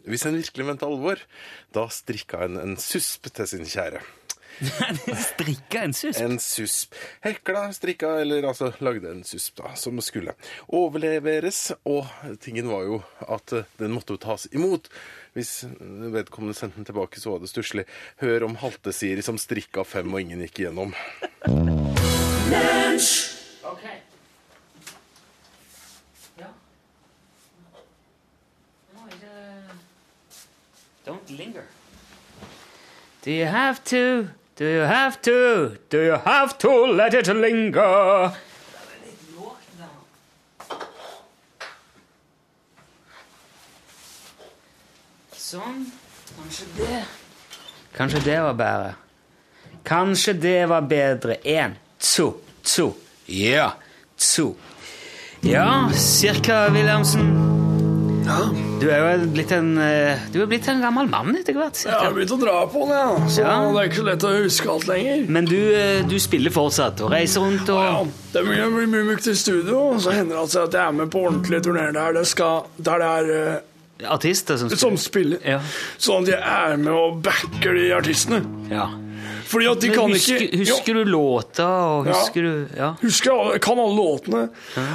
hvis 0.04 0.28
en 0.28 0.38
virkelig 0.38 0.68
mente 0.68 0.88
alvor, 0.88 1.22
da 1.76 1.88
strikka 1.88 2.44
en 2.46 2.60
en 2.60 2.78
susp 2.82 3.32
til 3.32 3.48
sin 3.48 3.66
kjære. 3.66 4.04
Strikka 5.36 5.84
en 5.84 5.94
susp. 5.94 6.22
En 6.22 6.40
susp. 6.40 6.96
Hekla, 7.26 7.74
strikka, 7.76 8.14
eller 8.22 8.48
altså 8.48 8.72
lagde 8.80 9.12
en 9.12 9.24
susp 9.28 9.58
da, 9.60 9.74
som 9.80 10.00
skulle 10.04 10.36
overleveres. 10.68 11.74
Og 11.84 12.08
tingen 12.44 12.70
var 12.72 12.86
jo 12.88 13.02
at 13.28 13.56
eh, 13.56 13.68
den 13.82 13.96
måtte 13.96 14.16
jo 14.16 14.22
tas 14.24 14.48
imot. 14.56 14.90
Hvis 15.36 15.66
vedkommende 16.16 16.56
sendte 16.56 16.80
den 16.80 16.88
tilbake, 16.88 17.20
så 17.20 17.34
var 17.34 17.44
det 17.44 17.52
stusslig. 17.52 17.86
Hør 18.24 18.48
om 18.48 18.56
Halte-Siri 18.62 19.26
som 19.26 19.40
strikka 19.42 19.84
fem 19.84 20.14
og 20.14 20.24
ingen 20.24 20.46
gikk 20.46 20.64
igjennom. 20.64 20.96
Ok. 23.66 23.84
Ja. 26.40 26.50
Nå 28.96 29.10
er 29.10 29.20
det 29.20 29.36
Don't 31.06 31.25
linger. 31.38 31.66
Do 33.24 33.32
you 33.32 33.46
have 33.46 33.84
to? 33.86 34.30
Do 34.56 34.66
you 34.66 34.82
have 34.82 35.22
to? 35.22 35.78
Do 35.90 36.02
you 36.02 36.18
have 36.26 36.58
to 36.60 36.86
let 36.86 37.14
it 37.14 37.28
linger? 37.28 38.32
Sånn. 45.32 45.86
Kanskje 46.36 46.66
det 46.78 47.04
Kanskje 47.96 48.20
det 48.26 48.40
var 48.42 48.54
bedre. 48.54 48.94
Kanskje 49.84 50.34
det 50.34 50.66
var 50.70 50.82
bedre. 50.82 51.38
Én, 51.44 51.76
to, 52.00 52.34
to. 52.64 52.94
Ja, 53.26 53.72
to. 54.18 54.56
Ja, 55.42 55.90
cirka, 55.94 56.70
Wilhelmsen. 56.70 57.55
Du 58.26 58.88
er 58.90 59.02
jo 59.20 59.28
blitt 59.36 59.52
en, 59.54 59.78
eh, 59.78 60.24
du 60.34 60.40
er 60.42 60.48
blitt 60.50 60.66
en 60.72 60.82
gammel 60.82 61.08
mann 61.12 61.36
etter 61.38 61.54
hvert. 61.58 61.78
Jeg 61.86 61.94
har 61.94 62.14
begynt 62.16 62.34
å 62.34 62.40
dra 62.42 62.56
på 62.72 62.88
den, 62.88 62.96
ja. 62.98 63.28
så 63.30 63.44
Ja. 63.46 63.58
det 63.72 63.84
er 63.84 63.90
ikke 63.92 64.02
så 64.02 64.08
lett 64.10 64.26
å 64.26 64.34
huske 64.44 64.72
alt 64.74 64.88
lenger. 64.90 65.30
Men 65.30 65.46
du, 65.46 65.58
eh, 65.76 66.02
du 66.10 66.18
spiller 66.20 66.52
fortsatt 66.52 67.02
og 67.06 67.12
reiser 67.14 67.42
rundt 67.46 67.70
og 67.70 67.84
Ja, 67.86 68.04
det 68.34 68.44
blir 68.48 68.66
mye, 68.72 68.88
mye 68.88 69.06
mykt 69.14 69.28
i 69.30 69.36
studio, 69.38 69.94
og 69.94 70.02
så 70.02 70.12
hender 70.12 70.42
det 70.42 70.50
seg 70.56 70.64
at 70.64 70.72
jeg 70.80 70.88
er 70.88 70.92
med 71.04 71.12
på 71.14 71.22
ordentlige 71.28 71.62
turneer 71.70 71.94
der 71.94 72.14
det, 72.14 72.26
skal, 72.28 72.66
der 72.82 73.00
det 73.00 73.14
er 73.14 73.32
eh, 73.54 74.10
artister 74.12 74.58
som 74.58 74.70
som 74.70 74.98
spiller. 74.98 75.40
Ja. 75.46 75.60
Sånn 75.98 76.24
at 76.26 76.34
jeg 76.34 76.42
er 76.42 76.78
med 76.78 76.94
og 76.94 77.22
backer 77.24 77.74
de 77.78 77.92
artistene. 77.96 78.42
Ja. 78.72 78.90
Fordi 79.56 79.68
at 79.72 79.80
de 79.82 79.88
Men 79.88 79.96
kan 79.96 80.12
husker, 80.12 80.42
ikke 80.44 80.58
husker 80.66 80.98
du 80.98 81.04
låta, 81.08 81.68
og 81.96 82.10
Ja. 82.10 82.24
du 82.34 82.68
Ja. 82.76 82.90
Husker 83.02 83.58
kan 83.64 83.80
alle 83.80 83.96
låtene. 83.96 84.50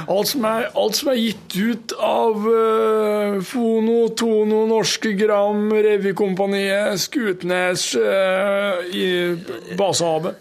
Alt 0.07 0.27
som 0.27 0.45
er, 0.45 0.67
alt 0.75 0.95
som 0.95 1.09
er 1.09 1.17
gitt 1.17 1.57
ut 1.57 1.95
av 1.97 2.45
uh, 2.45 3.41
Fono, 3.41 3.97
Tono, 4.13 4.67
Norske 4.69 5.15
Gram, 5.17 5.71
Revykompaniet, 5.73 6.99
Skutnes 7.01 7.95
uh, 7.97 8.85
i 8.93 9.35
Basehavet. 9.77 10.37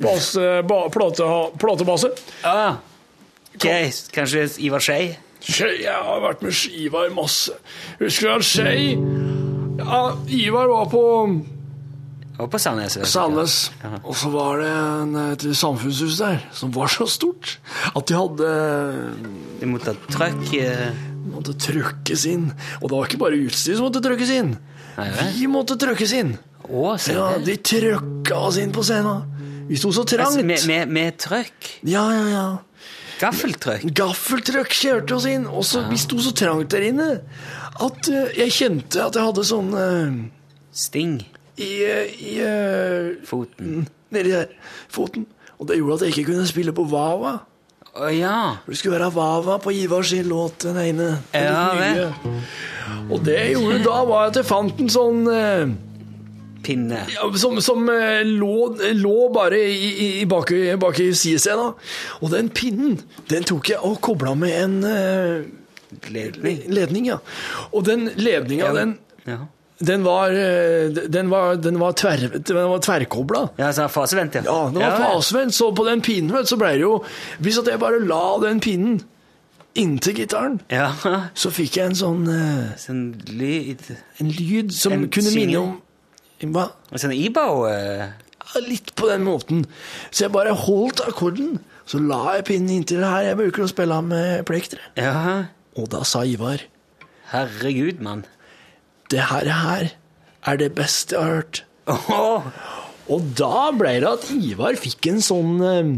Base, 0.00 0.62
ba, 0.66 0.88
plate, 0.90 1.22
platebase. 1.60 2.10
Ah, 2.42 2.80
okay. 3.54 3.92
Kanskje 4.12 4.48
Ivar 4.58 4.82
Skei? 4.82 5.12
Skei, 5.44 5.82
jeg 5.84 5.92
har 6.08 6.22
vært 6.24 6.42
med 6.42 6.56
Ivar 6.80 7.12
masse. 7.14 7.54
Husker 8.00 8.32
du 8.32 8.34
at 8.34 8.48
Skei 8.48 8.94
Ja, 9.78 10.00
Ivar 10.30 10.66
var 10.72 10.88
på 10.90 11.04
Og 12.34 12.48
på 12.50 12.58
Sandnes. 12.58 12.96
Sandnes. 13.06 13.56
Og 14.02 14.16
så 14.18 14.30
var 14.32 14.58
det 14.58 14.70
en, 14.74 15.12
et 15.30 15.44
samfunnshus 15.54 16.18
der 16.18 16.40
som 16.54 16.72
var 16.74 16.90
så 16.90 17.06
stort 17.06 17.58
at 17.94 18.08
de 18.10 18.16
hadde 18.18 18.48
De 19.60 19.68
måtte 19.70 19.94
ha 19.94 20.10
trøkk 20.10 20.50
eh, 20.58 20.96
måtte 21.30 21.54
trøkkes 21.58 22.26
inn. 22.30 22.48
Og 22.80 22.88
det 22.88 22.96
var 22.96 23.06
ikke 23.08 23.22
bare 23.22 23.38
utstyr 23.46 23.78
som 23.78 23.86
måtte 23.88 24.02
trøkkes 24.04 24.34
inn. 24.34 24.56
Nei. 24.98 25.08
Vi 25.38 25.48
måtte 25.50 25.78
trøkkes 25.80 26.14
inn. 26.18 26.34
Å, 26.64 26.94
Ja. 27.12 27.30
De 27.44 27.56
trøkka 27.60 28.42
oss 28.48 28.58
inn 28.60 28.74
på 28.74 28.84
scenen. 28.86 29.30
Vi 29.68 29.78
sto 29.80 29.92
så 29.94 30.04
trangt. 30.08 30.34
Altså, 30.34 30.44
med, 30.44 30.66
med, 30.68 30.92
med 30.92 31.18
trøkk? 31.22 31.70
Ja, 31.88 32.04
ja, 32.12 32.24
ja. 32.32 32.46
Gaffeltrøkk? 33.20 33.86
Gaffeltrøkk 33.96 34.74
kjørte 34.74 35.16
oss 35.16 35.26
inn, 35.30 35.46
og 35.46 35.62
så 35.66 35.84
vi 35.88 35.98
sto 36.02 36.18
så 36.20 36.34
trangt 36.36 36.74
der 36.74 36.88
inne 36.90 37.10
at 37.84 38.08
uh, 38.10 38.26
jeg 38.34 38.52
kjente 38.54 39.00
at 39.02 39.16
jeg 39.16 39.28
hadde 39.28 39.44
sånn 39.46 39.70
uh, 39.74 40.18
Sting? 40.74 41.20
I, 41.56 41.70
eh, 41.86 42.14
i 42.18 42.32
uh, 42.42 43.24
Foten? 43.28 43.84
Nedi 44.14 44.30
der. 44.34 44.46
Foten. 44.90 45.26
Og 45.58 45.68
det 45.68 45.76
gjorde 45.78 45.94
at 45.94 46.06
jeg 46.08 46.18
ikke 46.18 46.32
kunne 46.32 46.46
spille 46.50 46.72
på 46.74 46.84
Wawa. 46.90 47.36
Å 47.94 48.08
ja. 48.10 48.36
Det 48.66 48.74
skulle 48.80 48.96
være 48.98 49.12
Wawa 49.14 49.58
på 49.62 49.70
Ivars 49.70 50.08
sin 50.10 50.26
låt, 50.26 50.64
den 50.66 50.76
ene. 50.82 51.08
Den 51.32 51.44
Ja, 51.46 51.64
det. 51.78 52.12
Og 53.10 53.20
det 53.26 53.38
gjorde 53.52 53.82
da, 53.84 54.00
var 54.08 54.30
at 54.32 54.36
jeg 54.40 54.48
fant 54.48 54.80
en 54.82 54.90
sånn 54.90 55.20
uh, 55.30 55.70
Pinne? 56.64 57.02
ja, 57.12 57.26
som, 57.38 57.58
som 57.62 57.86
uh, 57.86 58.22
lå, 58.26 58.54
lå 58.98 59.14
bare 59.34 59.58
i, 59.62 59.88
i, 59.92 60.08
i 60.22 60.26
bak, 60.26 60.50
i- 60.56 60.74
bak 60.80 60.98
i 61.04 61.10
sidescena. 61.14 61.70
Og 62.20 62.30
den 62.34 62.48
pinnen, 62.50 62.98
den 63.30 63.44
tok 63.46 63.70
jeg 63.74 63.78
og 63.84 64.00
kobla 64.04 64.34
med 64.34 64.56
en 64.58 64.76
uh, 64.82 65.44
Ledning? 66.10 66.64
ledning, 66.74 67.06
ja. 67.12 67.20
Og 67.70 67.84
den 67.86 68.08
ledninga, 68.18 68.72
Ja. 68.72 68.78
den, 68.80 68.96
Ja. 69.28 69.38
Den 69.86 70.04
var, 70.04 70.30
eh, 70.34 70.90
den 71.12 71.30
var, 71.32 71.56
den 71.60 71.78
var, 71.80 71.92
tver, 71.98 72.26
den 72.38 72.68
var 72.70 72.82
tverrkobla. 72.84 73.42
Ja, 73.60 73.70
så 73.76 73.86
fasevendt, 73.92 74.34
ja. 74.38 74.42
Ja, 74.46 74.58
Den 74.70 74.80
var 74.82 74.90
ja. 74.98 75.10
fasevendt, 75.14 75.54
så 75.56 75.70
på 75.76 75.86
den 75.88 76.02
pinnen 76.04 76.32
vet 76.34 76.46
du, 76.48 76.52
så 76.54 76.58
ble 76.60 76.72
det 76.76 76.84
jo 76.84 76.98
Hvis 77.42 77.58
at 77.62 77.70
jeg 77.72 77.80
bare 77.82 78.00
la 78.04 78.22
den 78.44 78.60
pinnen 78.64 79.00
inntil 79.74 80.14
gitaren, 80.14 80.60
Ja. 80.70 80.92
så 81.34 81.50
fikk 81.50 81.78
jeg 81.80 81.90
en 81.90 81.96
sånn 81.98 82.26
så 82.78 82.92
En 82.94 83.00
lyd 83.26 83.80
En 84.22 84.28
lyd 84.30 84.70
som 84.76 84.92
En 84.94 85.08
kunne 85.10 85.32
minne 85.34 85.58
om 85.64 86.52
Hva? 86.54 86.68
Sånn 86.94 87.14
Ibao 87.16 87.64
eh, 87.70 88.04
Ja, 88.08 88.60
Litt 88.68 88.92
på 88.94 89.08
den 89.10 89.24
måten. 89.26 89.64
Så 90.12 90.26
jeg 90.26 90.34
bare 90.34 90.52
holdt 90.54 91.00
akkorden, 91.08 91.56
så 91.90 91.98
la 91.98 92.36
jeg 92.36 92.44
pinnen 92.52 92.70
inntil 92.76 93.02
her. 93.02 93.24
Jeg 93.32 93.38
bruker 93.40 93.64
å 93.64 93.70
spille 93.72 93.96
med 94.04 94.44
plektere. 94.46 94.84
Ja. 95.00 95.46
Og 95.74 95.88
da 95.90 96.04
sa 96.06 96.22
Ivar 96.28 96.62
Herregud, 97.32 97.98
mann. 98.04 98.22
Det 99.12 99.28
her, 99.30 99.50
her 99.50 99.92
er 100.44 100.60
det 100.60 100.72
beste 100.76 101.16
jeg 101.16 101.22
har 101.24 101.38
hørt. 101.40 101.64
Oh. 101.86 102.46
Og 103.12 103.28
da 103.36 103.68
ble 103.76 103.98
det 104.00 104.08
at 104.08 104.30
Ivar 104.32 104.78
fikk 104.80 105.10
en 105.10 105.20
sånn 105.24 105.60
uh, 105.60 105.92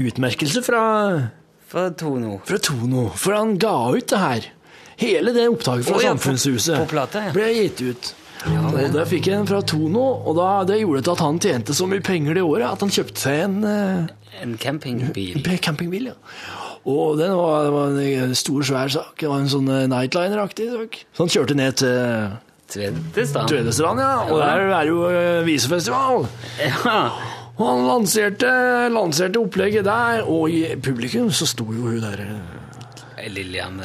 utmerkelse 0.00 0.62
fra, 0.64 0.82
fra 1.68 1.90
Tono. 1.92 2.38
fra 2.48 2.60
Tono. 2.62 3.10
For 3.18 3.36
han 3.36 3.58
ga 3.60 3.76
ut 3.92 4.08
det 4.08 4.22
her. 4.22 4.48
Hele 5.02 5.34
det 5.36 5.48
opptaket 5.50 5.88
fra 5.88 5.98
oh, 5.98 6.02
ja, 6.04 6.14
Samfunnshuset 6.14 6.78
på 6.84 6.90
plate, 6.94 7.26
ja. 7.28 7.34
ble 7.34 7.48
gitt 7.56 7.80
ut. 7.82 8.12
og 8.46 8.80
der 8.94 9.06
fikk 9.08 9.28
jeg 9.28 9.40
den 9.40 9.48
fra 9.50 9.60
Tono, 9.66 10.04
og 10.22 10.36
da, 10.38 10.48
det 10.68 10.80
gjorde 10.80 11.04
til 11.04 11.14
at 11.16 11.24
han 11.26 11.40
tjente 11.42 11.76
så 11.76 11.88
mye 11.90 12.04
penger 12.04 12.38
det 12.38 12.44
året 12.46 12.68
at 12.68 12.84
han 12.84 12.92
kjøpte 12.92 13.24
seg 13.26 13.44
en 13.46 13.60
uh, 13.66 14.18
En 14.42 14.56
campingbil. 14.58 15.42
en 15.44 15.62
campingbil. 15.62 16.12
ja. 16.12 16.61
Og 16.88 17.18
den 17.18 17.34
var, 17.38 17.66
det 17.66 17.74
var 17.74 17.98
en 18.26 18.34
stor, 18.34 18.62
svær 18.66 18.90
sak. 18.90 19.12
Det 19.20 19.28
var 19.30 19.42
en 19.42 19.50
sånn 19.52 19.68
eh, 19.70 19.84
Nightliner-aktig 19.90 20.66
sak. 20.72 20.98
Så 21.14 21.24
han 21.24 21.32
kjørte 21.36 21.58
ned 21.58 21.78
til 21.82 22.32
Tvedestrand. 22.72 23.52
Tvedestrand, 23.52 24.00
ja. 24.00 24.14
Og 24.32 24.40
der 24.40 24.64
er 24.72 24.88
jo 24.88 25.04
eh, 25.10 25.42
visefestival. 25.46 26.26
Ja. 26.58 27.02
Og 27.52 27.66
han 27.68 27.82
lanserte, 27.86 28.50
lanserte 28.90 29.38
opplegget 29.42 29.84
der, 29.86 30.24
og 30.24 30.50
i 30.50 30.64
publikum 30.82 31.28
så 31.36 31.46
sto 31.46 31.68
jo 31.68 31.90
hun 31.92 32.00
der 32.02 32.24
eh, 32.24 33.28
Lillian 33.30 33.76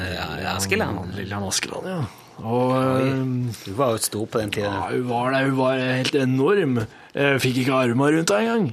Askeland. 0.56 1.12
Lillian 1.20 1.46
Askeland, 1.46 1.92
ja. 1.92 2.00
Og 2.38 2.74
hun 2.78 3.50
var 3.78 3.96
jo 3.96 4.02
stor 4.02 4.26
på 4.30 4.42
den 4.42 4.52
tida. 4.54 4.70
ja, 4.70 4.88
hun 4.94 5.10
var 5.10 5.32
der, 5.34 5.50
hun 5.50 5.58
var 5.58 5.80
helt 5.82 6.16
enorm. 6.16 6.80
Jeg 7.18 7.42
fikk 7.42 7.64
ikke 7.64 7.74
armene 7.74 8.18
rundt 8.18 8.30
henne 8.30 8.42
engang. 8.46 8.68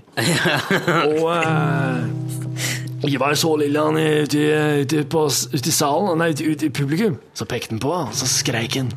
og 1.17 1.31
eh, 1.33 2.43
Ivar 3.09 3.35
så 3.38 3.57
Lillian 3.61 3.97
ute 3.99 4.38
i, 4.38 4.47
ute 4.85 5.05
ute 5.05 5.69
i 5.69 5.73
salen, 5.75 6.19
nei, 6.19 6.31
ute, 6.33 6.45
ute 6.45 6.67
i 6.67 6.71
publikum. 6.75 7.19
Så 7.35 7.47
pekte 7.49 7.75
han 7.75 7.83
på 7.83 7.93
henne, 7.95 8.12
og 8.12 8.17
så 8.19 8.29
skreik 8.31 8.77
han. 8.81 8.93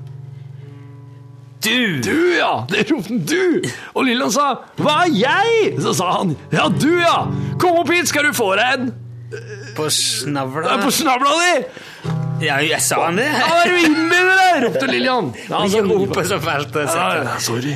Du! 1.63 1.99
Du, 2.05 2.13
ja! 2.37 2.65
Det 2.69 2.85
ropte 2.91 3.09
han 3.09 3.23
du! 3.27 3.65
Og 3.97 4.05
Lillian 4.05 4.31
sa 4.31 4.61
'Hva 4.77 4.99
er 5.07 5.13
jeg?' 5.17 5.81
Så 5.81 5.93
sa 5.97 6.11
han 6.19 6.35
'Ja, 6.53 6.67
du, 6.69 6.99
ja! 6.99 7.25
Kom 7.59 7.79
opp 7.81 7.89
hit, 7.91 8.07
skal 8.07 8.23
du 8.29 8.33
få 8.33 8.55
deg 8.55 8.79
en 8.79 8.93
På 9.75 9.89
snavla? 9.89 10.77
På 10.83 10.91
snavla 10.93 11.33
di!' 11.41 12.45
Ja, 12.45 12.59
jeg 12.61 12.77
sa 12.85 13.01
han 13.07 13.17
det? 13.17 13.25
Ja, 13.25 13.47
hva 13.49 13.63
er 13.65 13.71
det 13.71 13.79
du 13.81 13.85
innbiller 13.89 14.37
deg? 14.37 14.63
ropte 14.67 14.87
Lillian. 14.91 15.33
Ja, 15.49 15.63
Ikke 15.65 15.81
så- 15.81 15.89
rope 15.89 16.25
så 16.29 16.37
fælt. 16.39 16.75
Ja, 16.75 16.85
Ja, 16.85 17.23
ja, 17.23 17.39
sorry. 17.39 17.73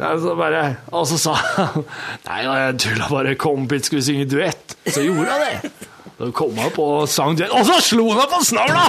Så 0.00 0.34
bare, 0.38 0.62
og 0.96 1.04
så 1.08 1.18
sa 1.20 1.34
han 1.36 1.82
Nei, 2.24 2.40
jeg 2.46 2.76
tulla 2.86 3.08
bare. 3.10 3.34
Kompis 3.40 3.90
skulle 3.90 4.04
synge 4.04 4.28
duett? 4.30 4.76
Så 4.88 5.04
gjorde 5.04 5.28
han 5.28 5.44
det. 5.44 5.72
Så 6.20 6.30
kom 6.36 6.56
han 6.60 6.72
på 6.72 6.86
og 7.00 7.04
sang 7.08 7.36
duett, 7.36 7.52
og 7.52 7.66
så 7.68 7.76
slo 7.84 8.06
han 8.16 8.28
på 8.28 8.40
snavla! 8.44 8.86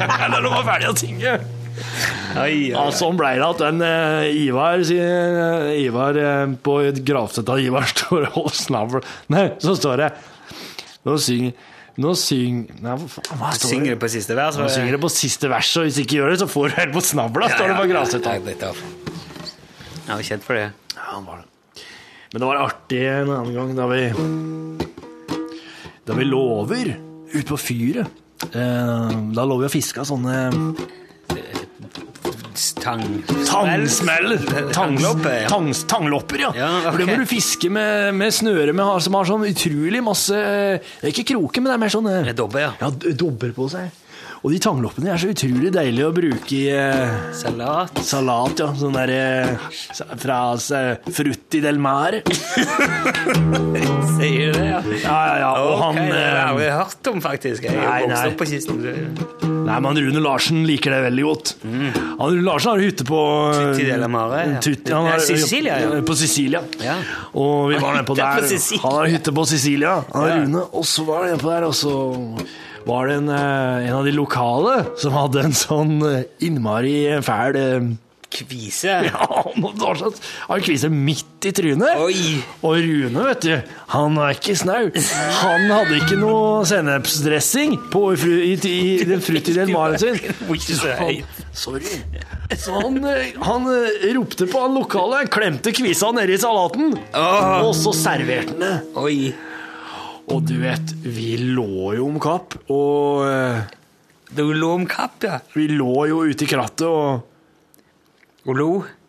Da 0.00 0.28
de 0.36 0.52
var 0.52 0.62
ferdig 0.68 0.92
å 0.92 0.94
synge. 1.00 1.38
Ja, 2.36 2.84
sånn 2.92 3.16
ble 3.16 3.30
det 3.38 3.46
at 3.46 3.60
den 3.62 3.82
eh, 3.84 4.28
Ivar, 4.42 4.82
eh, 4.84 5.70
Ivar 5.80 6.18
eh, 6.18 6.52
På 6.60 6.74
gravsettet 6.92 7.52
av 7.54 7.62
Ivar 7.62 7.86
står 7.88 8.26
og 8.26 8.34
holder 8.34 8.58
snavl 8.58 9.04
Nei, 9.32 9.46
så 9.62 9.72
står 9.78 10.02
det 10.02 10.08
Nå 11.08 11.16
synger 11.22 11.68
Nå 12.00 12.12
syng... 12.16 12.62
Nei, 12.84 12.96
faen, 13.12 13.56
Synger 13.60 13.96
du 13.96 14.02
på 14.02 14.10
siste 14.12 14.36
vers? 14.38 14.56
Nå 14.60 14.68
synger 14.72 14.96
du 14.96 15.02
på 15.02 15.10
siste 15.12 15.50
vers, 15.52 15.72
og 15.76 15.88
hvis 15.88 15.98
ikke 16.00 16.20
gjør 16.20 16.32
det, 16.32 16.38
så 16.40 16.48
får 16.48 16.70
du 16.70 16.76
helt 16.78 16.94
på 16.94 17.02
snavla, 17.04 17.50
står 17.52 17.72
det 17.72 17.76
på 17.76 17.88
gravsettet. 17.90 18.84
Jeg 20.10 20.18
var 20.18 20.26
kjent 20.26 20.42
for 20.42 20.58
det. 20.58 20.70
Ja, 20.96 21.04
han 21.12 21.26
var 21.28 21.38
det. 21.38 21.84
Men 22.32 22.42
det 22.42 22.46
var 22.48 22.62
artig 22.64 23.02
en 23.06 23.28
annen 23.30 23.54
gang 23.54 23.68
da 23.78 23.84
vi 23.90 24.00
Da 26.06 26.16
vi 26.18 26.24
lover 26.26 26.90
ute 27.30 27.46
på 27.46 27.58
fyret. 27.62 28.18
Eh, 28.50 29.12
da 29.36 29.44
lover 29.46 29.68
vi 29.68 29.70
å 29.70 29.74
fiske 29.76 30.02
sånne 30.08 30.40
Tang... 32.80 33.04
Tangsmeller. 33.46 34.42
Tanglopper, 34.74 35.36
ja. 35.44 35.48
tangs, 35.48 35.84
tanglopper, 35.88 36.42
ja. 36.42 36.50
Ja, 36.58 36.68
okay. 36.80 36.90
For 36.90 37.00
det 37.00 37.06
må 37.08 37.16
du 37.22 37.30
fiske 37.30 37.70
med, 37.72 38.10
med 38.18 38.34
snøre 38.34 38.74
med, 38.74 38.90
som 39.04 39.16
har 39.16 39.28
sånn 39.30 39.46
utrolig 39.48 40.02
masse 40.04 40.36
Det 40.36 41.06
er 41.06 41.12
ikke 41.14 41.28
kroker, 41.32 41.62
men 41.62 41.70
det 41.70 41.76
er 41.76 41.82
mer 41.84 41.94
sånn 41.94 42.10
dobber, 42.36 42.66
ja. 42.66 42.72
ja, 42.82 42.90
dobber 43.14 43.54
på 43.56 43.70
seg. 43.72 43.88
Og 44.40 44.54
de 44.54 44.58
tangloppene 44.64 45.10
er 45.12 45.18
så 45.20 45.28
utrolig 45.34 45.68
deilige 45.74 46.06
å 46.08 46.12
bruke 46.16 46.54
i 46.56 46.62
eh, 46.72 47.10
Salat. 47.36 47.98
salat, 48.08 48.62
ja. 48.62 48.68
Sånn 48.80 48.94
der 48.96 49.10
eh, 49.12 49.50
fra 50.22 50.38
eh, 50.56 51.10
Frutti 51.12 51.60
del 51.60 51.76
Mare. 51.82 52.22
Sier 54.16 54.48
du 54.48 54.56
det, 54.56 54.64
ja? 54.70 54.78
Ja, 55.02 55.18
ja, 55.28 55.34
ja. 55.42 55.50
Og 55.66 55.74
han 55.82 55.98
det 56.08 56.22
har 56.24 56.56
eh, 56.56 56.72
hørt 56.78 57.10
om, 57.12 57.20
faktisk. 57.24 57.66
Jeg 57.68 57.76
Nei, 57.76 57.98
nei. 58.08 58.22
opp 58.30 58.38
på 58.40 58.48
kisten. 58.48 58.80
Nei, 59.66 59.76
men 59.84 60.00
Rune 60.06 60.22
Larsen 60.24 60.62
liker 60.66 60.94
det 60.96 61.02
veldig 61.10 61.26
godt. 61.28 61.52
Han, 61.66 62.24
Rune 62.24 62.46
Larsen 62.48 62.72
har 62.72 62.82
hytte 62.86 63.04
på 63.08 63.20
Tutti 63.58 63.86
del 63.90 64.06
Mare, 64.10 64.40
ja. 64.54 64.62
Tutti- 64.64 64.96
han 64.96 65.10
har- 65.10 65.20
Sicilia, 65.26 65.76
ja. 65.84 66.00
På 66.08 66.16
Sicilia. 66.16 66.64
Ja. 66.80 66.96
Og 67.36 67.74
vi 67.74 67.78
var 67.84 67.92
nede 67.98 68.08
på 68.08 68.16
der. 68.18 68.40
Han 68.86 68.96
har 69.02 69.12
hytte 69.18 69.36
på 69.36 69.44
Sicilia, 69.52 69.98
han 70.14 70.28
Ja. 70.32 70.40
Rune. 70.40 70.64
Og 70.72 70.84
så 70.88 71.04
var 71.04 71.24
det 71.28 71.34
nede 71.34 71.44
på 71.44 71.52
der, 71.52 71.68
og 71.68 71.74
så 71.76 71.94
var 72.86 73.08
det 73.08 73.14
en, 73.20 73.28
eh, 73.28 73.88
en 73.88 73.96
av 74.00 74.04
de 74.04 74.12
lokale 74.12 74.84
som 75.00 75.16
hadde 75.16 75.48
en 75.48 75.56
sånn 75.56 75.98
eh, 76.06 76.22
innmari 76.46 77.02
fæl 77.24 77.58
eh, 77.60 77.90
Kvise. 78.30 78.92
Ja, 79.10 79.26
han 79.26 80.12
han 80.46 80.60
kviser 80.62 80.92
midt 80.94 81.48
i 81.48 81.50
trynet. 81.50 81.98
Oi. 81.98 82.36
Og 82.62 82.76
Rune, 82.78 83.24
vet 83.26 83.42
du, 83.42 83.72
han 83.90 84.20
er 84.22 84.36
ikke 84.36 84.54
snau. 84.54 84.86
Han 85.40 85.66
hadde 85.66 85.98
ikke 85.98 86.18
noe 86.20 86.62
sennepsdressing 86.70 87.74
på 87.90 88.04
fru, 88.22 88.36
i, 88.46 88.54
i 88.54 89.02
den 89.08 89.24
Frutti 89.24 89.56
del 89.56 89.74
Mare 89.74 89.98
sin. 89.98 90.14
Så 90.62 90.94
han, 91.00 91.18
sorry. 91.50 91.98
Så 92.54 92.78
han, 92.78 93.02
han 93.42 93.68
ropte 94.14 94.46
på 94.46 94.62
han 94.62 94.78
lokale, 94.78 95.24
klemte 95.26 95.74
kvisa 95.74 96.14
nedi 96.14 96.38
salaten, 96.38 96.94
og 97.10 97.74
så 97.82 97.98
serverte 97.98 98.54
han 98.54 98.62
det. 98.62 98.74
Og 100.30 100.44
du 100.46 100.54
vet, 100.62 100.92
vi 101.02 101.32
lå 101.40 101.94
jo 101.96 102.06
om 102.06 102.18
kapp, 102.22 102.54
og 102.70 103.24
eh, 103.26 103.62
Du 104.36 104.44
lå 104.54 104.68
om 104.76 104.84
kapp, 104.86 105.16
ja. 105.26 105.40
vi 105.56 105.66
lå 105.72 106.06
jo 106.10 106.20
ute 106.30 106.46
i 106.46 106.48
krattet 106.50 106.86
og, 106.86 107.24
Og 108.46 108.54
lo. 108.56 108.68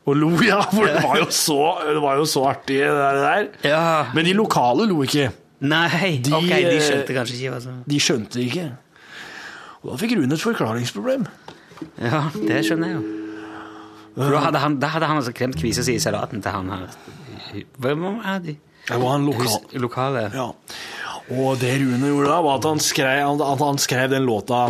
og 0.09 0.17
lo, 0.17 0.31
ja, 0.49 0.61
for 0.71 0.87
det 0.89 1.03
var 1.05 1.19
jo 1.21 1.27
så, 1.29 1.59
det 1.91 2.01
var 2.01 2.17
jo 2.17 2.25
så 2.25 2.47
artig 2.49 2.79
det 2.81 2.89
der. 3.21 3.47
Ja. 3.69 3.83
Men 4.17 4.25
de 4.25 4.33
lokale 4.37 4.87
lo 4.89 5.03
ikke. 5.05 5.29
Nei, 5.61 6.17
De, 6.25 6.33
ok, 6.33 6.49
de 6.49 6.73
eh, 6.73 6.81
skjønte 6.81 7.13
kanskje 7.19 7.35
ikke 7.37 7.51
hva 7.53 7.59
som 7.61 7.81
De 7.85 7.99
skjønte 8.01 8.39
det 8.39 8.47
ikke. 8.49 8.63
Og 9.83 9.91
da 9.91 9.99
fikk 10.01 10.15
Rune 10.17 10.33
et 10.37 10.41
forklaringsproblem. 10.41 11.27
Ja, 12.01 12.23
det 12.33 12.63
skjønner 12.65 12.89
jeg 12.89 12.97
jo. 12.97 13.17
For 14.17 14.33
da 14.33 14.41
hadde 14.47 14.59
han, 14.61 14.73
da 14.81 14.89
hadde 14.95 15.07
han 15.07 15.21
altså 15.21 15.31
kremt 15.37 15.55
kvisa 15.61 15.85
si 15.85 15.95
i 15.95 16.01
salaten 16.01 16.41
til 16.43 16.51
han 16.53 16.67
her. 16.73 16.89
Hvem 17.81 18.03
var 18.09 18.41
de? 18.43 18.57
Det 18.89 18.97
var 18.97 19.13
han 19.15 19.25
lokal. 19.29 19.45
Hus- 19.47 19.77
lokale. 19.85 20.25
Ja. 20.33 20.47
Og 21.29 21.59
det 21.61 21.75
Rune 21.79 22.09
gjorde 22.09 22.31
da, 22.31 22.41
var 22.41 22.57
at 22.59 22.67
han 22.67 22.81
skrev, 22.83 23.41
at 23.45 23.61
han 23.61 23.79
skrev 23.79 24.09
den 24.11 24.25
låta 24.27 24.65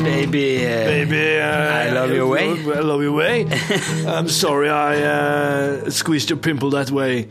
Baby, 0.00 0.64
eh, 0.64 0.86
Baby, 0.86 1.40
uh, 1.40 1.86
I 1.86 1.90
love 1.92 2.16
you 2.16 2.26
way. 2.32 2.48
I 2.48 2.80
love 2.80 3.04
your 3.04 3.16
way. 3.16 3.44
I'm 4.06 4.28
sorry 4.28 4.70
I 4.70 5.02
uh, 5.02 5.90
squeezed 5.90 6.30
your 6.30 6.38
pimple 6.38 6.70
that 6.70 6.90
way. 6.90 7.26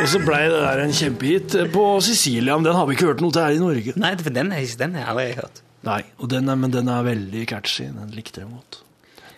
Og 0.00 0.08
så 0.08 0.20
ble 0.24 0.38
det 0.48 0.62
der 0.62 0.80
en 0.86 0.94
kjempehit 0.96 1.56
på 1.74 1.84
Sicilia, 2.00 2.56
men 2.56 2.64
den 2.64 2.76
har 2.78 2.88
vi 2.88 2.96
ikke 2.96 3.10
hørt 3.10 3.22
noe 3.24 3.36
til 3.36 3.44
her 3.44 3.58
i 3.58 3.60
Norge. 3.60 3.94
Nei, 4.00 4.14
for 4.22 4.32
den 4.32 4.52
er 4.52 4.64
ikke 4.64 4.80
den 4.80 4.96
har 4.96 5.04
jeg 5.04 5.12
aldri 5.12 5.28
hørt. 5.42 5.62
Nei, 5.86 6.00
og 6.16 6.32
den 6.32 6.48
er, 6.48 6.58
men 6.64 6.72
den 6.72 6.88
er 6.92 7.06
veldig 7.06 7.46
catchy. 7.52 7.90
Den 7.92 8.16
likte 8.16 8.42
jeg 8.42 8.50
godt. 8.50 8.80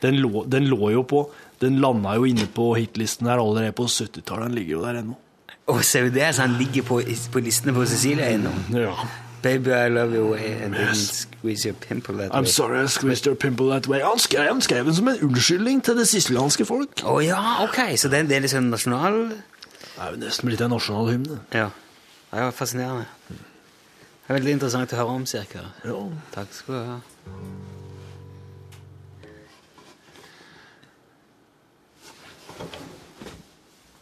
Den 0.05 0.21
lå, 0.23 0.45
den 0.47 0.71
lå 0.71 0.93
jo 0.95 1.03
på 1.03 1.27
Den 1.59 1.81
landa 1.83 2.13
jo 2.15 2.23
inne 2.29 2.45
på 2.55 2.69
hitlisten 2.79 3.27
her 3.27 3.41
allerede 3.43 3.75
på 3.75 3.89
70-tallet. 3.91 4.47
Den 4.47 4.55
ligger 4.55 4.77
jo 4.77 4.83
der 4.85 5.01
ennå. 5.01 5.17
Du 5.69 6.09
det? 6.09 6.35
Så 6.35 6.43
han 6.43 6.57
ligger 6.59 6.83
på, 6.83 7.03
på 7.33 7.41
listene 7.41 7.73
på 7.73 7.87
Cecilia 7.87 8.31
ennå? 8.31 8.51
Ja. 8.73 8.95
Baby, 9.43 9.71
I 9.71 9.89
love 9.89 10.15
you 10.15 10.33
way, 10.33 10.65
and 10.65 10.75
didn't 10.75 10.95
squeeze 10.95 11.65
your 11.65 11.75
pimple 11.75 12.17
that 12.17 12.33
I'm 12.33 12.43
way. 12.43 12.47
sorry 12.47 12.83
I 12.83 12.87
squeezed 12.87 13.27
your 13.27 13.37
pimple 13.37 13.69
that 13.71 13.87
way. 13.87 14.01
Han 14.01 14.19
skrev, 14.19 14.49
han 14.49 14.61
skrev 14.61 14.85
den 14.85 14.95
som 14.95 15.09
en 15.09 15.21
unnskyldning 15.23 15.85
til 15.85 15.97
det 15.97 16.09
sicilianske 16.09 16.65
folk. 16.65 17.05
Å 17.05 17.21
ja, 17.23 17.63
ok. 17.63 17.79
Så 17.97 18.09
den, 18.09 18.29
det 18.29 18.37
er 18.37 18.41
liksom 18.41 18.73
nasjonal 18.73 19.29
Det 19.29 20.03
er 20.03 20.11
jo 20.11 20.19
nesten 20.25 20.51
blitt 20.51 20.61
en 20.61 20.71
nasjonal 20.75 21.13
hymne. 21.13 21.39
Ja. 21.55 21.69
Det 22.33 22.41
var 22.41 22.51
fascinerende. 22.51 23.05
Det 23.29 24.29
er 24.29 24.35
veldig 24.41 24.53
interessant 24.59 24.93
å 24.93 24.97
høre 24.97 25.17
om, 25.21 25.27
cirka. 25.27 25.69
Ja. 25.85 26.03
Takk 26.35 26.53
skal 26.53 26.75
du 26.75 26.81
ha. 26.91 26.99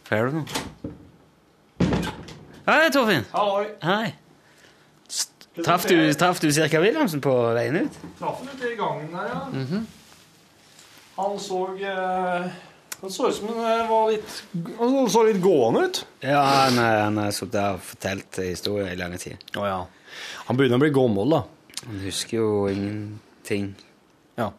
Får 0.07 0.31
du 0.31 0.39
noe? 0.39 0.96
Hei, 2.67 2.89
Torfinn. 2.91 3.23
Halloi. 3.31 3.67
Hei. 3.83 4.13
Traff 5.63 5.87
du, 5.89 5.95
traf 6.13 6.39
du 6.43 6.49
Sirka 6.53 6.79
Wilhelmsen 6.83 7.21
på 7.23 7.31
veien 7.55 7.79
ut? 7.87 7.95
Traff 8.19 8.41
han 8.43 8.49
ute 8.53 8.67
i 8.73 8.75
gangen 8.77 9.07
der, 9.13 9.29
ja. 9.31 9.39
Mhm. 9.53 9.85
Han 11.17 11.39
så 11.41 11.61
eh, 11.81 12.43
Han 13.01 13.09
så 13.13 13.29
ut 13.31 13.35
som 13.39 13.47
han 13.49 13.63
eh, 13.65 13.87
var 13.89 14.11
litt 14.11 14.35
Han 14.77 15.09
så 15.09 15.23
litt 15.25 15.39
gående 15.41 15.87
ut. 15.87 16.03
Ja, 16.21 16.43
han, 16.67 16.77
er- 16.77 17.17
har 17.23 17.33
sittet 17.33 17.57
og 17.63 17.81
fortalt 17.87 18.37
historier 18.43 18.91
i 18.93 18.99
lange 18.99 19.17
tid. 19.21 19.41
Å 19.57 19.65
ja. 19.65 19.79
Han 20.51 20.59
begynner 20.59 20.77
å 20.77 20.83
bli 20.85 20.91
gammel, 20.93 21.33
da. 21.33 21.41
Han 21.87 22.03
husker 22.05 22.37
jo 22.37 22.51
ingenting. 22.69 23.71
Ja. 24.37 24.51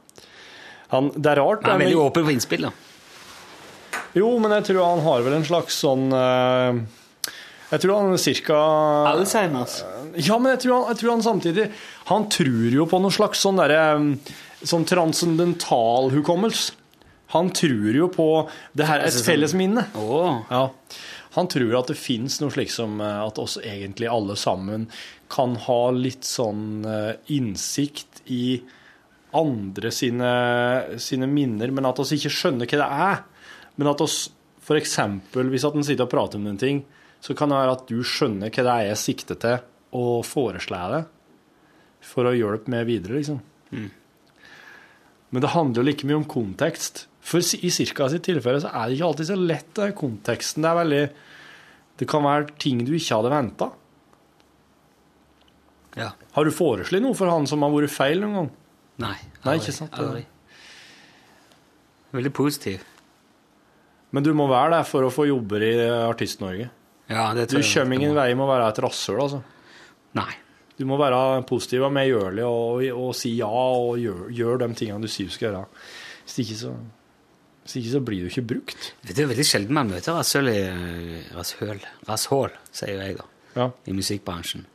Han, 0.90 1.12
det 1.14 1.30
er 1.36 1.42
rart. 1.44 1.62
Han 1.68 1.76
er 1.76 1.84
veldig 1.84 2.02
åpen 2.08 2.24
for 2.26 2.34
innspill, 2.34 2.66
da. 2.70 2.74
Jo, 4.18 4.32
men 4.42 4.50
jeg 4.56 4.70
tror 4.72 4.82
han 4.96 5.04
har 5.04 5.22
vel 5.26 5.36
en 5.38 5.46
slags 5.46 5.78
sånn 5.84 6.08
eh, 6.16 6.82
Jeg 7.68 7.82
tror 7.82 7.98
han 8.00 8.18
cirka 8.20 8.56
Alzheimers. 9.10 9.82
Ja, 10.24 10.38
men 10.40 10.54
jeg 10.54 10.62
tror, 10.64 10.74
han, 10.78 10.86
jeg 10.94 11.00
tror 11.02 11.10
han 11.12 11.24
samtidig 11.26 11.66
Han 12.08 12.28
tror 12.32 12.72
jo 12.72 12.86
på 12.88 13.00
noe 13.04 13.12
slags 13.12 13.42
sånn 13.44 13.60
derre 13.60 13.82
Sånn 14.66 14.86
transcendental 14.88 16.08
hukommelse. 16.14 16.72
Han 17.34 17.50
tror 17.54 17.94
jo 17.94 18.08
på 18.10 18.24
det 18.74 18.86
her, 18.88 19.02
et 19.02 19.10
Altså 19.10 19.20
sånn- 19.20 19.28
felles 19.28 19.52
minne. 19.54 19.84
Åh. 19.94 20.38
Ja. 20.50 20.62
Han 21.36 21.46
tror 21.52 21.76
at 21.78 21.92
det 21.92 21.96
fins 22.00 22.40
noe 22.40 22.50
slikt 22.50 22.72
som 22.74 22.96
eh, 23.04 23.20
at 23.26 23.38
oss 23.38 23.58
egentlig 23.62 24.08
alle 24.10 24.34
sammen 24.40 24.88
kan 25.30 25.54
ha 25.68 25.90
litt 25.94 26.24
sånn 26.26 26.82
eh, 26.88 27.12
innsikt 27.36 28.22
i 28.32 28.62
andre 29.36 29.92
sine, 29.92 30.32
sine 30.98 31.28
minner, 31.30 31.70
men 31.70 31.86
at 31.86 32.00
oss 32.00 32.14
ikke 32.16 32.32
skjønner 32.32 32.66
hva 32.66 32.80
det 32.80 32.90
er. 33.12 33.22
Men 33.76 33.92
at 33.92 34.00
oss 34.02 34.30
eksempel, 34.68 35.48
hvis 35.52 35.64
at 35.68 35.76
en 35.78 35.84
sitter 35.86 36.08
og 36.08 36.10
prater 36.12 36.40
om 36.40 36.48
en 36.50 36.58
ting, 36.60 36.82
så 37.20 37.34
kan 37.34 37.50
det 37.50 37.58
være 37.58 37.76
at 37.76 37.86
du 37.90 37.98
skjønner 38.06 38.52
hva 38.52 38.64
det 38.64 38.74
er 38.74 38.88
jeg 38.92 39.00
sikter 39.02 39.38
til, 39.42 39.62
og 39.98 40.26
foreslår 40.28 40.92
det 40.94 41.04
for 42.04 42.28
å 42.28 42.34
hjelpe 42.36 42.70
meg 42.70 42.86
videre, 42.88 43.18
liksom. 43.18 43.40
Men 45.30 45.44
det 45.44 45.50
handler 45.52 45.82
jo 45.82 45.88
like 45.88 46.06
mye 46.08 46.20
om 46.22 46.28
kontekst. 46.28 47.06
For 47.20 47.42
i 47.42 47.70
Cirka 47.74 48.06
sitt 48.08 48.24
tilfelle 48.24 48.62
så 48.62 48.70
er 48.70 48.88
det 48.88 48.96
ikke 48.96 49.08
alltid 49.10 49.28
så 49.28 49.36
lett, 49.36 49.72
den 49.76 49.96
konteksten. 49.98 50.64
Det 50.64 50.70
er 50.70 50.78
veldig 50.78 51.02
Det 51.98 52.06
kan 52.08 52.22
være 52.22 52.54
ting 52.62 52.84
du 52.86 52.92
ikke 52.94 53.16
hadde 53.18 53.32
venta. 53.32 53.66
Ja. 55.98 56.12
Har 56.36 56.46
du 56.46 56.54
foreslått 56.54 57.02
noe 57.02 57.16
for 57.18 57.26
han 57.26 57.48
som 57.50 57.64
har 57.66 57.72
vært 57.74 57.90
feil 57.90 58.22
noen 58.22 58.36
gang? 58.36 58.50
Nei. 59.02 59.16
Nei, 59.42 59.56
ikke 59.58 59.74
sant? 59.74 59.98
Aldri. 59.98 60.22
Veldig 62.14 62.32
positiv. 62.32 62.84
Men 64.14 64.24
du 64.24 64.30
må 64.32 64.46
være 64.48 64.78
der 64.78 64.86
for 64.88 65.04
å 65.04 65.10
få 65.12 65.26
jobber 65.28 65.64
i 65.66 65.72
Artist-Norge. 65.90 66.70
Ja, 67.08 67.30
det 67.34 67.46
tror 67.50 67.62
du 67.64 67.68
kommer 67.72 67.96
ingen 67.96 68.14
vei 68.16 68.28
med 68.36 68.44
å 68.44 68.50
være 68.50 68.68
et 68.72 68.78
rasshøl, 68.84 69.20
altså. 69.24 69.40
Nei. 70.18 70.30
Du 70.78 70.84
må 70.86 70.94
være 71.00 71.42
positiv 71.48 71.82
og 71.88 71.90
medgjørlig 71.96 72.44
og, 72.46 72.84
og 72.94 73.14
si 73.18 73.32
ja 73.40 73.48
og 73.50 73.96
gjøre 73.98 74.28
gjør 74.36 74.60
de 74.62 74.68
tingene 74.78 75.02
du 75.02 75.10
sier 75.10 75.26
du 75.26 75.34
skal 75.34 75.48
gjøre. 75.48 75.64
Hvis 76.28 76.36
ikke 76.44 76.58
så, 76.60 76.70
hvis 77.64 77.74
ikke 77.80 77.92
så 77.96 78.02
blir 78.06 78.22
du 78.22 78.28
ikke 78.30 78.44
brukt. 78.52 78.90
Det 79.08 79.16
er 79.18 79.30
veldig 79.32 79.46
sjelden 79.48 79.74
man 79.80 79.90
møter 79.90 80.14
rasshøl 80.14 80.52
i 80.52 80.60
rasshøl. 81.34 81.80
Rasshål, 82.06 82.54
sier 82.70 83.02
jeg 83.02 83.18
da, 83.18 83.26
Ja. 83.58 83.66
i 83.90 83.96
musikkbransjen. 83.96 84.66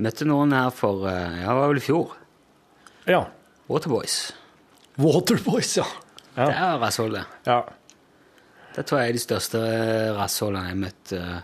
Møtte 0.00 0.24
noen 0.26 0.54
her 0.56 0.70
for 0.74 1.04
eh, 1.10 1.42
Ja, 1.42 1.50
det 1.52 1.58
var 1.60 1.68
vel 1.74 1.82
i 1.82 1.84
fjor. 1.84 2.14
Ja. 3.10 3.20
Waterboys. 3.68 4.16
Waterboys, 4.96 5.76
ja. 5.82 5.84
Ja. 6.38 6.46
Det 6.48 6.54
er 6.56 6.78
rasshål, 6.82 7.18
det. 7.18 7.26
ja. 7.50 7.60
Det 8.74 8.82
tror 8.88 8.98
jeg 9.04 9.12
er 9.12 9.14
de 9.14 9.22
største 9.22 9.60
rasshålene 10.16 10.64
jeg 10.64 10.72
har 10.72 10.80
møtt 10.80 11.12
eh, 11.14 11.42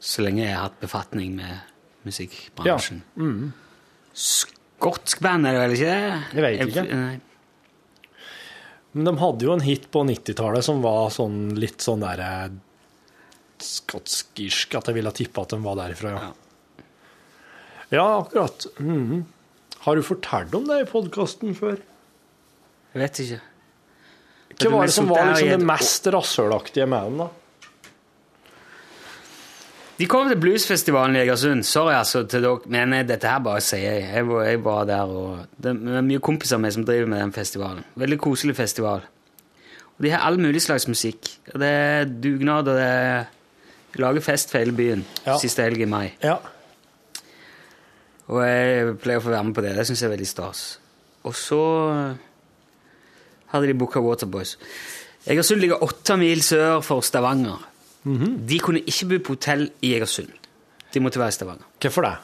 så 0.00 0.24
lenge 0.24 0.44
jeg 0.44 0.56
har 0.56 0.68
hatt 0.68 0.78
befatning 0.80 1.34
med 1.36 2.06
musikkbransjen. 2.08 3.02
Ja. 3.04 3.26
Mm. 3.26 3.50
Skotsk 4.16 5.20
band 5.22 5.48
er 5.48 5.56
det 5.56 5.64
vel 5.64 5.74
ikke 5.76 5.90
det? 5.90 6.22
Jeg 6.32 6.46
vet 6.46 6.62
ikke. 6.68 6.86
Nei. 6.88 7.18
Men 8.96 9.06
de 9.06 9.14
hadde 9.20 9.46
jo 9.46 9.52
en 9.54 9.62
hit 9.62 9.86
på 9.92 10.02
90-tallet 10.08 10.66
som 10.66 10.80
var 10.82 11.12
sånn 11.14 11.52
litt 11.60 11.84
sånn 11.84 12.02
der 12.02 12.24
skotsk-irsk, 13.60 14.72
at 14.78 14.88
jeg 14.88 14.96
ville 14.96 15.12
tippe 15.14 15.44
at 15.44 15.52
de 15.52 15.60
var 15.62 15.76
derifra, 15.82 16.14
ja. 16.16 16.30
Ja, 17.90 18.06
akkurat. 18.20 18.66
Mm. 18.78 19.26
Har 19.84 19.98
du 19.98 20.02
fortalt 20.06 20.54
om 20.54 20.66
det 20.68 20.78
i 20.84 20.88
podkasten 20.88 21.56
før? 21.58 21.80
Jeg 22.94 23.02
vet 23.02 23.20
ikke. 23.24 23.40
Hva 24.60 24.72
var 24.74 24.88
det 24.90 24.94
som 24.94 25.08
var 25.10 25.30
liksom 25.32 25.52
det 25.54 25.68
mest 25.70 26.08
rasshølaktige 26.14 26.86
med 26.90 27.10
den, 27.10 27.22
da? 27.24 27.28
De 30.00 30.06
kom 30.08 30.28
til 30.30 30.38
bluesfestivalen 30.40 31.16
i 31.18 31.20
Egersund. 31.26 31.64
Sorry, 31.68 31.92
altså, 31.92 32.22
til 32.30 32.44
dere, 32.46 32.60
men 32.72 32.94
eh, 32.96 33.02
dette 33.04 33.28
her 33.28 33.42
bare 33.44 33.60
sier 33.64 33.98
jeg. 33.98 34.06
Jeg 34.14 34.28
var, 34.30 34.44
jeg 34.48 34.60
var 34.64 34.86
der, 34.88 35.10
og 35.12 35.42
det 35.60 35.74
er 35.76 36.06
mye 36.06 36.22
kompiser 36.24 36.56
av 36.56 36.62
meg 36.64 36.72
som 36.72 36.86
driver 36.88 37.10
med 37.12 37.20
den 37.20 37.34
festivalen. 37.36 37.82
Veldig 38.00 38.18
koselig 38.24 38.54
festival. 38.56 39.04
Og 39.98 40.06
de 40.06 40.14
har 40.14 40.24
all 40.24 40.40
mulig 40.40 40.62
slags 40.64 40.88
musikk. 40.88 41.28
Og 41.52 41.60
det 41.60 41.68
er 41.68 42.08
dugnad, 42.24 42.70
og 42.72 42.80
det 42.80 42.86
er 42.88 43.28
de 43.90 44.00
lager 44.04 44.22
fest 44.24 44.52
for 44.52 44.62
hele 44.62 44.72
byen 44.72 45.04
Ja. 45.26 45.34
siste 45.42 45.64
helg 45.66 45.82
i 45.82 45.88
mai. 45.90 46.12
Ja. 46.22 46.38
Og 48.30 48.38
jeg 48.46 48.92
pleier 49.02 49.18
å 49.18 49.24
få 49.24 49.32
være 49.34 49.44
med 49.48 49.56
på 49.56 49.64
det. 49.66 49.74
Det 49.76 49.86
syns 49.88 50.00
jeg 50.00 50.08
er 50.08 50.14
veldig 50.16 50.28
stas. 50.30 50.60
Og 51.26 51.34
så 51.34 51.58
hadde 53.50 53.66
de 53.66 53.74
booka 53.74 54.00
Waterboys. 54.00 54.56
Egersund 55.26 55.60
ligger 55.60 55.82
åtte 55.84 56.16
mil 56.16 56.40
sør 56.46 56.80
for 56.86 57.02
Stavanger. 57.04 57.66
De 58.04 58.58
kunne 58.62 58.80
ikke 58.88 59.08
bo 59.12 59.18
på 59.28 59.36
hotell 59.36 59.68
i 59.84 59.94
Egersund. 59.98 60.32
De 60.94 61.00
måtte 61.04 61.20
være 61.20 61.34
i 61.34 61.36
Stavanger. 61.36 61.66
Hvorfor 61.82 62.06
det? 62.06 62.16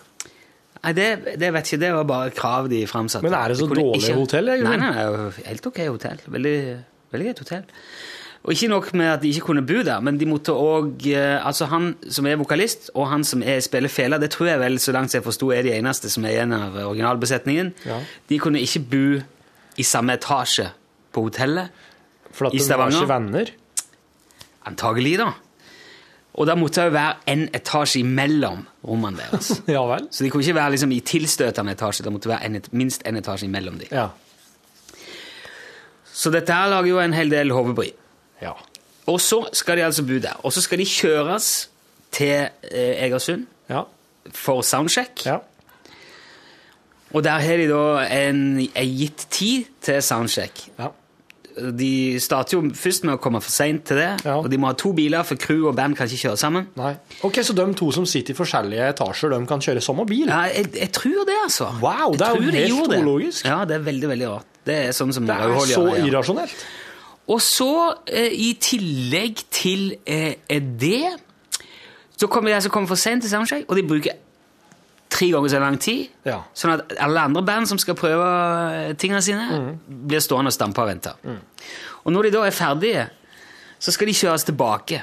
Nei, 0.83 0.93
det, 0.97 1.07
det 1.41 1.49
vet 1.55 1.71
jeg 1.71 1.77
ikke. 1.77 1.83
Det 1.85 1.95
var 1.97 2.05
bare 2.09 2.35
krav 2.35 2.69
de 2.71 2.83
framsatte. 2.89 3.27
Men 3.27 3.35
er 3.37 3.53
det 3.53 3.59
så 3.59 3.67
De 3.67 3.75
dårlig 3.75 4.03
dårlig 4.03 4.19
hotell, 4.21 4.53
egentlig? 4.55 4.79
Nei, 4.83 4.91
nei, 4.93 5.47
helt 5.49 5.67
ok 5.71 5.81
hotell. 5.89 6.21
Veldig, 6.37 6.59
veldig 7.15 7.27
greit 7.29 7.43
hotell. 7.43 7.67
Og 8.47 8.53
ikke 8.55 8.69
nok 8.71 8.93
med 8.95 9.09
at 9.11 9.23
de 9.25 9.31
ikke 9.35 9.49
kunne 9.49 9.65
bo 9.67 9.81
der, 9.83 10.03
men 10.07 10.21
de 10.21 10.27
måtte 10.31 10.55
òg 10.55 11.03
Altså, 11.11 11.67
han 11.67 11.97
som 12.09 12.29
er 12.31 12.37
vokalist, 12.39 12.93
og 12.95 13.09
han 13.11 13.25
som 13.27 13.43
er, 13.43 13.59
spiller 13.65 13.91
fela, 13.91 14.21
det 14.23 14.31
tror 14.31 14.53
jeg 14.53 14.61
vel, 14.63 14.79
så 14.79 14.95
langt 14.95 15.15
jeg 15.15 15.25
forsto, 15.25 15.51
er 15.51 15.67
de 15.67 15.73
eneste 15.75 16.11
som 16.13 16.25
er 16.25 16.37
igjen 16.37 16.55
av 16.55 16.77
originalbesetningen. 16.85 17.73
Ja. 17.89 17.99
De 18.31 18.39
kunne 18.39 18.63
ikke 18.63 18.85
bo 18.93 19.07
i 19.77 19.87
samme 19.87 20.15
etasje 20.15 20.69
på 21.13 21.27
hotellet. 21.27 21.75
For 22.31 22.47
at 22.47 22.55
de 22.55 22.63
var 22.71 22.95
ikke 22.95 23.11
venner? 23.11 23.51
Antagelig, 24.71 25.17
da. 25.19 25.33
Og 26.37 26.47
da 26.47 26.55
måtte 26.55 26.81
det 26.83 26.91
jo 26.91 26.93
være 26.93 27.15
en 27.33 27.47
etasje 27.57 28.01
imellom 28.03 28.67
rommene 28.85 29.17
deres. 29.23 29.53
Ja 29.77 29.81
vel? 29.89 30.09
Så 30.13 30.25
de 30.25 30.31
kunne 30.31 30.45
ikke 30.45 30.55
være 30.59 30.71
liksom 30.75 30.93
i 30.93 31.01
tilstøtende 31.01 31.73
etasje, 31.73 32.05
det 32.05 32.13
måtte 32.13 32.29
være 32.29 32.45
en, 32.45 32.57
et- 32.61 32.73
minst 32.77 33.03
en 33.09 33.17
etasje 33.17 33.49
imellom 33.49 33.79
dem. 33.81 33.89
Ja. 33.91 34.09
Så 36.17 36.31
dette 36.33 36.53
her 36.53 36.69
lager 36.73 36.89
jo 36.91 37.01
en 37.01 37.13
hel 37.17 37.31
del 37.33 37.51
hodebry. 37.53 37.91
Ja. 38.43 38.53
Og 39.07 39.21
så 39.21 39.43
skal 39.57 39.77
de 39.79 39.85
altså 39.85 40.03
bo 40.05 40.19
der. 40.23 40.37
Og 40.45 40.53
så 40.53 40.61
skal 40.65 40.79
de 40.81 40.87
kjøres 40.89 41.51
til 42.13 42.49
eh, 42.71 43.05
Egersund 43.07 43.47
Ja. 43.71 43.83
for 44.35 44.63
soundcheck. 44.63 45.25
Ja. 45.27 45.39
Og 47.15 47.25
der 47.25 47.39
har 47.39 47.57
de 47.57 47.69
da 47.71 48.07
en, 48.29 48.41
en 48.61 48.97
gitt 48.99 49.27
tid 49.31 49.65
til 49.83 50.03
soundcheck. 50.03 50.69
Ja. 50.79 50.89
De 51.57 52.19
starter 52.21 52.59
jo 52.59 52.63
først 52.77 53.07
med 53.09 53.17
å 53.17 53.21
komme 53.23 53.41
for 53.41 53.53
seint 53.53 53.87
til 53.89 53.97
det, 53.97 54.11
og 54.29 54.49
de 54.53 54.59
må 54.61 54.69
ha 54.69 54.77
to 54.77 54.91
biler, 54.97 55.25
for 55.25 55.41
crew 55.41 55.69
og 55.71 55.77
band 55.79 55.97
kan 55.97 56.09
ikke 56.11 56.27
kjøre 56.27 56.41
sammen. 56.41 56.67
Nei. 56.77 56.93
Ok, 57.25 57.41
Så 57.47 57.57
de 57.57 57.65
to 57.79 57.89
som 57.97 58.05
sitter 58.09 58.35
i 58.35 58.37
forskjellige 58.37 58.91
etasjer, 58.93 59.33
de 59.33 59.49
kan 59.49 59.63
kjøre 59.65 59.85
samme 59.85 60.05
bil? 60.09 60.27
Ja, 60.29 60.43
jeg, 60.53 60.73
jeg 60.77 60.93
tror 60.93 61.23
det, 61.29 61.39
altså. 61.47 61.71
Wow, 61.81 62.17
det 62.19 62.27
er 62.27 62.37
jo 62.37 62.51
de 62.51 62.59
helt 62.59 62.75
gjorde 62.75 63.01
ologisk. 63.01 63.49
Ja, 63.49 63.63
det 63.65 63.79
er 63.79 63.87
veldig, 63.87 64.11
veldig 64.13 64.29
rart. 64.35 64.51
Det 64.67 64.77
er 64.89 64.93
sånn 64.97 65.15
som 65.15 65.29
Det 65.29 65.37
er 65.37 65.57
så 65.71 65.87
ja. 65.95 66.05
irrasjonelt. 66.05 66.67
Og 67.33 67.41
så, 67.43 67.73
eh, 68.07 68.31
i 68.31 68.53
tillegg 68.63 69.41
til 69.51 69.97
eh, 70.07 70.37
det, 70.61 71.17
så 72.17 72.29
kommer 72.31 72.53
de 72.53 72.61
som 72.63 72.75
kommer 72.75 72.91
for 72.93 73.01
sent 73.01 73.25
til 73.25 73.33
soundcheck, 73.33 73.67
og 73.67 73.79
de 73.79 73.87
bruker 73.87 74.21
tre 75.17 75.31
ganger 75.33 75.49
så 75.55 75.61
lang 75.63 75.79
tid, 75.81 76.09
Ja. 76.29 76.43
sånn 76.55 76.75
at 76.77 76.93
alle 77.01 77.21
andre 77.25 77.43
band 77.43 77.69
som 77.71 77.79
skal 77.81 77.95
prøve 77.99 78.27
eh, 78.91 78.93
tingene 79.01 79.23
sine, 79.25 79.47
Mm. 79.51 79.79
blir 80.09 80.21
stående 80.21 80.53
og 80.53 80.57
stampe 80.57 80.83
og 80.85 80.89
vente. 80.93 81.15
Og 82.05 82.13
når 82.13 82.23
de 82.29 82.31
da 82.37 82.45
er 82.47 82.51
ferdige, 82.55 83.09
så 83.81 83.93
skal 83.93 84.07
de 84.07 84.13
kjøres 84.13 84.45
tilbake 84.45 85.03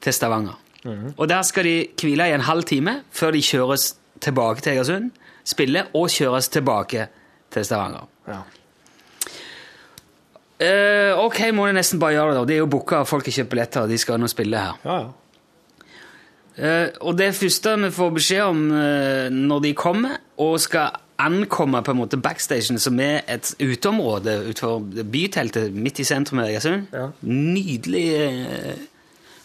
til 0.00 0.12
Stavanger. 0.12 0.58
Mm. 0.84 1.14
Og 1.16 1.28
der 1.28 1.42
skal 1.42 1.64
de 1.64 1.86
hvile 1.96 2.28
i 2.28 2.34
en 2.36 2.40
halv 2.44 2.62
time 2.68 3.00
før 3.12 3.32
de 3.32 3.40
kjøres 3.40 3.94
tilbake 4.20 4.60
til 4.60 4.72
Egersund, 4.76 5.10
spille 5.44 5.86
og 5.94 6.08
kjøres 6.08 6.48
tilbake 6.52 7.08
til 7.50 7.64
Stavanger. 7.64 8.06
Ja. 8.28 8.42
Uh, 10.64 11.18
ok, 11.24 11.40
må 11.52 11.66
de 11.66 11.74
nesten 11.74 11.98
bare 12.00 12.14
gjøre 12.14 12.30
det. 12.30 12.36
da. 12.38 12.44
Det 12.48 12.54
er 12.54 12.60
jo 12.62 12.66
booka, 12.70 13.02
folk 13.04 13.26
har 13.26 13.32
kjøpt 13.32 13.50
billetter, 13.50 13.82
og 13.84 13.88
de 13.90 13.98
skal 13.98 14.20
nå 14.22 14.28
spille 14.30 14.56
her. 14.60 14.76
Ja, 14.84 14.98
ja. 15.02 15.08
Eh, 16.54 16.92
og 17.02 17.16
det 17.18 17.32
første 17.34 17.72
vi 17.82 17.90
får 17.94 18.12
beskjed 18.14 18.44
om 18.46 18.60
eh, 18.78 19.32
når 19.32 19.64
de 19.64 19.72
kommer, 19.74 20.20
og 20.38 20.60
skal 20.62 21.00
ankomme 21.18 21.80
på 21.82 21.94
en 21.94 21.98
måte 21.98 22.18
backstagen, 22.18 22.78
som 22.82 22.98
er 23.02 23.22
et 23.30 23.50
uteområde 23.58 24.36
utenfor 24.50 25.04
byteltet 25.10 25.74
midt 25.74 26.02
i 26.02 26.06
sentrum 26.06 26.40
av 26.42 26.50
Egersund 26.50 26.90
Nydelig 27.22 28.04
eh, 28.18 28.80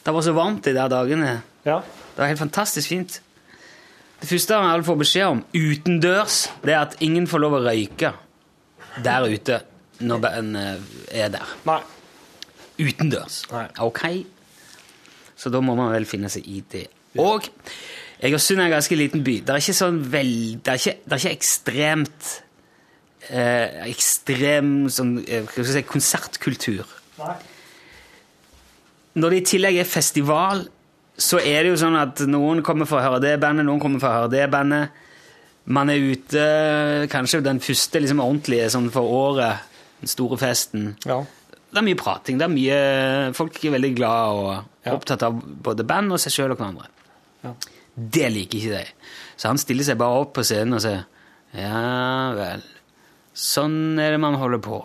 Det 0.05 0.13
var 0.15 0.25
så 0.25 0.33
varmt 0.33 0.65
de 0.65 0.73
der 0.73 0.89
dagene. 0.89 1.33
Ja. 1.65 1.81
Det 1.81 2.21
var 2.21 2.31
helt 2.31 2.41
fantastisk 2.41 2.89
fint. 2.89 3.19
Det 4.19 4.27
første 4.27 4.57
alle 4.57 4.85
får 4.85 4.97
beskjed 4.99 5.27
om 5.29 5.43
utendørs, 5.53 6.41
det 6.65 6.73
er 6.73 6.81
at 6.81 6.97
ingen 7.05 7.27
får 7.29 7.45
lov 7.45 7.57
å 7.57 7.63
røyke 7.63 8.13
der 9.05 9.29
ute 9.29 9.61
når 10.01 10.25
en 10.31 10.55
er 10.57 11.31
der. 11.31 11.53
Nei. 11.67 11.81
Utendørs. 12.79 13.43
Ok. 13.83 14.03
Så 15.39 15.51
da 15.51 15.61
må 15.63 15.75
man 15.77 15.93
vel 15.93 16.07
finne 16.09 16.31
seg 16.31 16.47
i 16.47 16.61
det. 16.71 16.87
Og 17.17 17.47
Egersund 18.19 18.59
er 18.59 18.67
en 18.67 18.75
ganske 18.75 18.97
liten 18.99 19.23
by. 19.23 19.39
Det 19.47 19.53
er 19.53 19.63
ikke 19.63 19.77
sånn 19.77 19.99
vel... 20.11 20.31
Det 20.59 20.73
er 20.73 20.81
ikke, 20.81 20.95
det 21.05 21.15
er 21.15 21.21
ikke 21.23 21.37
ekstremt 21.37 22.31
eh, 23.29 23.85
Ekstrem 23.87 24.73
sånn, 24.91 25.13
eh, 25.23 25.45
hva 25.45 25.53
skal 25.53 25.63
jeg 25.63 25.77
si, 25.77 25.85
konsertkultur. 25.87 26.97
Nei. 27.21 27.37
Når 29.19 29.33
det 29.33 29.39
i 29.39 29.47
tillegg 29.53 29.79
er 29.81 29.87
festival, 29.89 30.65
så 31.19 31.39
er 31.39 31.63
det 31.63 31.73
jo 31.73 31.79
sånn 31.81 31.97
at 31.99 32.21
noen 32.27 32.61
kommer 32.65 32.87
for 32.89 32.99
å 32.99 33.05
høre 33.07 33.23
det 33.23 33.37
bandet, 33.41 33.67
noen 33.67 33.81
kommer 33.81 34.03
for 34.03 34.11
å 34.11 34.21
høre 34.21 34.33
det 34.35 34.45
bandet. 34.51 34.99
Man 35.69 35.91
er 35.91 36.03
ute 36.11 36.43
kanskje 37.11 37.43
den 37.45 37.59
første 37.63 38.01
liksom, 38.01 38.21
ordentlige 38.23 38.69
sånn 38.73 38.91
for 38.93 39.05
året, 39.05 39.65
den 39.99 40.11
store 40.11 40.39
festen. 40.41 40.93
Ja. 41.07 41.21
Det 41.69 41.81
er 41.81 41.85
mye 41.85 41.99
prating. 41.99 42.39
det 42.39 42.47
er 42.47 42.53
mye, 42.53 42.77
Folk 43.37 43.59
er 43.63 43.75
veldig 43.75 43.91
glad 43.95 44.39
og 44.39 44.93
opptatt 44.95 45.23
av 45.27 45.37
både 45.37 45.85
band 45.85 46.15
og 46.15 46.21
seg 46.21 46.33
sjøl 46.33 46.55
og 46.55 46.57
hverandre. 46.57 46.89
Ja. 47.43 47.53
Det 47.95 48.29
liker 48.31 48.59
ikke 48.59 48.77
de. 48.77 49.09
Så 49.39 49.51
han 49.51 49.59
stiller 49.61 49.87
seg 49.87 49.99
bare 49.99 50.21
opp 50.23 50.35
på 50.37 50.45
scenen 50.47 50.77
og 50.77 50.83
sier 50.83 51.05
Ja 51.55 52.29
vel, 52.37 52.63
sånn 53.33 53.99
er 53.99 54.13
det 54.13 54.21
man 54.21 54.37
holder 54.37 54.61
på. 54.63 54.83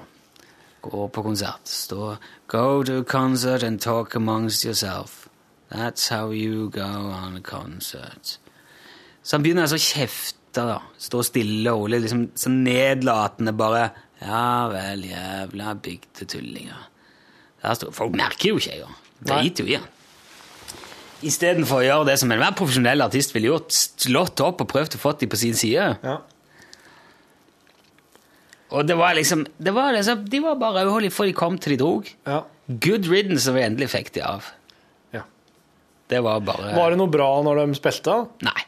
Går 0.84 1.10
på 1.12 1.24
konsert. 1.24 1.68
Står 1.68 2.16
Go 2.48 2.82
to 2.84 3.02
concert 3.08 3.62
and 3.62 3.80
talk 3.80 4.14
amongst 4.16 4.64
yourself. 4.64 5.28
That's 5.70 6.08
how 6.08 6.30
you 6.30 6.70
go 6.70 6.84
on 6.84 7.36
a 7.36 7.40
concert. 7.40 8.38
Så 9.22 9.36
han 9.36 9.44
begynner 9.44 9.64
altså 9.64 9.80
å 9.80 9.84
kjefte, 9.84 10.64
da. 10.68 10.78
Stå 11.00 11.22
stille 11.26 11.72
og 11.72 11.86
rolig, 11.86 12.04
liksom 12.04 12.26
så 12.38 12.52
nedlatende 12.52 13.54
bare 13.56 13.88
Ja 14.24 14.68
vel, 14.72 15.06
jævla 15.08 15.74
bygdetullinger. 15.84 16.86
Folk 17.92 18.14
merker 18.16 18.52
jo 18.52 18.60
ikke 18.60 18.76
engang. 18.78 19.00
Driter 19.24 19.64
jo 19.64 19.72
i 19.72 19.78
han. 19.80 19.93
Istedenfor 21.24 21.80
å 21.80 21.84
gjøre 21.86 22.06
det 22.10 22.18
som 22.20 22.32
enhver 22.34 22.54
profesjonell 22.58 23.04
artist 23.04 23.34
ville 23.34 23.48
gjort, 23.52 23.72
slått 23.72 24.42
opp 24.44 24.62
og 24.64 24.70
prøvd 24.70 24.96
å 24.98 25.00
få 25.00 25.14
dem 25.20 25.30
på 25.32 25.40
sin 25.40 25.56
side. 25.58 25.86
Ja. 26.04 26.18
Og 28.74 28.86
det 28.88 28.96
var 28.98 29.14
liksom, 29.14 29.44
det 29.62 29.70
var 29.76 29.92
liksom 29.94 30.24
De 30.26 30.40
var 30.42 30.56
bare 30.58 30.82
rødhålige 30.82 31.14
før 31.14 31.28
de 31.30 31.34
kom 31.36 31.58
til 31.62 31.74
de 31.74 31.80
drog. 31.82 32.08
Ja. 32.26 32.42
Good 32.68 33.08
riddance 33.10 33.44
som 33.46 33.56
vi 33.56 33.64
endelig 33.64 33.90
fikk 33.92 34.12
de 34.16 34.24
av. 34.26 34.48
Ja. 35.14 35.24
Det 36.10 36.22
var 36.24 36.40
bare 36.44 36.72
Var 36.76 36.94
det 36.94 37.00
noe 37.00 37.12
bra 37.12 37.28
når 37.46 37.62
de 37.62 37.78
spilte? 37.78 38.16
Nei. 38.46 38.64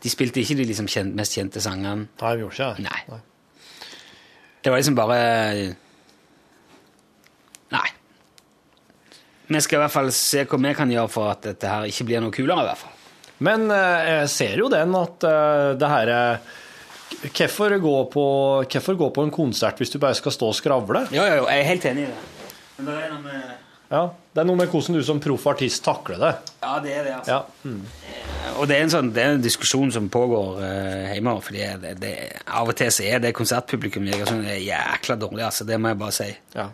De 0.00 0.08
spilte 0.10 0.40
ikke 0.40 0.56
de 0.56 0.64
liksom 0.70 0.88
kjent, 0.88 1.12
mest 1.16 1.36
kjente 1.36 1.60
sangene. 1.60 2.08
Nei, 2.22 2.32
vi 2.36 2.44
gjorde 2.46 2.56
ikke 2.56 2.70
det. 2.80 2.88
Nei. 2.88 3.20
Det 4.60 4.72
var 4.72 4.80
liksom 4.80 4.96
bare 4.98 5.20
Nei. 7.70 7.88
Vi 9.50 9.60
skal 9.64 9.80
i 9.80 9.82
hvert 9.82 9.94
fall 9.94 10.08
se 10.14 10.44
hva 10.46 10.58
vi 10.62 10.72
kan 10.78 10.90
gjøre 10.94 11.10
for 11.10 11.32
at 11.32 11.42
dette 11.48 11.66
her 11.66 11.90
ikke 11.90 12.06
blir 12.06 12.22
noe 12.22 12.34
kulere, 12.34 12.62
i 12.62 12.68
hvert 12.70 12.82
fall. 12.84 12.96
Men 13.42 13.70
eh, 13.72 14.10
jeg 14.20 14.30
ser 14.30 14.60
jo 14.60 14.68
den 14.70 14.92
at 14.98 15.24
eh, 15.26 15.70
det 15.80 15.94
her 15.94 16.12
eh, 16.16 16.50
Hvorfor 17.20 17.74
gå, 17.82 17.94
på, 18.12 18.24
hvorfor 18.70 18.94
gå 18.96 19.08
på 19.16 19.22
en 19.26 19.32
konsert 19.34 19.80
hvis 19.80 19.90
du 19.90 19.96
bare 20.00 20.14
skal 20.14 20.32
stå 20.32 20.52
og 20.52 20.54
skravle? 20.54 21.02
Jo, 21.10 21.24
jo, 21.26 21.40
jo, 21.40 21.48
jeg 21.50 21.64
er 21.64 21.66
helt 21.66 21.86
enig 21.90 22.04
i 22.04 22.10
det. 22.12 22.20
Men 22.76 22.86
det 22.86 22.94
er 22.94 23.10
noe 23.10 23.24
med 23.24 23.48
Ja, 23.90 24.02
Det 24.30 24.40
er 24.40 24.46
noe 24.46 24.60
med 24.60 24.70
hvordan 24.70 24.96
du 24.96 25.02
som 25.04 25.18
proff 25.20 25.48
artist 25.50 25.82
takler 25.84 26.22
det. 26.22 26.30
Ja, 26.62 26.76
det 26.84 26.92
er 26.94 27.08
det, 27.08 27.16
altså. 27.18 27.40
Ja. 27.40 27.66
Mm. 27.66 28.54
Og 28.54 28.70
det 28.70 28.76
er 28.76 28.84
en, 28.86 28.92
sånn, 28.94 29.10
det 29.16 29.24
er 29.24 29.34
en 29.34 29.42
diskusjon 29.42 29.90
som 29.92 30.06
pågår 30.12 30.62
uh, 30.62 31.10
hjemme. 31.10 31.34
fordi 31.42 31.66
det, 31.82 31.96
det, 32.00 32.12
Av 32.46 32.70
og 32.70 32.78
til 32.78 32.94
så 32.94 33.08
er 33.10 33.26
det 33.26 33.34
konsertpublikum 33.36 34.06
jeg 34.06 34.22
er 34.22 34.32
er 34.54 34.62
jækla 34.62 35.18
dårlig, 35.18 35.42
altså. 35.50 35.66
Det 35.66 35.80
må 35.82 35.90
jeg 35.90 36.00
bare 36.00 36.16
si. 36.16 36.30
Ja. 36.54 36.70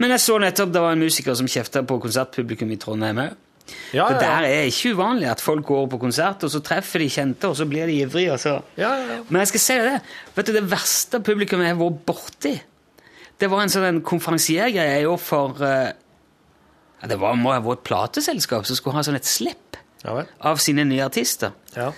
Men 0.00 0.14
jeg 0.14 0.24
så 0.24 0.38
nettopp 0.40 0.72
det 0.72 0.82
var 0.82 0.96
en 0.96 1.04
musiker 1.04 1.36
som 1.38 1.48
kjefta 1.50 1.82
på 1.86 1.98
konsertpublikum 2.02 2.70
i 2.72 2.78
Trondheim 2.80 3.20
òg. 3.26 3.40
Ja, 3.94 4.08
Det 4.08 4.20
der 4.20 4.46
er 4.48 4.66
ikke 4.66 4.94
uvanlig 4.96 5.28
at 5.30 5.40
folk 5.40 5.64
går 5.66 5.86
på 5.92 5.98
konsert, 6.02 6.42
og 6.44 6.50
så 6.50 6.60
treffer 6.64 6.98
de 6.98 7.08
kjente, 7.12 7.48
og 7.48 7.56
så 7.56 7.66
blir 7.68 7.86
de 7.86 8.00
ivrige. 8.02 8.32
Altså. 8.32 8.60
Ja, 8.76 8.90
ja, 8.94 9.06
ja. 9.14 9.18
Men 9.28 9.44
jeg 9.44 9.52
skal 9.52 9.60
si 9.60 9.76
det. 9.86 10.00
Vet 10.34 10.46
du, 10.48 10.52
det 10.52 10.64
verste 10.70 11.20
publikummet 11.20 11.68
jeg 11.68 11.76
har 11.76 11.82
vært 11.84 12.00
borti, 12.08 12.54
det 13.40 13.50
var 13.50 13.64
en 13.64 13.72
sånn 13.72 14.00
konferansiergreie 14.06 15.02
i 15.02 15.06
år 15.08 15.18
for 15.18 15.58
uh, 15.62 15.90
Det 17.02 17.18
var, 17.18 17.34
må 17.34 17.50
ha 17.50 17.62
vært 17.62 17.80
et 17.80 17.88
plateselskap 17.88 18.66
som 18.68 18.78
skulle 18.78 18.98
ha 18.98 19.02
sånn 19.06 19.18
et 19.18 19.26
slipp 19.26 19.78
Ja 20.04 20.24
av 20.42 20.58
sine 20.58 20.82
nye 20.86 21.04
artister. 21.04 21.52
Ja. 21.76 21.92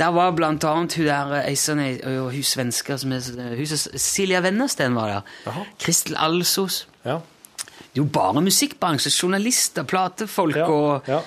Der 0.00 0.12
var 0.16 0.32
blant 0.32 0.64
annet 0.64 0.94
hun 0.96 1.04
der 1.04 1.34
eh, 1.42 1.50
ei 1.50 1.56
sånn 1.60 1.82
og 2.08 2.30
hun 2.32 2.44
svenska 2.46 2.96
som 3.00 3.12
er 3.12 3.56
hun 3.58 3.68
Silja 4.00 4.40
Wennersten 4.40 4.96
var 4.96 5.12
der. 5.12 5.58
Kristel 5.80 6.16
Alsos. 6.16 6.86
Ja. 7.04 7.18
Det 7.90 7.98
er 7.98 8.04
jo 8.04 8.10
bare 8.14 8.42
musikkbransje. 8.44 9.10
Journalister, 9.10 9.86
platefolk 9.88 10.56
Ja, 10.60 10.68
og 10.70 11.08
ja. 11.10 11.20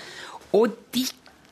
Og 0.55 0.76
de 0.95 1.03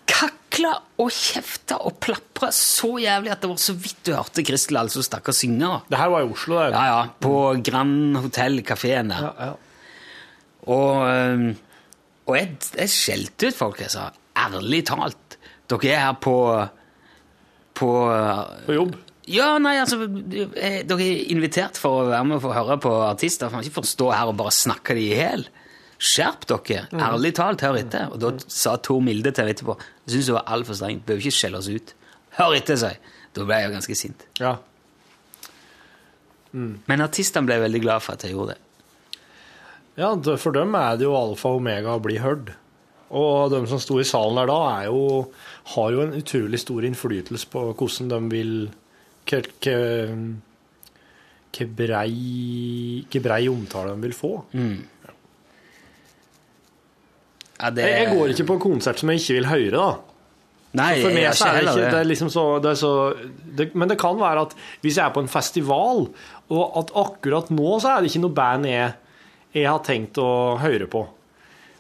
kakla 0.07 0.76
og 1.01 1.09
kjefta 1.12 1.80
og 1.82 1.97
plapra 2.03 2.51
så 2.53 2.93
jævlig 3.01 3.32
at 3.34 3.41
det 3.41 3.49
var 3.49 3.59
så 3.59 3.74
vidt 3.74 4.03
du 4.05 4.12
hørte 4.14 4.43
Kristel 4.45 4.78
altså 4.78 5.01
stakkar 5.03 5.36
synge. 5.36 5.72
Det 5.89 5.97
her 5.97 6.12
var 6.14 6.24
i 6.24 6.30
Oslo, 6.30 6.59
det. 6.62 6.72
Ja, 6.76 6.84
ja. 6.86 7.01
På 7.24 7.34
Grand 7.66 8.18
Hotell, 8.22 8.62
kafeen 8.68 9.09
der. 9.12 9.26
Ja, 9.26 9.49
ja. 9.49 9.53
Og, 10.70 11.55
og 12.30 12.36
jeg, 12.38 12.51
jeg 12.78 12.93
skjelte 12.93 13.49
ut 13.49 13.57
folk. 13.57 13.82
Jeg 13.82 13.95
sa 13.95 14.12
ærlig 14.38 14.84
talt, 14.91 15.39
dere 15.72 15.89
er 15.95 16.05
her 16.05 16.20
på 16.22 16.36
På, 17.82 17.88
På 18.68 18.76
jobb? 18.76 18.99
Ja, 19.30 19.54
nei, 19.62 19.76
altså 19.78 20.00
eh, 20.02 20.82
Dere 20.88 21.06
er 21.06 21.28
invitert 21.34 21.78
for 21.78 22.00
å 22.00 22.06
være 22.10 22.26
med 22.26 22.40
og 22.40 22.46
få 22.48 22.54
høre 22.56 22.78
på 22.82 22.94
artister. 23.06 23.52
Man 23.52 23.62
kan 23.62 23.68
ikke 23.68 23.82
få 23.82 23.90
stå 23.92 24.08
her 24.16 24.32
og 24.32 24.40
bare 24.40 24.54
snakke 24.56 24.96
de 24.98 25.04
i 25.12 25.20
hjel. 25.20 25.46
Skjerp 26.02 26.48
dere! 26.50 26.88
Ærlig 26.98 27.36
talt, 27.38 27.62
hør 27.62 27.78
etter. 27.78 28.10
Og 28.10 28.22
da 28.24 28.34
sa 28.50 28.74
Tor 28.82 29.04
Milde 29.06 29.34
til 29.36 29.46
meg 29.46 29.54
etterpå 29.54 29.76
Jeg 29.78 30.16
syns 30.16 30.32
det 30.32 30.38
var 30.40 30.50
altfor 30.56 30.80
streng. 30.80 31.04
Bør 31.06 31.22
ikke 31.22 31.38
skjelle 31.38 31.62
oss 31.62 31.70
ut. 31.70 31.94
Hør 32.40 32.58
etter, 32.58 32.80
sa 32.82 32.96
jeg. 32.96 33.14
Da 33.38 33.46
ble 33.46 33.60
jeg 33.60 33.70
jo 33.70 33.76
ganske 33.76 33.98
sint. 34.00 34.26
Ja. 34.42 34.56
Men 36.52 37.06
artistene 37.06 37.48
ble 37.48 37.62
veldig 37.62 37.84
glad 37.84 38.04
for 38.04 38.18
at 38.18 38.26
jeg 38.26 38.34
gjorde 38.36 38.56
det. 38.56 38.68
Ja, 40.00 40.10
for 40.40 40.56
dem 40.56 40.74
er 40.80 40.98
det 40.98 41.06
jo 41.06 41.16
alfa 41.20 41.52
og 41.52 41.62
omega 41.62 41.94
å 41.94 42.04
bli 42.04 42.18
hørt. 42.24 42.54
Og 43.12 43.52
de 43.52 43.62
som 43.68 43.80
sto 43.84 44.00
i 44.00 44.08
salen 44.08 44.40
der 44.40 44.50
da, 44.50 44.60
er 44.80 44.90
jo, 44.90 45.32
har 45.76 45.90
jo 45.94 46.04
en 46.06 46.16
utrolig 46.16 46.62
stor 46.64 46.86
innflytelse 46.88 47.50
på 47.52 47.66
hvordan 47.76 48.12
de 48.12 48.20
vil 48.32 48.54
Hva 51.52 51.66
brei, 51.76 53.04
brei 53.12 53.42
omtale 53.52 53.96
de 53.96 54.06
vil 54.08 54.16
få. 54.16 54.32
Ja, 57.62 57.70
det, 57.70 57.84
Jeg, 57.86 57.98
jeg 58.00 58.16
går 58.16 58.32
ikke 58.34 58.48
på 58.54 58.60
konsert 58.64 59.02
som 59.02 59.12
jeg 59.12 59.22
ikke 59.22 59.38
vil 59.38 59.50
høre, 59.52 59.76
da. 59.76 59.90
Nei, 60.80 61.02
for 61.04 61.12
meg 61.12 61.26
jeg 61.26 61.36
er 61.36 61.58
det 61.60 61.64
ikke 61.68 61.88
det 61.92 62.00
er 62.00 62.06
liksom 62.08 62.30
så, 62.32 62.44
det 62.64 62.70
er 62.72 62.78
så 62.80 62.92
det, 63.60 63.66
Men 63.76 63.90
det 63.92 63.98
kan 64.00 64.16
være 64.16 64.46
at 64.48 64.54
hvis 64.80 64.96
jeg 64.96 65.04
er 65.04 65.12
på 65.12 65.20
en 65.20 65.28
festival, 65.32 66.06
og 66.56 66.78
at 66.80 66.94
akkurat 66.96 67.52
nå 67.52 67.74
så 67.84 67.92
er 67.92 68.02
det 68.06 68.12
ikke 68.14 68.22
noe 68.24 68.38
band 68.38 68.70
jeg, 68.70 68.94
jeg 69.52 69.68
har 69.68 69.82
tenkt 69.84 70.22
å 70.24 70.30
høre 70.64 70.88
på, 70.88 71.04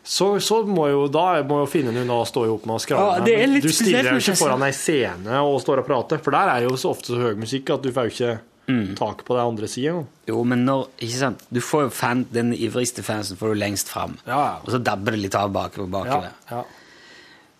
så, 0.03 0.39
så 0.41 0.63
må 0.65 0.87
jo 0.89 1.07
da 1.13 1.43
må 1.45 1.59
jo 1.61 1.67
finne 1.69 1.91
noen 1.93 2.09
å 2.09 2.23
stå 2.25 2.45
opp 2.49 2.63
med 2.65 2.75
og 2.79 2.81
skravle 2.81 3.19
Ja, 3.29 3.47
med. 3.47 3.61
Du 3.61 3.69
stiller 3.69 4.07
jo 4.15 4.21
ikke 4.21 4.33
foran 4.39 4.63
ei 4.65 4.71
scene 4.73 5.41
og 5.45 5.59
står 5.61 5.83
og 5.83 5.85
prater, 5.91 6.17
for 6.25 6.31
der 6.33 6.49
er 6.55 6.63
jo 6.65 6.73
så 6.79 6.89
ofte 6.95 7.13
så 7.13 7.19
høy 7.21 7.35
musikk 7.37 7.69
at 7.75 7.83
du 7.85 7.91
får 7.91 8.09
jo 8.09 8.15
ikke 8.17 8.39
Mm. 8.71 8.93
tak 8.95 9.25
på 9.25 9.33
den 9.35 9.41
andre 9.43 9.67
sida. 9.67 10.03
Jo, 10.29 10.43
men 10.47 10.61
når, 10.63 10.85
ikke 11.01 11.17
sant? 11.17 11.41
Du 11.51 11.57
får 11.59 11.81
jo 11.87 11.89
fan, 11.89 12.21
den 12.31 12.53
ivrigste 12.53 13.03
fansen 13.03 13.35
får 13.35 13.51
du 13.51 13.59
lengst 13.59 13.89
fram. 13.89 14.13
Og 14.29 14.69
så 14.71 14.77
dabber 14.79 15.11
det 15.17 15.19
litt 15.25 15.35
av 15.35 15.49
bakover. 15.51 15.89
bakover. 15.91 16.29
Ja, 16.49 16.61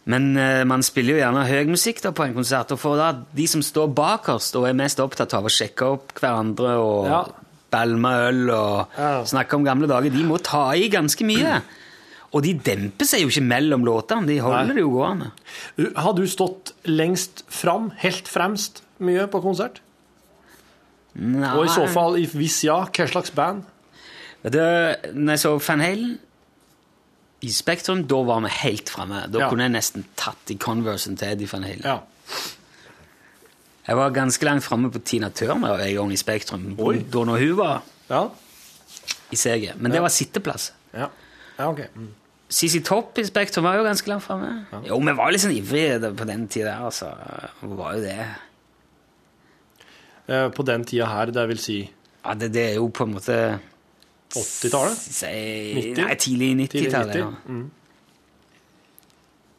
Men 0.05 0.29
uh, 0.37 0.63
man 0.65 0.81
spiller 0.85 1.17
jo 1.17 1.19
gjerne 1.21 1.43
høy 1.49 1.65
musikk 1.73 1.99
da 2.05 2.11
på 2.15 2.23
en 2.25 2.33
konsert, 2.37 2.71
og 2.71 2.79
for 2.79 2.95
da 3.01 3.09
de 3.37 3.47
som 3.49 3.61
står 3.65 3.91
bakerst 3.97 4.55
og 4.61 4.69
er 4.69 4.77
mest 4.77 5.01
opptatt 5.03 5.33
av 5.37 5.45
å 5.49 5.51
sjekke 5.51 5.89
opp 5.97 6.13
hverandre 6.21 6.77
og 6.79 7.05
Ja. 7.09 7.21
belme 7.71 8.13
øl 8.29 8.49
og 8.55 8.95
snakke 9.29 9.55
om 9.59 9.63
gamle 9.67 9.87
dager, 9.87 10.09
de 10.13 10.23
må 10.23 10.39
ta 10.41 10.69
i 10.77 10.87
ganske 10.89 11.25
mye. 11.27 11.61
Og 12.31 12.43
de 12.45 12.53
demper 12.63 13.05
seg 13.09 13.25
jo 13.25 13.27
ikke 13.31 13.43
mellom 13.43 13.83
låtene, 13.83 14.23
de 14.29 14.37
holder 14.39 14.69
Nei. 14.69 14.75
det 14.77 14.83
jo 14.85 14.91
gående. 14.93 15.31
Har 15.99 16.13
du 16.15 16.21
stått 16.31 16.71
lengst 16.87 17.43
fram, 17.51 17.89
helt 17.99 18.29
fremst, 18.31 18.83
mye 19.03 19.25
på 19.27 19.41
konsert? 19.43 19.81
Nei. 21.19 21.49
Og 21.57 21.65
i 21.67 21.73
så 21.73 21.89
fall, 21.91 22.15
hvis 22.31 22.61
ja, 22.63 22.77
hva 22.87 23.07
slags 23.11 23.33
band? 23.35 23.65
Vet 24.45 24.55
du, 24.55 24.61
når 25.11 25.35
jeg 25.35 25.41
så 25.43 25.51
Van 25.67 25.83
Halen 25.83 26.13
i 27.43 27.49
Spektrum, 27.51 28.05
da 28.07 28.21
var 28.23 28.39
vi 28.45 28.53
helt 28.61 28.89
framme. 28.89 29.25
Da 29.29 29.39
Ja. 29.43 29.49
kunne 29.49 29.67
jeg 29.67 29.73
nesten 29.75 30.05
tatt 30.15 30.49
i 30.53 30.55
Conversen 30.55 31.17
til 31.17 31.33
Eddie 31.33 31.49
Van 31.51 31.63
Halen. 31.67 31.83
Ja. 31.83 31.99
Jeg 33.87 33.97
var 33.97 34.13
ganske 34.15 34.45
langt 34.45 34.63
framme 34.63 34.91
på 34.93 35.01
Tina 35.03 35.29
Turner 35.29 35.81
en 35.83 35.95
gang 35.95 36.11
i 36.13 36.15
Spektrum, 36.21 36.75
da 36.77 37.21
hun 37.25 37.57
var 37.57 37.81
Ja. 38.09 38.29
i 39.31 39.35
CG. 39.35 39.73
Men 39.77 39.91
det 39.91 40.01
var 40.01 40.09
sitteplass. 40.09 40.71
Ja, 40.93 41.09
ja 41.57 41.69
ok. 41.69 41.79
Mm. 41.95 42.13
CC 42.51 42.81
Topp 42.83 43.17
i 43.21 43.23
Spektrum 43.23 43.63
var 43.63 43.77
jo 43.79 43.85
ganske 43.87 44.09
langt 44.11 44.25
framme. 44.25 44.49
Jo, 44.83 44.97
vi 44.99 45.13
var 45.15 45.31
litt 45.31 45.43
sånn 45.43 45.53
ivrige 45.55 46.09
på 46.19 46.25
den 46.27 46.47
tida 46.51 46.73
der, 46.73 46.85
altså. 46.89 47.11
Vi 47.61 47.77
var 47.79 47.95
jo 47.95 48.01
det. 48.03 48.17
Eh, 50.27 50.49
På 50.53 50.63
den 50.67 50.83
tida 50.87 51.07
her, 51.09 51.31
det 51.33 51.47
vil 51.49 51.59
si 51.59 51.77
Ja, 52.21 52.33
det, 52.37 52.51
det 52.53 52.65
er 52.69 52.75
jo 52.77 52.89
på 52.93 53.07
en 53.07 53.15
måte 53.15 53.37
80-tallet? 54.35 54.99
Nei, 55.97 56.15
tidlig 56.21 56.51
90-tallet. 56.59 57.15
Tidlig 57.15 57.23
Ja. 57.23 57.31
Mm. 57.47 57.71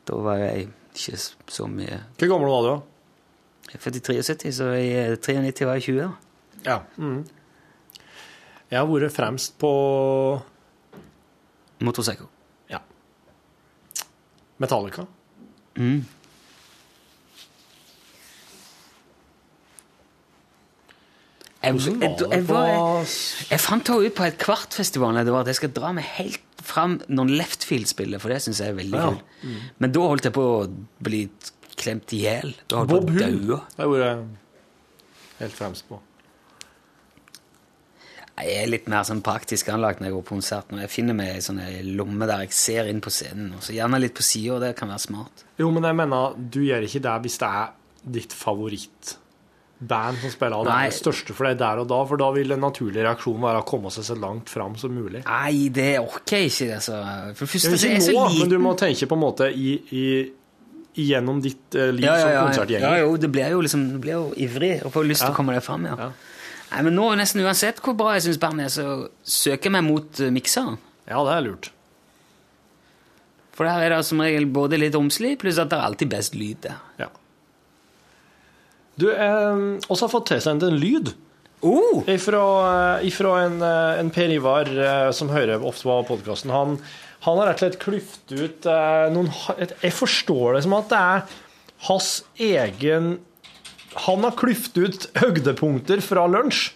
Da 0.09 0.19
var 0.23 0.39
jeg 0.43 0.69
ikke 0.95 1.19
så 1.53 1.67
mye 1.71 1.99
Hvor 2.19 2.31
gammel 2.31 2.51
var 2.51 2.63
du 2.65 2.69
da? 2.71 2.79
Jeg 3.73 3.79
er 3.79 3.83
født 3.87 3.99
i 3.99 4.05
73, 4.23 4.55
så 4.61 4.71
i 4.77 4.89
eh, 5.01 5.17
93 5.17 5.67
var 5.69 5.79
jeg 5.81 5.87
20. 5.89 6.01
da. 6.03 6.11
Ja. 6.67 6.79
Mm. 7.01 7.23
Jeg 8.73 8.79
har 8.81 8.89
vært 8.89 9.13
fremst 9.17 9.55
på 9.61 9.71
Motorpsycho. 11.83 12.29
Metallica. 14.63 15.07
Mm. 15.77 16.03
Jeg, 21.63 21.79
jeg, 21.79 22.15
jeg, 22.19 22.43
var, 22.49 22.69
jeg, 23.47 23.61
fant 23.63 23.87
henne 23.87 24.09
ut 24.09 24.15
på 24.19 24.25
et 24.27 24.39
kvartfestival 24.43 25.21
det 25.23 25.31
var 25.31 25.45
at 25.45 25.53
jeg 25.53 25.61
skal 25.61 25.71
dra 25.77 25.93
meg 25.95 26.09
helt 26.19 26.63
fram 26.63 26.97
når 27.11 27.31
Leftfield 27.39 27.87
spiller, 27.91 28.19
for 28.23 28.35
det 28.35 28.41
syns 28.43 28.59
jeg 28.63 28.73
er 28.73 28.79
veldig 28.81 28.99
Ja. 28.99 29.11
kult. 29.13 29.69
Men 29.79 29.95
da 29.95 30.07
holdt 30.11 30.27
jeg 30.27 30.35
på 30.35 30.43
å 30.43 30.57
bli 31.07 31.21
klemt 31.79 32.15
i 32.15 32.23
hjel. 32.25 32.55
Da 32.71 32.83
holdt 32.83 32.91
Bob 32.91 33.13
Hull. 33.15 33.39
Det 33.47 33.79
har 33.79 33.95
jeg 34.03 34.25
helt 35.39 35.57
fremst 35.59 35.87
på. 35.89 36.01
Jeg 38.33 38.63
er 38.63 38.71
litt 38.71 38.87
mer 38.89 39.05
sånn 39.05 39.21
praktisk 39.25 39.69
anlagt 39.75 40.01
når 40.01 40.09
jeg 40.09 40.15
går 40.17 40.23
på 40.25 40.35
konsert. 40.39 40.71
Når 40.73 40.87
jeg 40.87 40.93
finner 40.95 41.17
meg 41.17 41.37
i 41.37 41.45
sånne 41.45 41.67
lomme 41.93 42.27
der 42.29 42.47
jeg 42.47 42.57
ser 42.57 42.89
inn 42.89 43.03
på 43.05 43.13
scenen. 43.13 43.53
Og 43.59 43.65
så 43.67 43.77
gjerne 43.77 44.01
litt 44.01 44.17
på 44.17 44.25
sida, 44.25 44.59
det 44.63 44.73
kan 44.79 44.91
være 44.91 45.05
smart. 45.05 45.45
Jo, 45.61 45.69
men 45.75 45.85
jeg 45.85 45.99
mener, 46.01 46.39
du 46.39 46.63
gjør 46.65 46.89
ikke 46.89 47.03
det 47.05 47.17
hvis 47.27 47.39
det 47.43 47.51
er 47.61 47.75
ditt 48.17 48.35
favorittband 48.35 50.19
som 50.25 50.33
spiller, 50.33 50.57
og 50.59 50.67
det 50.67 50.75
er 50.75 50.91
det 50.91 50.97
største 50.97 51.37
for 51.37 51.47
deg 51.47 51.61
der 51.61 51.83
og 51.85 51.87
da, 51.93 52.01
for 52.09 52.19
da 52.19 52.33
vil 52.35 52.57
en 52.57 52.65
naturlig 52.65 53.05
reaksjon 53.05 53.39
være 53.45 53.63
å 53.63 53.69
komme 53.69 53.93
seg 53.95 54.09
så 54.09 54.17
langt 54.19 54.51
fram 54.51 54.75
som 54.81 54.97
mulig. 54.97 55.23
Nei, 55.29 55.69
det 55.75 55.93
orker 56.01 56.43
jeg 56.43 56.51
ikke. 56.51 56.71
Altså. 56.81 56.99
For 57.39 57.53
første 57.53 57.77
jeg 57.77 58.01
er 58.01 58.01
ikke 58.01 58.17
nå, 58.17 58.29
men 58.41 58.55
du 58.57 58.59
må 58.65 58.75
tenke 58.81 59.11
på 59.13 59.21
en 59.21 59.23
måte 59.23 59.53
i, 59.53 59.77
i, 59.93 60.07
gjennom 61.05 61.45
ditt 61.45 61.77
eh, 61.79 61.93
liv 61.95 62.09
ja, 62.09 62.17
ja, 62.17 62.27
ja, 62.33 62.41
som 62.41 62.51
konsertgjenger. 62.51 62.89
Ja, 62.89 63.07
jo, 63.07 63.15
det 63.21 63.31
blir 63.33 63.55
jo 63.55 63.63
liksom 63.65 63.87
Du 63.93 64.03
blir 64.03 64.19
jo 64.19 64.27
ivrig 64.41 64.79
og 64.83 64.97
får 64.97 65.11
lyst 65.13 65.29
til 65.29 65.37
å 65.37 65.37
komme 65.37 65.55
deg 65.55 65.65
fram. 65.69 65.87
Ja. 65.93 66.11
Nei, 66.73 66.83
men 66.89 66.97
nå, 66.97 67.11
nesten 67.21 67.45
uansett 67.45 67.83
hvor 67.85 67.97
bra 67.99 68.15
jeg 68.17 68.27
syns 68.27 68.41
bandet 68.41 68.71
er, 68.71 68.73
så 68.73 68.85
søker 69.29 69.69
jeg 69.69 69.77
meg 69.77 69.87
mot 69.87 70.21
uh, 70.23 70.31
mikseren. 70.33 70.79
Ja, 71.05 71.21
det 71.27 71.35
er 71.35 71.45
lurt. 71.45 71.73
For 73.53 73.69
der 73.69 73.85
er 73.85 73.93
det 73.93 74.07
som 74.09 74.23
regel 74.25 74.47
både 74.49 74.79
litt 74.81 74.97
romslig, 74.97 75.35
pluss 75.43 75.61
at 75.61 75.69
det 75.73 75.77
er 75.77 75.91
alltid 75.91 76.13
best 76.15 76.39
lyd 76.39 76.63
der. 76.65 76.79
Ja. 77.03 77.11
Du, 78.97 79.11
eh, 79.13 79.61
også 79.89 80.07
har 80.07 80.13
fått 80.13 80.31
tilsendt 80.33 80.65
en 80.65 80.79
lyd. 80.81 81.13
Oh! 81.63 82.03
Ifra, 82.11 82.43
eh, 82.99 83.07
ifra 83.09 83.37
en, 83.45 83.61
eh, 83.63 84.01
en 84.01 84.11
Per 84.11 84.33
Ivar 84.35 84.67
eh, 84.67 85.11
som 85.13 85.31
hører 85.31 85.63
ofte 85.63 85.85
på 85.85 86.01
podkasten. 86.09 86.51
Han, 86.51 86.79
han 87.23 87.39
har 87.39 87.53
rett 87.53 87.61
og 87.61 87.67
slett 87.67 87.79
klyft 87.83 88.33
ut 88.33 88.67
eh, 88.67 89.05
noen 89.15 89.31
Jeg 89.83 89.95
forstår 89.95 90.57
det 90.57 90.65
som 90.65 90.75
at 90.81 90.91
det 90.91 91.03
er 91.03 91.37
hans 91.87 92.11
egen 92.41 93.13
Han 94.07 94.25
har 94.25 94.37
klyft 94.39 94.79
ut 94.79 95.09
høydepunkter 95.21 96.01
fra 96.05 96.27
lunsj 96.31 96.71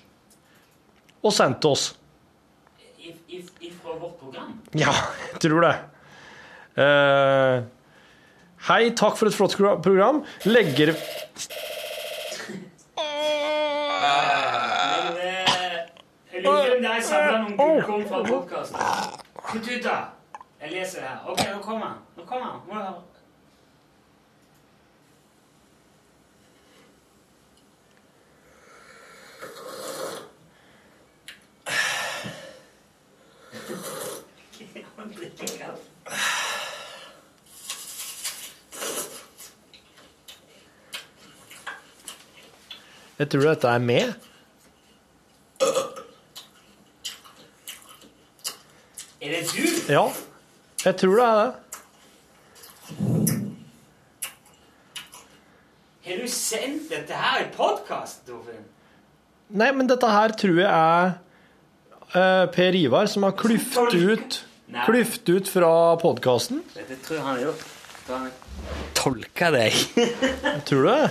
og 1.25 1.33
sendt 1.35 1.65
oss. 1.67 1.95
Fra 3.83 3.95
vårt 3.99 4.19
program? 4.21 4.53
Ja, 4.79 4.93
jeg 5.33 5.41
tror 5.47 5.65
det. 5.65 5.75
Uh, 6.77 7.65
hei, 8.69 8.83
takk 8.99 9.17
for 9.19 9.31
et 9.31 9.37
flott 9.37 9.57
program. 9.57 10.23
Legger 10.45 10.93
liker 16.47 16.83
deg 16.83 17.05
samla 17.05 17.43
noen 17.43 17.57
gullkorn 17.59 18.07
fra 18.11 18.23
podkasten. 18.27 18.79
Kutt 19.47 19.69
ut, 19.71 19.85
da. 19.85 19.99
Jeg 20.61 20.73
leser 20.73 21.03
det 21.03 21.11
her. 21.11 21.21
Ok, 21.31 21.43
nå 21.51 21.61
kommer 21.65 21.87
han. 21.87 22.01
Nå 22.17 22.25
kommer 22.29 22.47
han. 22.51 22.59
Må 22.69 22.75
Jeg 43.19 43.31
tror 43.33 43.41
dette 43.49 43.69
er 43.69 43.79
med. 43.79 44.13
Er 49.21 49.33
det 49.33 49.43
du? 49.51 49.63
Ja, 49.89 50.05
jeg 50.85 50.97
tror 51.01 51.17
det 51.17 51.27
er 51.27 51.37
det. 51.41 51.53
Har 56.07 56.23
du 56.23 56.29
sendt 56.31 56.91
dette 56.93 57.15
her 57.19 57.43
i 57.43 57.51
podkast, 57.57 58.23
Torfinn? 58.29 58.63
Nei, 59.49 59.73
men 59.75 59.89
dette 59.91 60.07
her 60.07 60.37
tror 60.39 60.61
jeg 60.61 60.71
er 60.71 61.17
eh, 62.15 62.47
Per 62.55 62.75
Ivar 62.75 63.07
som 63.07 63.23
har 63.27 63.33
klyft 63.33 63.77
ut, 63.95 64.45
Nei. 64.69 64.85
klyft 64.87 65.29
ut 65.29 65.49
fra 65.49 65.71
podkasten. 66.03 66.63
Det 66.75 67.01
tror 67.03 67.17
jeg 67.19 67.25
han 67.25 67.35
har 67.37 67.43
gjort. 67.49 67.65
Han 68.09 68.31
tolka 68.95 69.51
deg. 69.51 69.73
Tror 70.69 70.83
du 70.85 70.91
det? 70.93 71.11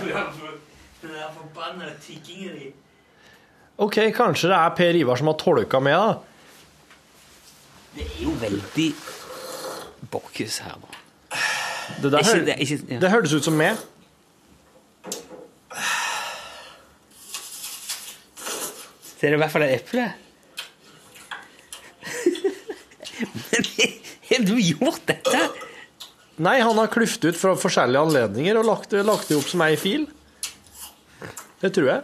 Den 1.02 1.12
der 1.12 1.28
forbanna 1.36 1.90
tikkingen 2.02 2.54
din. 2.56 2.72
Ok, 3.78 3.98
kanskje 4.16 4.48
det 4.48 4.56
er 4.56 4.70
Per 4.78 4.96
Ivar 4.96 5.16
som 5.20 5.28
har 5.28 5.36
tolka 5.40 5.80
med, 5.84 5.92
da. 5.92 6.14
Det 7.96 8.06
er 8.06 8.22
jo 8.24 8.32
veldig 8.40 8.88
Borchhus 10.12 10.58
her, 10.64 10.76
da. 10.80 10.96
Det, 12.02 12.10
der, 12.12 12.18
Ikke- 12.18 12.32
hør- 12.32 12.44
det 12.46 12.56
ikke- 12.64 12.94
ja. 12.94 12.98
det 13.00 13.10
hørtes 13.12 13.32
ut 13.36 13.44
som 13.44 13.54
meg. 13.56 13.76
Det 19.20 19.28
er 19.30 19.34
i 19.34 19.40
hvert 19.40 19.50
fall 19.52 19.62
et 19.64 19.74
eple. 19.80 20.12
Men 23.16 23.64
har 24.36 24.46
du 24.46 24.60
gjort 24.60 25.02
dette? 25.08 25.40
Nei, 26.36 26.58
han 26.60 26.76
har 26.76 26.90
klyft 26.92 27.24
ut 27.24 27.36
fra 27.38 27.54
forskjellige 27.56 28.02
anledninger 28.08 28.58
og 28.60 28.68
lagt, 28.68 28.92
lagt 28.92 29.30
det 29.32 29.38
opp 29.38 29.48
som 29.48 29.64
ei 29.64 29.76
fil. 29.80 30.04
Det 31.62 31.72
tror 31.72 31.88
jeg. 31.88 32.02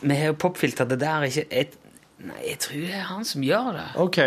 Vi 0.00 0.16
har 0.16 0.30
jo 0.30 0.38
popfilter. 0.38 0.86
Det 0.88 1.00
der 1.02 1.26
er 1.26 1.28
ikke 1.28 1.46
et, 1.50 1.76
Nei, 2.20 2.36
jeg 2.44 2.58
tror 2.60 2.80
det 2.84 2.94
er 2.94 3.06
han 3.08 3.24
som 3.24 3.44
gjør 3.44 3.70
det. 3.78 3.86
OK. 3.96 4.18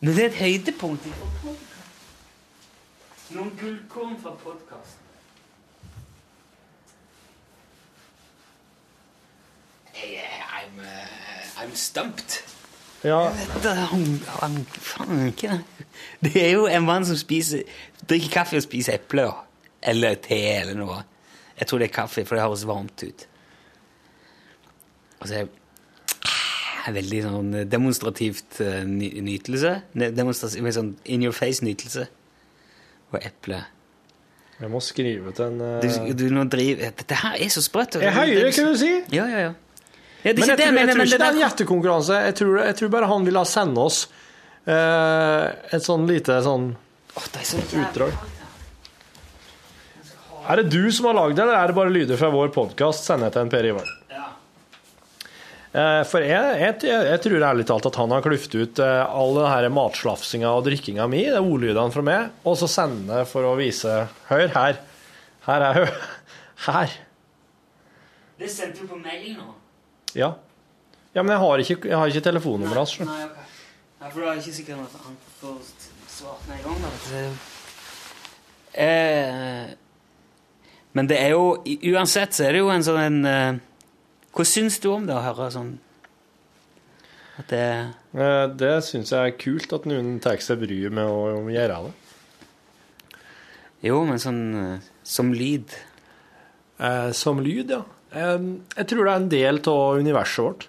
Men 0.00 0.16
det 0.16 0.24
er 0.24 0.28
et 0.28 0.40
høydepunkt. 0.42 1.06
Noen 3.32 3.54
gullkorn 3.56 4.18
fra 4.20 4.34
podkast. 4.42 4.98
I'm, 10.62 10.78
uh, 10.78 11.62
I'm 11.62 11.74
stumped. 11.74 12.42
Ja. 13.04 13.20
Dette, 13.54 13.72
han, 13.90 14.04
han, 14.40 14.58
faen 14.78 15.24
ikke 15.32 15.48
det. 15.56 15.86
Det 16.22 16.36
er 16.44 16.52
jo 16.54 16.66
en 16.70 16.84
mann 16.86 17.04
som 17.08 17.16
spiser 17.18 17.64
drikker 18.08 18.30
kaffe 18.40 18.60
og 18.60 18.62
spiser 18.64 18.94
epler. 19.00 19.32
Eller 19.82 20.14
te 20.22 20.38
eller 20.60 20.78
noe. 20.78 21.00
Jeg 21.58 21.66
tror 21.68 21.82
det 21.82 21.88
er 21.90 21.94
kaffe, 21.96 22.22
for 22.26 22.38
det 22.38 22.44
høres 22.44 22.62
varmt 22.68 23.02
ut. 23.02 23.24
Og 25.22 25.28
så 25.30 25.40
er 25.42 25.50
det 26.86 26.94
veldig 26.96 27.20
sånn 27.26 27.50
demonstrativt 27.70 28.60
eh, 28.62 28.80
ny- 28.88 29.20
nytelse. 29.22 29.74
Demonstrativ, 29.94 30.62
med 30.66 30.74
sånn 30.74 30.92
in 31.14 31.22
your 31.26 31.34
face-nytelse. 31.36 32.06
Og 33.12 33.18
eple. 33.22 33.60
Jeg 34.62 34.70
må 34.70 34.78
skrive 34.82 35.32
til 35.34 35.44
en 35.50 35.58
Du, 35.82 35.88
eh, 35.90 36.12
du 36.14 36.24
nå 36.30 36.44
driver 36.50 36.94
Dette 37.02 37.18
her 37.24 37.34
er 37.42 37.50
så 37.50 37.62
sprøtt. 37.64 37.98
Jeg 38.02 38.14
heier, 38.14 38.50
kan 38.54 38.70
du 38.72 38.78
si. 38.78 38.92
Ja, 39.14 39.26
ja, 39.30 39.44
ja. 39.48 39.52
Ja, 40.22 40.32
det 40.32 40.38
er 40.38 40.40
Men 40.40 40.48
jeg 40.48 40.56
det, 40.56 40.64
tror, 40.64 40.66
jeg 40.66 40.74
men- 40.74 40.94
tror 40.94 41.04
ikke 41.06 41.18
det 41.18 41.26
er 41.26 41.32
en 41.32 41.40
hjertekonkurranse 41.42 41.42
gjettekonkurranse. 41.42 42.18
Jeg 42.26 42.34
tror, 42.38 42.58
jeg 42.66 42.76
tror 42.78 42.88
bare 42.94 43.08
han 43.10 43.24
ville 43.26 43.44
sende 43.50 43.80
oss 43.88 44.02
uh, 44.68 45.46
et 45.74 45.82
sånn 45.82 46.06
lite 46.06 46.36
sånn 46.46 46.68
utdrag. 47.12 48.12
Er 50.48 50.56
det 50.62 50.70
du 50.74 50.90
som 50.90 51.06
har 51.10 51.14
lagd 51.18 51.36
det, 51.38 51.42
eller 51.44 51.58
er 51.58 51.70
det 51.70 51.74
bare 51.76 51.92
lyder 51.94 52.18
fra 52.18 52.30
vår 52.34 52.48
podkast? 52.54 53.04
Send 53.06 53.22
det 53.22 53.32
til 53.34 53.44
en 53.44 53.50
Per 53.52 53.66
Ivar. 53.68 53.90
Eh, 55.72 56.02
For 56.04 56.20
jeg, 56.20 56.56
jeg, 56.60 56.80
jeg 56.84 57.20
tror 57.24 57.44
ærlig 57.48 57.64
talt 57.68 57.86
at 57.88 57.96
han 57.96 58.10
har 58.12 58.20
kluftet 58.24 58.56
ut 58.60 58.80
eh, 58.84 59.04
all 59.08 59.32
den 59.38 59.46
her 59.48 59.68
matslafsinga 59.72 60.50
og 60.52 60.66
drikkinga 60.66 61.06
mi, 61.08 61.22
det 61.30 61.38
er 61.38 61.46
ordlydene 61.46 61.94
fra 61.94 62.02
meg, 62.04 62.34
og 62.44 62.58
så 62.60 62.68
sende 62.68 63.22
det 63.22 63.28
for 63.30 63.46
å 63.48 63.54
vise 63.56 63.94
Hør 64.28 64.50
her. 64.52 64.82
Her 65.46 65.64
er 65.70 65.78
hun. 65.80 65.94
Her. 66.66 66.92
Det 68.38 68.50
sendte 68.52 68.84
du 68.84 68.90
på 68.92 68.98
mail 69.00 69.32
nå? 69.38 69.48
Ja. 70.18 70.32
Ja, 71.14 71.22
men 71.22 71.32
jeg 71.34 71.40
har 71.42 71.62
ikke, 71.64 71.88
jeg 71.88 71.98
har 71.98 72.06
ikke 72.12 72.24
telefonnummeret 72.24 72.78
hans. 72.82 72.98
Nei, 73.00 73.22
du. 73.28 73.40
Nei, 74.02 74.10
for 74.10 74.20
da 74.20 74.26
er 74.26 74.38
jeg 74.38 74.42
ikke 74.46 74.56
sikkert 74.58 74.78
at 74.86 75.06
han 75.06 75.16
får 75.40 75.56
svart 76.08 76.48
med 76.48 76.56
en 76.56 76.62
gang. 76.66 76.78
Da. 76.82 77.22
Eh, 78.82 79.72
men 80.96 81.08
det 81.08 81.18
er 81.20 81.34
jo 81.34 81.58
Uansett 81.92 82.32
så 82.36 82.46
er 82.46 82.54
det 82.56 82.62
jo 82.62 82.70
en 82.72 82.84
sånn 82.86 83.00
en 83.02 83.18
eh, 83.28 83.58
Hva 84.32 84.44
syns 84.48 84.78
du 84.80 84.86
om 84.94 85.04
det 85.04 85.12
å 85.12 85.20
høre 85.20 85.50
sånn 85.52 85.74
At 87.40 87.52
det 87.52 87.66
Eh, 88.12 88.46
Det 88.60 88.72
syns 88.84 89.12
jeg 89.12 89.30
er 89.30 89.38
kult 89.40 89.72
at 89.72 89.86
noen 89.88 90.18
tar 90.20 90.40
seg 90.44 90.58
bryet 90.60 90.92
med 90.92 91.08
å 91.08 91.48
gjøre 91.48 91.78
det. 91.86 91.92
Jo, 93.88 94.02
men 94.04 94.20
sånn 94.20 94.42
eh, 94.60 94.90
som 95.02 95.32
lyd. 95.32 95.72
Eh, 96.76 97.08
som 97.16 97.40
lyd, 97.40 97.72
ja. 97.72 97.80
Eh, 98.12 98.44
jeg 98.76 98.88
tror 98.90 99.06
det 99.08 99.12
er 99.12 99.22
en 99.22 99.32
del 99.32 99.60
av 99.72 99.98
universet 100.02 100.44
vårt. 100.44 100.68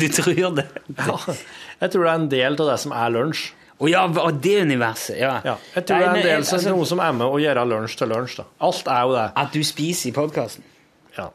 du 0.00 0.08
tror 0.14 0.54
det? 0.56 0.66
Ja. 0.96 1.16
Jeg 1.80 1.92
tror 1.92 2.04
det 2.06 2.10
er 2.10 2.18
en 2.20 2.28
del 2.32 2.58
av 2.62 2.68
det 2.72 2.76
som 2.84 2.92
er 2.96 3.10
lunsj. 3.14 3.46
Å 3.76 3.88
ja, 3.92 4.06
og 4.08 4.38
det 4.40 4.54
universet, 4.64 5.18
ja. 5.20 5.34
Jeg 5.74 5.84
tror 5.84 5.98
det 6.00 6.06
er 6.06 6.14
en 6.14 6.22
del 6.24 6.38
men, 6.40 6.46
som, 6.48 6.56
altså- 6.56 6.72
noe 6.72 6.86
som 6.88 7.00
er 7.04 7.12
med 7.18 7.26
å 7.28 7.40
gjøre 7.42 7.64
lunsj 7.68 7.98
til 8.00 8.08
lunsj. 8.08 8.36
da. 8.40 8.46
Alt 8.64 8.88
er 8.88 9.02
jo 9.02 9.12
det. 9.18 9.24
At 9.42 9.52
du 9.52 9.60
spiser 9.68 10.08
i 10.08 10.14
podkasten? 10.16 10.64
Ja. 11.18 11.26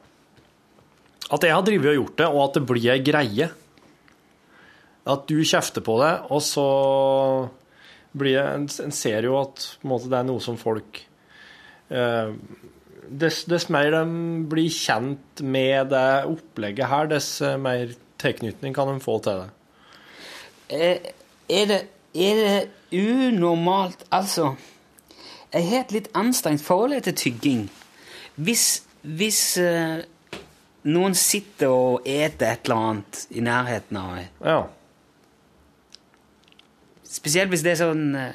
At 1.30 1.46
jeg 1.46 1.54
har 1.54 1.62
drevet 1.68 1.92
og 1.94 2.00
gjort 2.00 2.16
det, 2.18 2.30
og 2.32 2.42
at 2.48 2.58
det 2.58 2.64
blir 2.72 2.88
ei 2.96 3.04
greie. 3.06 3.52
At 5.12 5.28
du 5.30 5.38
kjefter 5.46 5.86
på 5.86 6.00
det, 6.02 6.12
og 6.34 6.42
så 6.46 6.66
blir 8.18 8.36
det 8.40 8.48
En, 8.56 8.66
en 8.88 8.92
ser 8.92 9.24
jo 9.30 9.38
at 9.40 9.62
på 9.82 9.86
en 9.88 9.94
måte, 9.94 10.10
det 10.12 10.18
er 10.20 10.28
noe 10.28 10.42
som 10.44 10.58
folk 10.60 11.00
eh, 11.94 12.34
Dess, 13.12 13.44
dess 13.44 13.68
mer 13.74 13.90
de 13.92 14.04
blir 14.48 14.72
kjent 14.72 15.42
med 15.44 15.90
det 15.92 16.24
opplegget 16.30 16.88
her, 16.88 17.10
dess 17.12 17.42
eh, 17.44 17.58
mer 17.60 17.92
tilknytning 18.22 18.76
kan 18.76 18.88
de 18.88 19.02
få 19.04 19.18
til 19.26 19.42
det. 19.42 19.50
Eh, 20.72 21.10
er 21.52 21.66
det, 21.68 21.82
er 22.16 22.40
det 22.40 22.70
unormalt 22.92 24.06
Altså, 24.12 24.54
jeg 25.52 25.68
har 25.68 25.84
et 25.84 25.92
litt 25.92 26.08
anstrengt 26.16 26.64
forhold 26.64 27.02
til 27.04 27.16
tygging. 27.16 27.66
Hvis, 28.36 28.84
hvis 29.04 29.42
uh, 29.60 30.00
noen 30.88 31.16
sitter 31.18 31.68
og 31.68 32.08
eter 32.08 32.54
et 32.54 32.64
eller 32.70 32.86
annet 32.88 33.26
i 33.30 33.44
nærheten 33.44 34.00
av 34.00 34.14
meg 34.16 34.46
Ja. 34.46 34.62
Spesielt 37.12 37.52
hvis 37.52 37.64
det 37.66 37.74
er 37.74 37.82
sånn 37.82 38.06
ha, 38.16 38.30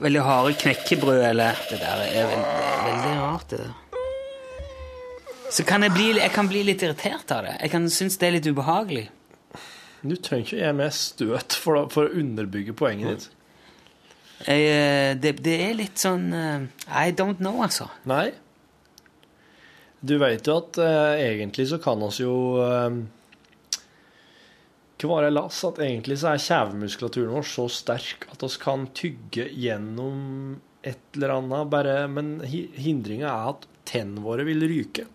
veldig 0.00 0.24
harde 0.24 0.56
knekkebrød 0.60 1.22
eller 1.30 1.60
Det 1.70 1.78
der 1.80 2.02
er 2.04 2.26
veldig, 2.28 2.58
veldig 2.86 3.14
rart, 3.20 3.50
det 3.50 3.58
der. 3.58 3.76
Så 5.50 5.64
kan 5.66 5.82
jeg 5.82 5.92
bli, 5.96 6.12
jeg 6.20 6.30
kan 6.30 6.48
bli 6.48 6.62
litt 6.62 6.82
irritert 6.82 7.32
av 7.34 7.42
det. 7.48 7.56
Jeg 7.62 7.72
kan 7.72 7.88
synes 7.90 8.18
det 8.20 8.28
er 8.28 8.36
litt 8.36 8.46
ubehagelig. 8.46 9.08
Du 10.02 10.14
trenger 10.16 10.46
ikke 10.46 10.68
EMS 10.68 11.00
støt 11.10 11.56
for, 11.58 11.88
for 11.92 12.06
å 12.06 12.20
underbygge 12.20 12.72
poenget 12.76 13.10
ditt. 13.10 13.26
Jeg, 14.46 14.68
eh, 14.72 15.10
det, 15.20 15.34
det 15.44 15.56
er 15.66 15.74
litt 15.76 16.00
sånn 16.00 16.30
eh, 16.32 16.62
I 16.88 17.10
don't 17.12 17.42
know, 17.42 17.58
altså. 17.64 17.90
Nei. 18.08 18.30
Du 20.00 20.14
vet 20.22 20.46
jo 20.48 20.60
at 20.62 20.78
eh, 20.80 21.24
egentlig 21.26 21.66
så 21.68 21.80
kan 21.82 22.00
oss 22.06 22.22
jo 22.22 22.32
Hva 25.00 25.08
var 25.08 25.30
lass? 25.32 25.62
At 25.64 25.78
egentlig 25.80 26.18
så 26.20 26.34
er 26.34 26.42
kjevemuskulaturen 26.44 27.32
vår 27.32 27.46
så 27.48 27.64
sterk 27.72 28.26
at 28.32 28.42
oss 28.44 28.58
kan 28.60 28.84
tygge 28.96 29.46
gjennom 29.48 30.58
et 30.82 31.16
eller 31.16 31.36
annet, 31.38 31.70
bare, 31.72 31.94
men 32.08 32.34
hi 32.44 32.66
hindringa 32.76 33.28
er 33.28 33.54
at 33.54 33.64
tennene 33.88 34.24
våre 34.24 34.44
vil 34.48 34.64
ryke. 34.68 35.06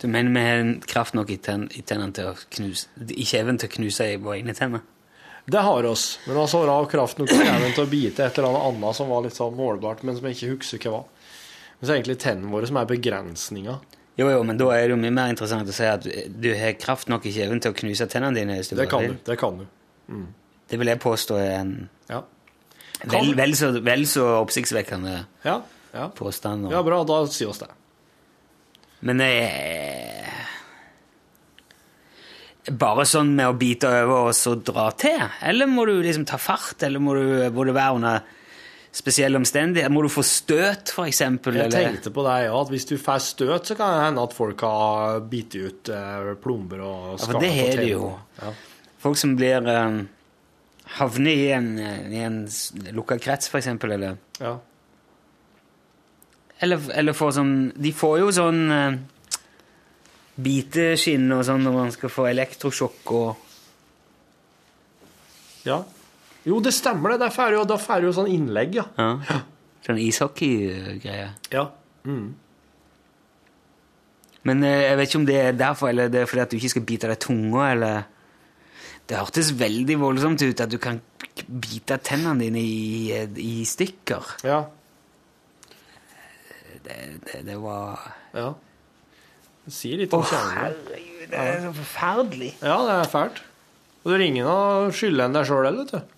Du 0.00 0.08
mener 0.10 0.34
vi 0.34 0.42
har 0.44 0.86
kraft 0.90 1.14
nok 1.14 1.30
i, 1.30 1.38
ten, 1.40 1.68
i 1.72 1.82
tennene 1.86 2.12
til 2.12 2.32
å 2.32 2.34
knuse 2.56 3.06
I 3.14 3.24
kjeven 3.24 3.56
til 3.56 3.70
å 3.70 3.74
knuse 3.78 4.08
i 4.12 4.18
våre 4.20 4.40
egne 4.40 4.54
tenner? 4.58 4.82
Det 5.46 5.60
har 5.60 5.86
oss, 5.86 6.18
men 6.26 6.38
altså 6.40 6.62
har 6.66 6.86
kraft 6.90 7.20
nok 7.20 7.30
i 7.32 7.38
kjeven 7.38 7.74
til 7.76 7.84
å 7.84 7.90
bite 7.90 8.26
et 8.26 8.38
eller 8.38 8.50
annet 8.50 8.66
annet 8.70 8.98
som 8.98 9.10
var 9.12 9.24
litt 9.24 9.36
sånn 9.36 9.56
målbart, 9.56 10.02
men 10.02 10.16
som 10.16 10.26
jeg 10.28 10.38
ikke 10.38 10.52
husker 10.54 10.82
hva 10.84 10.98
var. 10.98 11.34
Men 11.78 11.86
så 11.86 11.88
er 11.88 11.92
det 11.92 12.00
egentlig 12.00 12.22
tennene 12.24 12.52
våre 12.54 12.70
som 12.70 12.78
er 12.80 12.90
begrensninga. 12.90 13.78
Jo, 14.16 14.28
jo, 14.30 14.42
men 14.46 14.56
da 14.60 14.68
er 14.76 14.84
det 14.86 14.90
jo 14.94 14.96
mye 15.02 15.10
mer 15.10 15.32
interessant 15.32 15.66
å 15.68 15.72
si 15.74 15.84
at 15.90 16.04
du 16.40 16.48
har 16.54 16.76
kraft 16.78 17.08
nok 17.10 17.24
i 17.26 17.32
kjeven 17.34 17.60
til 17.60 17.72
å 17.72 17.74
knuse 17.74 18.06
tennene 18.06 18.34
dine. 18.36 18.56
hvis 18.60 18.70
du 18.70 18.76
Det 18.76 18.88
kan 18.88 19.02
du. 19.02 19.16
Det 19.26 19.38
kan 19.40 19.58
du. 19.58 19.66
Mm. 20.08 20.26
Det 20.70 20.78
vil 20.78 20.86
jeg 20.92 21.00
påstå 21.00 21.38
er 21.40 21.50
en 21.60 21.88
Ja. 22.10 22.20
vel, 23.10 23.34
vel, 23.34 23.52
så, 23.58 23.72
vel 23.82 24.04
så 24.06 24.26
oppsiktsvekkende 24.44 25.26
Ja, 25.44 25.62
ja. 25.92 26.08
påstand. 26.08 26.66
og- 26.66 26.72
Ja, 26.72 26.82
bra. 26.82 27.02
Da 27.04 27.26
si 27.26 27.44
oss 27.44 27.58
det. 27.58 27.68
Men 29.02 29.18
jeg 29.18 30.30
Bare 32.72 33.04
sånn 33.04 33.34
med 33.36 33.44
å 33.46 33.58
bite 33.58 33.84
over 33.84 34.30
og 34.30 34.32
så 34.32 34.54
dra 34.64 34.86
til? 34.96 35.20
Eller 35.42 35.66
må 35.68 35.84
du 35.86 35.98
liksom 36.02 36.24
ta 36.24 36.38
fart? 36.40 36.82
Eller 36.82 36.98
må, 36.98 37.12
du, 37.12 37.50
må 37.52 37.66
det 37.66 37.74
være 37.74 37.94
under 37.98 38.22
spesielle 38.94 39.38
omstendigheter? 39.40 39.92
Må 39.92 40.04
du 40.04 40.10
få 40.12 40.22
støt, 40.26 40.92
eksempel? 41.04 41.58
Jeg 41.64 41.72
tenkte 41.74 42.12
på 42.14 42.24
det, 42.26 42.34
ja, 42.46 42.54
at 42.60 42.70
hvis 42.72 42.86
du 42.90 42.94
får 43.00 43.22
støt, 43.26 43.70
så 43.70 43.76
kan 43.78 43.94
det 43.96 44.04
hende 44.06 44.26
at 44.28 44.36
folk 44.36 44.62
har 44.66 45.24
bitt 45.30 45.56
ut 45.58 45.90
eh, 45.90 46.34
plomber 46.42 46.84
og 46.84 47.08
Ja, 47.14 47.24
for 47.24 47.40
det 47.42 47.54
har 47.56 47.82
de 47.82 47.88
jo. 47.90 48.12
Ja. 48.38 48.52
Folk 49.04 49.18
som 49.20 49.34
blir 49.36 49.66
um, 49.66 50.04
havner 50.98 51.34
i 51.34 51.48
en, 51.56 51.72
i 51.78 52.22
en 52.24 52.38
lukka 52.94 53.18
krets, 53.18 53.50
eksempel, 53.54 53.98
eller 53.98 54.16
Ja. 54.40 54.58
Eller, 56.62 56.80
eller 56.94 57.12
får 57.12 57.32
sånn 57.34 57.56
De 57.76 57.90
får 57.92 58.20
jo 58.22 58.28
sånn 58.32 58.60
uh, 58.70 58.94
biteskinn 60.40 61.26
og 61.34 61.42
sånn 61.44 61.66
når 61.66 61.74
man 61.74 61.90
skal 61.92 62.12
få 62.14 62.28
elektrosjokk 62.30 63.10
og 63.18 63.42
ja. 65.64 65.78
Jo, 66.44 66.60
det 66.60 66.74
stemmer 66.76 67.14
det. 67.14 67.20
Da 67.24 67.30
får 67.32 67.52
du 67.54 67.58
jo, 67.58 67.64
du 67.66 68.06
jo 68.08 68.14
sånn 68.16 68.30
innlegg, 68.32 68.74
ja. 68.80 68.84
Ja. 69.00 69.38
Sånn 69.84 70.00
ishockey-greie. 70.00 71.30
Ja. 71.52 71.66
Mm. 72.08 72.34
Men 74.44 74.64
eh, 74.64 74.82
jeg 74.90 74.98
vet 75.00 75.08
ikke 75.08 75.20
om 75.22 75.26
det 75.28 75.38
er 75.40 75.56
derfor, 75.56 75.88
eller 75.92 76.10
det 76.12 76.20
er 76.22 76.28
fordi 76.28 76.42
at 76.44 76.52
du 76.52 76.58
ikke 76.58 76.72
skal 76.74 76.84
bite 76.88 77.08
deg 77.10 77.20
tunga, 77.24 77.70
eller 77.72 78.02
Det 79.08 79.18
hørtes 79.20 79.50
veldig 79.60 79.98
voldsomt 80.00 80.40
ut 80.46 80.60
at 80.64 80.70
du 80.72 80.78
kan 80.80 81.00
bite 81.44 81.98
tennene 82.00 82.40
dine 82.46 82.60
i, 82.60 83.12
i 83.40 83.64
stykker. 83.68 84.30
Ja. 84.48 84.62
Det, 86.84 86.96
det, 87.24 87.42
det 87.48 87.56
var 87.60 88.00
Ja. 88.36 88.52
Det 89.64 89.72
sier 89.72 90.00
litt 90.00 90.12
om 90.12 90.20
Å, 90.24 90.28
kjernen. 90.28 90.56
herregud, 90.60 91.28
det 91.32 91.40
er 91.40 91.60
så 91.64 91.70
forferdelig. 91.78 92.50
Ja, 92.60 92.78
det 92.84 92.96
er 92.98 93.12
fælt. 93.12 93.38
Og 94.04 94.10
det 94.10 94.16
er 94.18 94.24
ingen 94.26 94.48
å 94.48 94.56
skylde 94.92 95.24
enn 95.24 95.36
deg 95.36 95.46
sjøl 95.48 95.64
heller, 95.64 95.86
vet 95.86 95.94
du. 95.94 96.13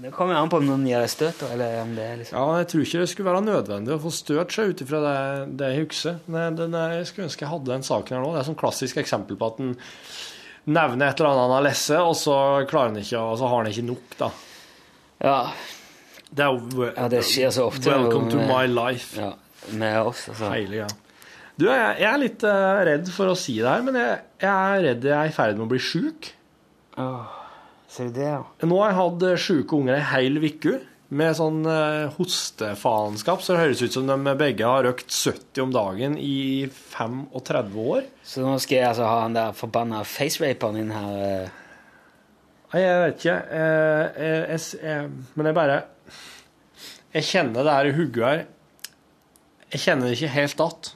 Det 0.00 0.10
kommer 0.14 0.38
an 0.38 0.50
på 0.52 0.60
om 0.60 0.66
noen 0.68 0.84
gir 0.88 1.02
deg 1.02 1.10
støt, 1.12 1.42
eller 1.50 1.80
om 1.82 1.94
det 1.96 2.04
er 2.06 2.20
liksom 2.20 2.38
Ja, 2.38 2.58
jeg 2.60 2.68
tror 2.72 2.84
ikke 2.84 3.00
det 3.02 3.08
skulle 3.12 3.30
være 3.30 3.42
nødvendig 3.46 3.94
å 3.94 4.02
få 4.02 4.12
støt 4.14 4.54
seg 4.54 4.72
ut 4.72 4.84
ifra 4.84 5.00
det, 5.04 5.16
det 5.60 5.70
jeg 5.72 5.86
husker. 5.86 6.20
Men 6.30 6.58
det, 6.58 6.68
det, 6.74 6.84
jeg 6.94 7.08
skulle 7.10 7.26
ønske 7.28 7.44
jeg 7.46 7.52
hadde 7.52 7.72
den 7.72 7.86
saken 7.86 8.16
her 8.16 8.24
nå. 8.24 8.30
Det 8.30 8.38
er 8.38 8.44
et 8.44 8.50
sånn 8.52 8.60
klassisk 8.60 9.02
eksempel 9.02 9.40
på 9.40 9.50
at 9.50 9.60
en 9.64 9.74
nevner 10.70 11.10
et 11.10 11.20
eller 11.20 11.32
annet 11.32 11.44
han 11.44 11.56
har 11.56 11.66
lest, 11.66 11.92
og 11.98 12.16
så 12.20 12.38
klarer 12.70 12.92
han 12.92 13.02
ikke, 13.02 13.20
og 13.20 13.36
så 13.40 13.50
har 13.50 13.62
han 13.62 13.70
ikke 13.72 13.86
nok, 13.90 14.16
da. 14.20 14.30
Ja. 15.24 15.36
Det 16.30 16.46
er 16.46 16.54
jo 16.54 16.86
ja, 16.86 17.06
det 17.10 17.22
skjer 17.26 17.54
så 17.54 17.66
ofte. 17.68 17.90
Welcome 17.90 18.30
to 18.30 18.42
my 18.46 18.64
life. 18.70 19.18
Ja, 19.18 19.32
med 19.74 20.00
oss, 20.02 20.28
altså. 20.30 20.52
Heilig, 20.54 20.84
ja. 20.84 20.90
Du, 21.60 21.66
jeg, 21.68 21.96
jeg 22.00 22.08
er 22.08 22.20
litt 22.22 22.44
uh, 22.46 22.78
redd 22.88 23.10
for 23.12 23.32
å 23.32 23.36
si 23.36 23.58
det 23.58 23.68
her, 23.68 23.82
men 23.84 23.98
jeg, 24.00 24.20
jeg 24.40 24.48
er 24.48 24.84
redd 24.86 25.04
jeg 25.10 25.16
er 25.18 25.28
i 25.28 25.34
ferd 25.34 25.58
med 25.58 25.66
å 25.66 25.72
bli 25.74 25.82
sjuk. 25.82 26.30
Ser 27.90 28.10
du 28.10 28.20
det, 28.20 28.28
ja? 28.30 28.42
Nå 28.62 28.76
har 28.80 28.92
jeg 28.92 28.98
hatt 29.00 29.24
eh, 29.26 29.40
sjuke 29.42 29.76
unger 29.80 29.96
ei 29.98 30.04
heil 30.12 30.38
uke 30.38 30.76
med 31.10 31.34
sånn 31.34 31.64
uh, 31.66 32.06
hostefaenskap, 32.14 33.40
så 33.42 33.56
det 33.56 33.62
høres 33.64 33.80
ut 33.82 33.96
som 33.96 34.06
de 34.06 34.34
begge 34.38 34.62
har 34.62 34.84
røkt 34.86 35.10
70 35.10 35.64
om 35.64 35.72
dagen 35.74 36.12
i 36.22 36.68
35 36.70 37.80
år. 37.82 38.04
Så 38.22 38.44
nå 38.44 38.52
skal 38.62 38.76
jeg 38.76 38.86
altså 38.92 39.08
ha 39.10 39.16
han 39.24 39.34
der 39.34 39.56
forbanna 39.58 40.04
faceraperen 40.06 40.78
inn 40.84 40.92
her. 40.94 41.16
eh. 41.24 41.56
Nei, 42.70 42.84
jeg 42.84 43.00
vet 43.02 43.18
ikke. 43.18 43.34
Eh, 43.58 44.04
jeg, 44.22 44.38
jeg, 44.52 44.78
jeg, 44.86 45.10
men 45.34 45.50
jeg 45.50 45.58
bare 45.58 45.80
Jeg 47.10 47.26
kjenner 47.26 47.66
det 47.66 47.74
her 47.74 47.88
i 47.88 47.94
hodet 47.96 48.22
her 48.28 48.44
Jeg 49.72 49.80
kjenner 49.82 50.06
det 50.06 50.14
ikke 50.20 50.34
helt 50.36 50.62
att. 50.68 50.92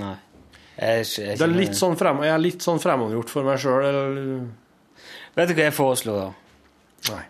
Nei. 0.00 0.14
Jeg, 0.80 1.04
jeg, 1.18 1.36
Det 1.36 1.44
er 1.44 1.52
litt 1.52 1.76
sånn 1.76 2.00
frem, 2.00 2.24
jeg 2.24 2.32
er 2.32 2.40
litt 2.40 2.64
sånn 2.64 2.80
fremmedgjort 2.80 3.28
for 3.36 3.44
meg 3.44 3.60
sjøl. 3.60 4.48
Vet 5.36 5.50
du 5.50 5.54
hva 5.54 5.66
jeg 5.68 5.76
foreslår, 5.76 6.22
da? 6.24 6.30
Nei. 7.14 7.24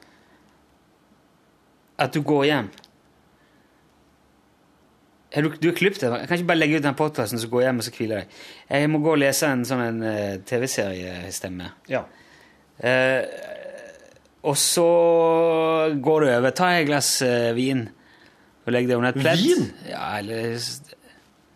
At 2.00 2.14
du 2.16 2.22
går 2.24 2.46
hjem. 2.48 2.70
Er 5.30 5.46
du, 5.46 5.52
du 5.62 5.68
er 5.70 5.76
klippet. 5.78 6.02
Jeg 6.02 6.26
kan 6.26 6.38
ikke 6.38 6.48
bare 6.48 6.58
legge 6.58 6.80
ut 6.80 6.86
den 6.86 6.96
podkasten, 6.98 7.38
så 7.38 7.50
gå 7.50 7.60
hjem 7.62 7.78
og 7.82 7.86
så 7.86 7.92
hvile 7.94 8.22
deg. 8.22 8.38
Jeg 8.72 8.90
må 8.90 8.98
gå 9.04 9.12
og 9.14 9.20
lese 9.20 9.50
en 9.52 9.62
sånn 9.68 9.82
en, 9.84 10.00
eh, 10.02 10.40
TV-seriestemme. 10.48 11.68
Ja. 11.92 12.02
Eh, 12.82 13.22
og 14.42 14.56
så 14.58 14.88
går 16.02 16.24
du 16.24 16.30
over. 16.32 16.56
Ta 16.56 16.72
et 16.78 16.88
glass 16.88 17.12
eh, 17.22 17.52
vin 17.54 17.84
og 18.64 18.72
legg 18.74 18.88
deg 18.88 18.96
under 18.98 19.12
et 19.12 19.20
pledd. 19.20 19.44
Vin? 19.44 19.70
Ja, 19.90 20.06
eller 20.18 20.56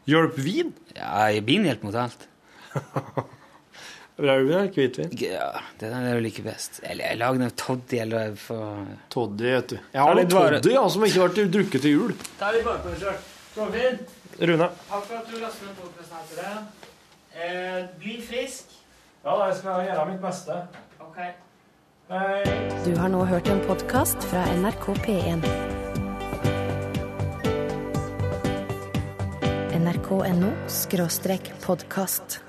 Hjelp 0.04 0.36
vin? 0.44 0.74
Ja, 0.92 1.26
vin 1.42 1.64
hjelper 1.64 1.88
mot 1.88 1.96
alt. 1.96 2.28
Rødvin 4.18 4.52
eller 4.52 4.70
hvitvin? 4.70 5.10
Ja, 5.18 5.48
det 5.80 5.90
der 5.90 5.96
er 6.06 6.14
jo 6.14 6.20
like 6.22 6.42
best. 6.42 6.80
Eller 6.86 7.08
jeg 7.10 7.18
lager 7.18 7.40
noe 7.42 7.54
toddy 7.58 7.98
eller 7.98 8.36
for 8.38 8.86
Toddy, 9.10 9.48
vet 9.56 9.72
du. 9.72 9.78
Jeg 9.92 10.00
har 10.00 10.14
noe 10.14 10.20
litt 10.22 10.30
toddy 10.30 10.74
ja, 10.76 10.84
som 10.88 11.06
ikke 11.06 11.26
ble 11.34 11.46
drukket 11.56 11.82
til 11.82 11.96
jul. 11.96 12.14
Ta 12.38 12.52
litt 12.54 12.66
bakpå 12.66 12.94
sjøl. 13.00 13.18
Torfinn, 13.54 13.98
Rune. 14.38 14.68
takk 14.90 15.04
for 15.08 15.18
at 15.18 15.26
du 15.30 15.36
lastet 15.42 15.66
ned 15.66 15.76
podkasten 15.78 16.14
her 16.18 16.24
til 16.30 16.38
deg. 16.42 16.56
Eh, 17.34 17.80
bli 17.98 18.16
frisk. 18.22 18.78
Ja, 19.24 19.34
jeg 19.48 19.58
skal 19.58 19.82
gjøre 19.88 20.06
mitt 20.12 20.22
beste. 20.22 20.62
Ok. 21.02 21.20
Du 22.84 22.90
har 23.00 23.08
nå 23.08 23.24
hørt 23.24 23.48
en 23.48 23.62
podkast 23.66 24.26
fra 24.30 24.46
NRK 24.54 24.90
P1. 25.06 25.46
nrk.no 29.84 30.50
podkast. 31.66 32.44